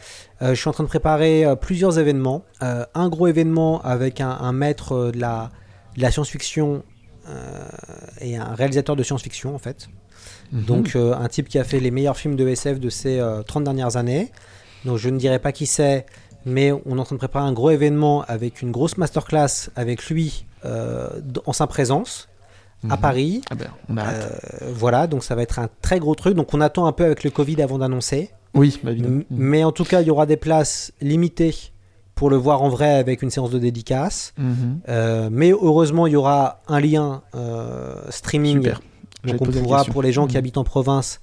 Euh, 0.41 0.49
je 0.49 0.55
suis 0.55 0.69
en 0.69 0.73
train 0.73 0.83
de 0.83 0.89
préparer 0.89 1.45
euh, 1.45 1.55
plusieurs 1.55 1.99
événements. 1.99 2.43
Un 2.61 3.09
gros 3.09 3.27
événement 3.27 3.81
avec 3.81 4.21
un, 4.21 4.29
un 4.29 4.51
maître 4.51 5.11
de 5.11 5.19
la, 5.19 5.51
de 5.95 6.01
la 6.01 6.11
science-fiction 6.11 6.83
et 8.21 8.37
un 8.37 8.53
réalisateur 8.53 8.95
de 8.95 9.01
science-fiction 9.01 9.55
en 9.55 9.57
fait. 9.57 9.89
Mhm. 10.51 10.63
Donc 10.65 10.95
un 10.95 11.27
type 11.27 11.49
qui 11.49 11.57
a 11.57 11.63
fait 11.63 11.79
les 11.79 11.89
meilleurs 11.89 12.17
films 12.17 12.35
de 12.35 12.47
SF 12.47 12.79
de 12.79 12.89
ces 12.89 13.19
euh, 13.19 13.41
30 13.41 13.63
dernières 13.63 13.97
années. 13.97 14.31
Donc 14.83 14.97
je 14.97 15.09
ne 15.09 15.17
dirai 15.17 15.39
pas 15.39 15.51
qui 15.51 15.65
c'est, 15.65 16.05
mais 16.45 16.71
on 16.71 16.97
est 16.97 16.99
en 16.99 17.03
train 17.03 17.15
de 17.15 17.19
préparer 17.19 17.45
un 17.45 17.53
gros 17.53 17.71
événement 17.71 18.23
avec 18.27 18.61
une 18.61 18.71
grosse 18.71 18.97
masterclass 18.97 19.69
avec 19.75 20.05
lui 20.07 20.45
en 20.63 21.53
sa 21.53 21.67
présence 21.67 22.27
à 22.89 22.95
Mhm. 22.95 23.01
Paris. 23.01 23.41
Ah 23.49 23.55
ben, 23.55 23.67
on. 23.89 23.97
Euh, 23.97 24.29
voilà, 24.73 25.07
donc 25.07 25.23
ça 25.23 25.33
va 25.35 25.41
être 25.41 25.59
un 25.59 25.69
très 25.81 25.99
gros 25.99 26.15
truc. 26.15 26.35
Donc 26.35 26.53
on 26.53 26.61
attend 26.61 26.85
un 26.85 26.91
peu 26.91 27.03
avec 27.05 27.23
le 27.23 27.29
Covid 27.31 27.61
avant 27.61 27.77
d'annoncer. 27.79 28.29
Oui, 28.53 28.79
bah, 28.83 28.91
évidemment. 28.91 29.17
M- 29.17 29.25
Mais 29.31 29.63
en 29.63 29.71
tout 29.71 29.83
cas, 29.85 30.01
il 30.01 30.07
y 30.07 30.11
aura 30.11 30.25
des 30.25 30.37
places 30.37 30.91
limitées 31.01 31.55
pour 32.13 32.29
le 32.29 32.37
voir 32.37 32.61
en 32.61 32.69
vrai 32.69 32.93
avec 32.95 33.21
une 33.21 33.29
séance 33.29 33.49
de 33.51 33.59
dédicace. 33.59 34.33
Mhm. 34.37 34.79
Euh, 34.87 35.29
mais 35.31 35.51
heureusement, 35.51 36.07
il 36.07 36.13
y 36.13 36.15
aura 36.15 36.61
un 36.67 36.79
lien 36.79 37.23
euh, 37.35 37.95
streaming. 38.09 38.57
Super. 38.63 38.81
Donc 39.25 39.41
on 39.41 39.45
pourra, 39.45 39.83
pour 39.85 40.01
les 40.03 40.11
gens 40.13 40.27
qui 40.27 40.33
Mhm. 40.35 40.39
habitent 40.39 40.57
en 40.57 40.63
province, 40.63 41.19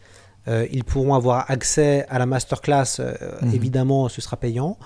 euh, 0.49 0.67
ils 0.73 0.83
pourront 0.85 1.15
avoir 1.15 1.49
accès 1.51 2.05
à 2.11 2.19
la 2.19 2.27
masterclass. 2.27 2.99
Mhm. 3.43 3.55
Évidemment, 3.55 4.09
ce 4.09 4.21
sera 4.21 4.37
payant. 4.37 4.77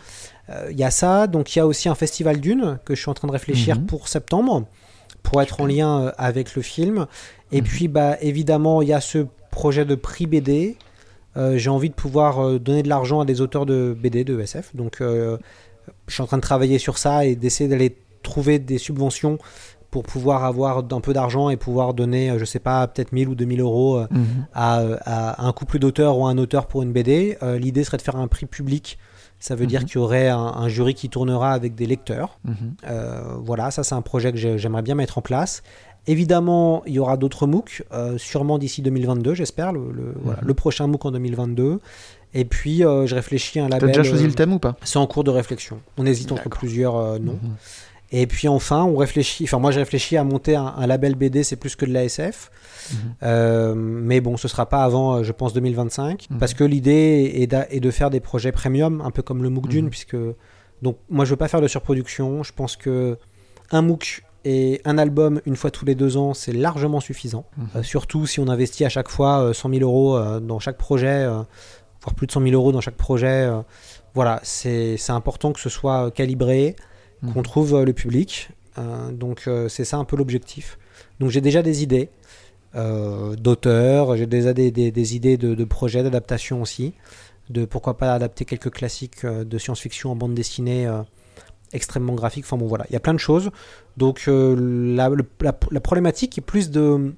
Il 0.70 0.76
y 0.78 0.84
a 0.84 0.90
ça. 0.92 1.26
Donc 1.26 1.56
il 1.56 1.58
y 1.58 1.62
a 1.62 1.66
aussi 1.66 1.88
un 1.88 1.94
festival 1.96 2.38
d'une 2.40 2.78
que 2.84 2.94
je 2.94 3.00
suis 3.00 3.10
en 3.10 3.14
train 3.14 3.26
de 3.26 3.32
réfléchir 3.32 3.76
Mhm. 3.80 3.86
pour 3.86 4.06
septembre, 4.08 4.64
pour 5.26 5.42
être 5.42 5.60
en 5.60 5.66
lien 5.66 6.00
euh, 6.02 6.12
avec 6.18 6.54
le 6.54 6.62
film. 6.62 7.06
Et 7.52 7.60
Mhm. 7.60 7.66
puis, 7.66 7.88
bah, 7.88 8.16
évidemment, 8.20 8.80
il 8.82 8.88
y 8.88 8.92
a 8.92 9.00
ce 9.00 9.26
projet 9.50 9.84
de 9.84 9.94
prix 9.96 10.26
BD. 10.26 10.76
Euh, 11.36 11.58
J'ai 11.58 11.68
envie 11.70 11.90
de 11.90 11.94
pouvoir 11.94 12.38
euh, 12.38 12.58
donner 12.58 12.82
de 12.84 12.88
l'argent 12.88 13.20
à 13.20 13.24
des 13.24 13.40
auteurs 13.40 13.66
de 13.66 13.96
BD, 13.98 14.22
de 14.24 14.38
SF. 14.40 14.74
Donc, 14.76 15.00
euh, 15.00 15.36
je 16.06 16.14
suis 16.14 16.22
en 16.22 16.26
train 16.26 16.36
de 16.38 16.42
travailler 16.42 16.78
sur 16.78 16.96
ça 16.98 17.24
et 17.26 17.34
d'essayer 17.36 17.68
d'aller 17.68 17.96
trouver 18.22 18.58
des 18.58 18.78
subventions 18.78 19.38
pour 19.90 20.02
pouvoir 20.04 20.44
avoir 20.44 20.78
un 20.92 21.00
peu 21.00 21.12
d'argent 21.12 21.48
et 21.50 21.56
pouvoir 21.56 21.92
donner, 21.94 22.34
je 22.38 22.44
sais 22.44 22.58
pas, 22.58 22.86
peut-être 22.86 23.12
1000 23.12 23.28
ou 23.28 23.34
2000 23.34 23.60
euros 23.60 24.00
Mhm. 24.10 24.26
à, 24.54 24.82
à 25.04 25.46
un 25.46 25.52
couple 25.52 25.78
d'auteurs 25.78 26.18
ou 26.18 26.26
à 26.26 26.30
un 26.30 26.38
auteur 26.38 26.66
pour 26.66 26.82
une 26.82 26.92
BD. 26.92 27.36
L'idée 27.58 27.82
serait 27.84 27.96
de 27.96 28.02
faire 28.02 28.16
un 28.16 28.26
prix 28.28 28.46
public. 28.46 28.98
Ça 29.46 29.54
veut 29.54 29.66
dire 29.66 29.80
Mhm. 29.82 29.86
qu'il 29.86 29.94
y 30.00 30.02
aurait 30.02 30.28
un, 30.28 30.38
un 30.38 30.68
jury 30.68 30.94
qui 30.94 31.08
tournera 31.08 31.52
avec 31.52 31.76
des 31.76 31.86
lecteurs. 31.86 32.38
Mhm. 32.44 32.54
Euh, 32.88 33.20
voilà, 33.44 33.70
ça 33.70 33.84
c'est 33.84 33.94
un 33.94 34.02
projet 34.02 34.32
que 34.32 34.38
j'ai- 34.38 34.58
j'aimerais 34.58 34.82
bien 34.82 34.96
mettre 34.96 35.18
en 35.18 35.22
place. 35.22 35.62
Évidemment, 36.08 36.82
il 36.86 36.94
y 36.94 36.98
aura 36.98 37.16
d'autres 37.16 37.46
MOOC, 37.46 37.84
euh, 37.92 38.18
sûrement 38.18 38.58
d'ici 38.58 38.82
2022, 38.82 39.34
j'espère, 39.34 39.72
le, 39.72 39.92
le- 39.92 40.14
voilà, 40.22 40.40
Mhm. 40.42 40.48
le 40.48 40.54
prochain 40.54 40.86
MOOC 40.88 41.04
en 41.06 41.10
2022. 41.12 41.78
Et 42.34 42.44
puis, 42.44 42.84
euh, 42.84 43.06
je 43.06 43.14
réfléchis 43.14 43.60
à 43.60 43.64
un 43.64 43.68
T'as 43.68 43.76
label. 43.78 43.88
déjà 43.90 44.02
choisi 44.02 44.26
le 44.26 44.32
thème 44.34 44.52
ou 44.52 44.58
pas? 44.58 44.76
C'est 44.82 44.98
en 44.98 45.06
cours 45.06 45.24
de 45.24 45.30
réflexion. 45.30 45.78
On 45.96 46.06
hésite 46.06 46.32
entre 46.32 46.48
plusieurs 46.48 47.18
noms. 47.20 47.38
Et 48.12 48.26
puis 48.26 48.46
enfin, 48.48 48.82
on 48.84 48.96
réfléchit. 48.96 49.44
Enfin, 49.44 49.58
moi, 49.58 49.70
j'ai 49.70 49.80
réfléchi 49.80 50.16
à 50.16 50.22
monter 50.24 50.54
un, 50.56 50.74
un 50.76 50.86
label 50.86 51.14
BD. 51.16 51.42
C'est 51.44 51.56
plus 51.56 51.74
que 51.76 51.84
de 51.86 51.92
l'ASF. 51.92 52.50
Euh, 53.22 53.74
mais 53.76 54.20
bon, 54.20 54.36
ce 54.36 54.48
sera 54.48 54.66
pas 54.68 54.82
avant, 54.84 55.16
euh, 55.16 55.22
je 55.22 55.32
pense, 55.32 55.52
2025, 55.52 56.26
Mhm. 56.30 56.38
parce 56.38 56.54
que 56.54 56.64
l'idée 56.64 57.32
est, 57.36 57.80
de 57.80 57.90
faire 57.90 58.10
des 58.10 58.20
projets 58.20 58.52
premium, 58.52 59.00
un 59.04 59.10
peu 59.10 59.22
comme 59.22 59.42
le 59.42 59.48
MOOC 59.50 59.68
Dune, 59.68 59.84
Mhm. 59.86 59.90
puisque 59.90 60.16
donc 60.82 60.98
moi, 61.08 61.24
je 61.24 61.30
veux 61.30 61.36
pas 61.36 61.48
faire 61.48 61.60
de 61.60 61.68
surproduction. 61.68 62.42
Je 62.42 62.52
pense 62.52 62.76
que 62.76 63.16
un 63.70 63.82
MOOC 63.82 64.22
et 64.44 64.80
un 64.84 64.96
album 64.98 65.40
une 65.46 65.56
fois 65.56 65.70
tous 65.70 65.84
les 65.84 65.94
deux 65.94 66.16
ans, 66.16 66.34
c'est 66.34 66.52
largement 66.52 67.00
suffisant. 67.00 67.46
Mhm. 67.56 67.66
Euh, 67.76 67.82
surtout 67.82 68.26
si 68.26 68.40
on 68.40 68.48
investit 68.48 68.84
à 68.84 68.88
chaque 68.88 69.08
fois 69.08 69.40
euh, 69.40 69.52
100 69.52 69.70
000 69.70 69.80
euros 69.82 70.18
dans 70.40 70.58
chaque 70.60 70.76
projet, 70.78 71.26
voire 71.26 72.14
plus 72.14 72.26
de 72.26 72.32
100 72.32 72.42
000 72.42 72.54
euros 72.54 72.72
dans 72.72 72.80
chaque 72.80 72.96
projet. 72.96 73.50
voilà, 74.14 74.40
c'est 74.44 74.96
important 75.10 75.52
que 75.52 75.60
ce 75.60 75.68
soit 75.68 76.10
calibré, 76.10 76.74
qu'on 77.34 77.42
trouve 77.42 77.82
le 77.84 77.92
public. 77.92 78.50
Euh, 78.78 79.10
donc 79.10 79.44
euh, 79.46 79.68
c'est 79.68 79.84
ça 79.84 79.96
un 79.96 80.04
peu 80.04 80.16
l'objectif. 80.16 80.78
Donc 81.18 81.30
j'ai 81.30 81.40
déjà 81.40 81.62
des 81.62 81.82
idées 81.82 82.10
d'auteurs, 83.36 84.16
j'ai 84.16 84.26
déjà 84.26 84.52
des, 84.52 84.70
des- 84.70 84.90
des 84.90 85.16
idées 85.16 85.36
de, 85.36 85.54
de 85.54 85.64
projets, 85.64 86.02
d'adaptation 86.02 86.62
aussi, 86.62 86.92
de 87.50 87.64
pourquoi 87.64 87.96
pas 87.96 88.12
adapter 88.14 88.44
quelques 88.44 88.70
classiques 88.70 89.24
euh, 89.24 89.44
de 89.44 89.58
science-fiction 89.58 90.10
en 90.12 90.16
bande 90.16 90.34
dessinée 90.34 90.86
euh, 90.86 91.00
extrêmement 91.72 92.14
graphique. 92.14 92.44
Enfin 92.44 92.56
bon 92.56 92.66
voilà, 92.66 92.84
il 92.90 92.92
y 92.92 92.96
a 92.96 93.00
plein 93.00 93.14
de 93.14 93.18
choses. 93.18 93.50
Donc 93.96 94.24
euh, 94.28 94.94
la, 94.94 95.08
le- 95.08 95.26
la- 95.40 95.58
la 95.70 95.80
problématique 95.80 96.36
est 96.38 96.42
plus 96.42 96.70
de 96.70 97.14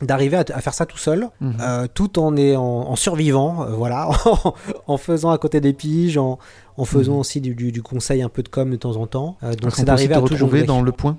d'arriver 0.00 0.36
à, 0.36 0.44
à 0.54 0.60
faire 0.60 0.74
ça 0.74 0.86
tout 0.86 0.96
seul, 0.96 1.28
Mhm. 1.40 1.56
euh, 1.60 1.86
tout 1.92 2.20
en, 2.20 2.36
est, 2.36 2.54
en, 2.54 2.62
en 2.62 2.94
survivant, 2.94 3.64
euh, 3.64 3.70
voilà, 3.72 4.08
en 4.86 4.96
faisant 4.96 5.30
à 5.30 5.38
côté 5.38 5.60
des 5.60 5.72
piges, 5.72 6.16
en, 6.18 6.38
en 6.76 6.84
faisant 6.84 7.18
aussi 7.18 7.40
du, 7.40 7.56
du, 7.56 7.72
du 7.72 7.82
conseil 7.82 8.22
un 8.22 8.28
peu 8.28 8.44
de 8.44 8.48
com 8.48 8.70
de 8.70 8.76
temps 8.76 8.94
en 8.96 9.08
temps. 9.08 9.36
Euh, 9.42 9.54
donc 9.56 9.74
c'est 9.74 9.84
d'arriver 9.84 10.14
à 10.14 10.18
tout 10.18 10.34
retrouver 10.34 10.62
dans 10.62 10.82
le 10.82 10.92
point? 10.92 11.16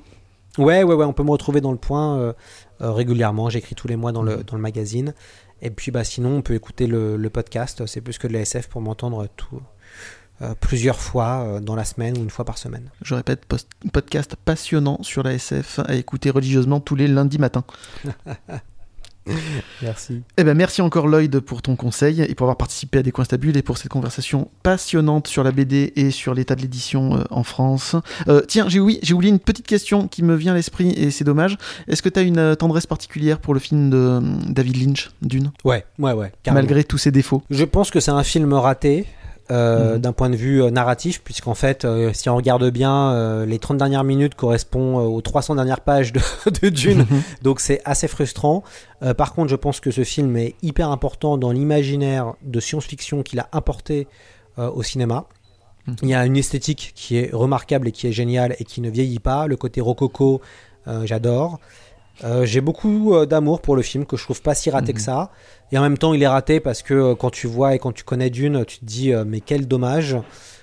Ouais, 0.57 0.83
ouais, 0.83 0.95
ouais, 0.95 1.03
on 1.05 1.11
peut 1.11 1.23
me 1.23 1.31
retrouver 1.31 1.59
dans 1.59 1.71
le 1.73 1.77
point 1.77 2.17
euh, 2.19 2.19
euh, 2.29 2.33
régulièrement. 2.79 3.49
J'écris 3.49 3.75
tous 3.75 3.87
les 3.87 3.95
mois 3.95 4.11
dans 4.11 4.23
le, 4.23 4.43
dans 4.43 4.55
le 4.55 4.61
magazine. 4.61 5.13
Et 5.61 5.69
puis 5.69 5.91
bah, 5.91 6.03
sinon, 6.03 6.37
on 6.37 6.41
peut 6.41 6.53
écouter 6.53 6.87
le, 6.87 7.17
le 7.17 7.29
podcast. 7.29 7.85
C'est 7.85 8.01
plus 8.01 8.17
que 8.17 8.27
de 8.27 8.33
la 8.33 8.41
SF 8.41 8.67
pour 8.67 8.81
m'entendre 8.81 9.27
tout, 9.35 9.61
euh, 10.41 10.53
plusieurs 10.57 11.01
fois 11.01 11.41
euh, 11.41 11.59
dans 11.59 11.75
la 11.75 11.83
semaine 11.83 12.17
ou 12.17 12.21
une 12.21 12.29
fois 12.29 12.45
par 12.45 12.57
semaine. 12.57 12.91
Je 13.01 13.13
répète, 13.13 13.45
podcast 13.91 14.37
passionnant 14.37 15.03
sur 15.03 15.21
la 15.21 15.33
SF 15.33 15.79
à 15.79 15.95
écouter 15.95 16.29
religieusement 16.29 16.79
tous 16.79 16.95
les 16.95 17.07
lundis 17.07 17.39
matins. 17.39 17.65
Merci. 19.81 20.21
Eh 20.37 20.43
ben 20.43 20.55
merci 20.55 20.81
encore 20.81 21.07
Lloyd 21.07 21.39
pour 21.39 21.61
ton 21.61 21.75
conseil 21.75 22.21
et 22.21 22.35
pour 22.35 22.45
avoir 22.45 22.57
participé 22.57 22.99
à 22.99 23.03
des 23.03 23.11
coins 23.11 23.23
stables 23.25 23.55
et 23.55 23.61
pour 23.61 23.77
cette 23.77 23.89
conversation 23.89 24.49
passionnante 24.63 25.27
sur 25.27 25.43
la 25.43 25.51
BD 25.51 25.93
et 25.95 26.11
sur 26.11 26.33
l'état 26.33 26.55
de 26.55 26.61
l'édition 26.61 27.17
euh, 27.17 27.23
en 27.29 27.43
France. 27.43 27.95
Euh, 28.27 28.41
tiens, 28.47 28.67
j'ai 28.67 28.79
oui, 28.79 28.99
j'ai 29.01 29.13
oublié 29.13 29.31
une 29.31 29.39
petite 29.39 29.65
question 29.67 30.07
qui 30.07 30.23
me 30.23 30.35
vient 30.35 30.51
à 30.53 30.55
l'esprit 30.55 30.89
et 30.91 31.11
c'est 31.11 31.23
dommage. 31.23 31.57
Est-ce 31.87 32.01
que 32.01 32.09
tu 32.09 32.19
as 32.19 32.23
une 32.23 32.37
euh, 32.39 32.55
tendresse 32.55 32.85
particulière 32.87 33.39
pour 33.39 33.53
le 33.53 33.59
film 33.59 33.89
de 33.89 33.97
euh, 33.97 34.19
David 34.47 34.77
Lynch, 34.77 35.09
Dune, 35.21 35.51
Ouais, 35.63 35.85
ouais, 35.97 36.11
ouais. 36.13 36.31
carrément. 36.43 36.61
malgré 36.61 36.83
tous 36.83 36.97
ses 36.97 37.11
défauts 37.11 37.43
Je 37.49 37.63
pense 37.65 37.91
que 37.91 37.99
c'est 37.99 38.11
un 38.11 38.23
film 38.23 38.53
raté. 38.53 39.05
Euh, 39.51 39.95
Mhm. 39.95 40.01
d'un 40.01 40.13
point 40.13 40.29
de 40.29 40.35
vue 40.35 40.61
euh, 40.63 40.69
narratif, 40.69 41.21
puisqu'en 41.23 41.55
fait, 41.55 41.83
euh, 41.85 42.11
si 42.13 42.29
on 42.29 42.35
regarde 42.35 42.69
bien, 42.69 43.45
les 43.45 43.59
30 43.59 43.77
dernières 43.77 44.03
minutes 44.03 44.35
correspondent 44.35 45.01
aux 45.05 45.21
300 45.21 45.55
dernières 45.55 45.81
pages 45.81 46.13
de, 46.13 46.19
de 46.61 46.69
Dune, 46.69 47.05
donc 47.41 47.59
c'est 47.59 47.81
assez 47.85 48.07
frustrant. 48.07 48.63
Par 49.17 49.33
contre, 49.33 49.49
je 49.49 49.55
pense 49.55 49.79
que 49.79 49.91
ce 49.91 50.03
film 50.03 50.35
est 50.37 50.55
hyper 50.61 50.89
important 50.91 51.37
dans 51.37 51.51
l'imaginaire 51.51 52.33
de 52.43 52.59
science-fiction 52.59 53.23
qu'il 53.23 53.39
a 53.39 53.47
importé 53.53 54.07
au 54.57 54.83
cinéma. 54.83 55.25
Mhm. 55.87 55.95
Il 56.03 56.09
y 56.09 56.13
a 56.13 56.25
une 56.25 56.37
esthétique 56.37 56.91
qui 56.95 57.17
est 57.17 57.29
remarquable 57.33 57.87
et 57.87 57.91
qui 57.91 58.07
est 58.07 58.11
géniale 58.11 58.55
et 58.59 58.65
qui 58.65 58.81
ne 58.81 58.89
vieillit 58.89 59.19
pas. 59.19 59.47
Le 59.47 59.55
côté 59.55 59.79
rococo, 59.81 60.41
j'adore. 61.05 61.59
J'ai 62.43 62.59
beaucoup 62.61 63.25
d'amour 63.25 63.61
pour 63.61 63.75
le 63.77 63.81
film 63.81 64.05
que 64.05 64.17
je 64.17 64.23
trouve 64.23 64.41
pas 64.41 64.53
si 64.53 64.69
raté 64.69 64.91
Mhm. 64.91 64.97
que 64.97 65.01
ça. 65.01 65.31
Et 65.71 65.77
en 65.77 65.81
même 65.81 65.97
temps, 65.97 66.13
il 66.13 66.23
est 66.23 66.27
raté 66.27 66.59
parce 66.59 66.81
que 66.81 66.93
euh, 66.93 67.15
quand 67.15 67.29
tu 67.29 67.47
vois 67.47 67.75
et 67.75 67.79
quand 67.79 67.91
tu 67.91 68.03
connais 68.03 68.29
Dune, 68.29 68.65
tu 68.65 68.79
te 68.79 68.85
dis 68.85 69.13
euh, 69.13 69.23
mais 69.25 69.39
quel 69.39 69.67
dommage. 69.67 70.15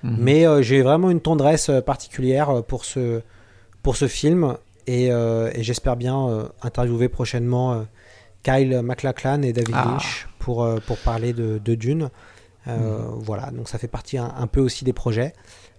Mhm. 0.03 0.17
Mais 0.19 0.47
euh, 0.47 0.63
j'ai 0.63 0.83
vraiment 0.83 1.11
une 1.11 1.21
tendresse 1.21 1.71
particulière 1.85 2.63
pour 2.65 2.85
ce, 2.85 3.21
pour 3.83 3.97
ce 3.97 4.09
film 4.09 4.57
et, 4.87 5.07
et 5.07 5.63
j'espère 5.63 5.97
bien 5.97 6.49
interviewer 6.63 7.09
prochainement 7.09 7.85
Kyle 8.45 8.81
MacLachlan 8.83 9.43
et 9.43 9.53
David 9.53 9.75
Ah. 9.77 9.85
Lynch 9.91 10.29
pour, 10.39 10.69
pour 10.87 10.97
parler 10.99 11.33
de, 11.33 11.59
de 11.65 11.75
Dune. 11.75 12.11
Euh, 12.69 12.99
Voilà, 13.19 13.51
donc 13.51 13.69
ça 13.69 13.79
fait 13.79 13.89
partie 13.89 14.17
un, 14.19 14.33
un 14.39 14.47
peu 14.47 14.61
aussi 14.61 14.85
des 14.85 14.93
projets. 14.93 15.33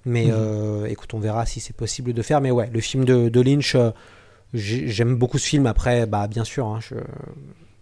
Mais 0.05 0.25
Mhm. 0.25 0.33
euh, 0.33 0.85
écoute, 0.87 1.13
on 1.13 1.19
verra 1.19 1.45
si 1.45 1.59
c'est 1.61 1.75
possible 1.75 2.11
de 2.13 2.21
faire. 2.21 2.41
Mais 2.41 2.51
ouais, 2.51 2.69
le 2.73 2.79
film 2.81 3.05
de, 3.05 3.29
de 3.29 3.41
Lynch, 3.41 3.75
euh, 3.75 3.91
j'ai- 4.53 4.87
j'aime 4.89 5.15
beaucoup 5.15 5.37
ce 5.37 5.47
film. 5.47 5.65
Après, 5.67 6.05
bah, 6.05 6.27
bien 6.27 6.43
sûr, 6.45 6.65
hein, 6.67 6.79
je- 6.81 6.95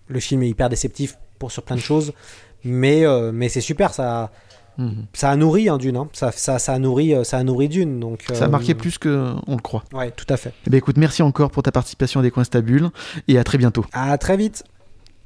le 0.07 0.19
film 0.19 0.43
est 0.43 0.49
hyper 0.49 0.69
déceptif 0.69 1.17
pour 1.39 1.51
sur 1.51 1.63
plein 1.63 1.75
de 1.75 1.81
choses. 1.81 2.13
Mais, 2.63 3.05
euh, 3.05 3.31
mais 3.33 3.49
c'est 3.49 3.61
super, 3.61 3.93
ça, 3.93 4.31
Mhm. 4.77 5.05
ça 5.13 5.29
a 5.29 5.35
nourri 5.37 5.69
hein, 5.69 5.77
Dune. 5.77 5.95
hein. 5.95 6.09
Ça, 6.11 6.31
ça, 6.33 6.59
ça, 6.59 6.73
a 6.73 6.79
nourri, 6.79 7.13
euh, 7.13 7.23
ça 7.23 7.37
a 7.37 7.43
nourri 7.43 7.69
Dune. 7.69 7.99
Donc, 7.99 8.25
Ça 8.33 8.43
a 8.43 8.47
euh, 8.47 8.49
marqué 8.49 8.73
plus 8.73 8.97
qu'on 8.97 9.09
le 9.47 9.61
croit. 9.61 9.83
Ouais, 9.93 10.11
tout 10.11 10.25
à 10.27 10.35
fait. 10.35 10.51
Eh 10.67 10.69
ben 10.69 10.77
écoute, 10.77 10.97
merci 10.97 11.21
encore 11.23 11.49
pour 11.51 11.63
ta 11.63 11.71
participation 11.71 12.19
à 12.19 12.23
des 12.23 12.31
coins 12.31 12.43
stables 12.43 12.89
et 13.29 13.37
à 13.37 13.43
très 13.45 13.57
bientôt. 13.57 13.85
À 13.93 14.17
très 14.17 14.35
vite. 14.35 14.63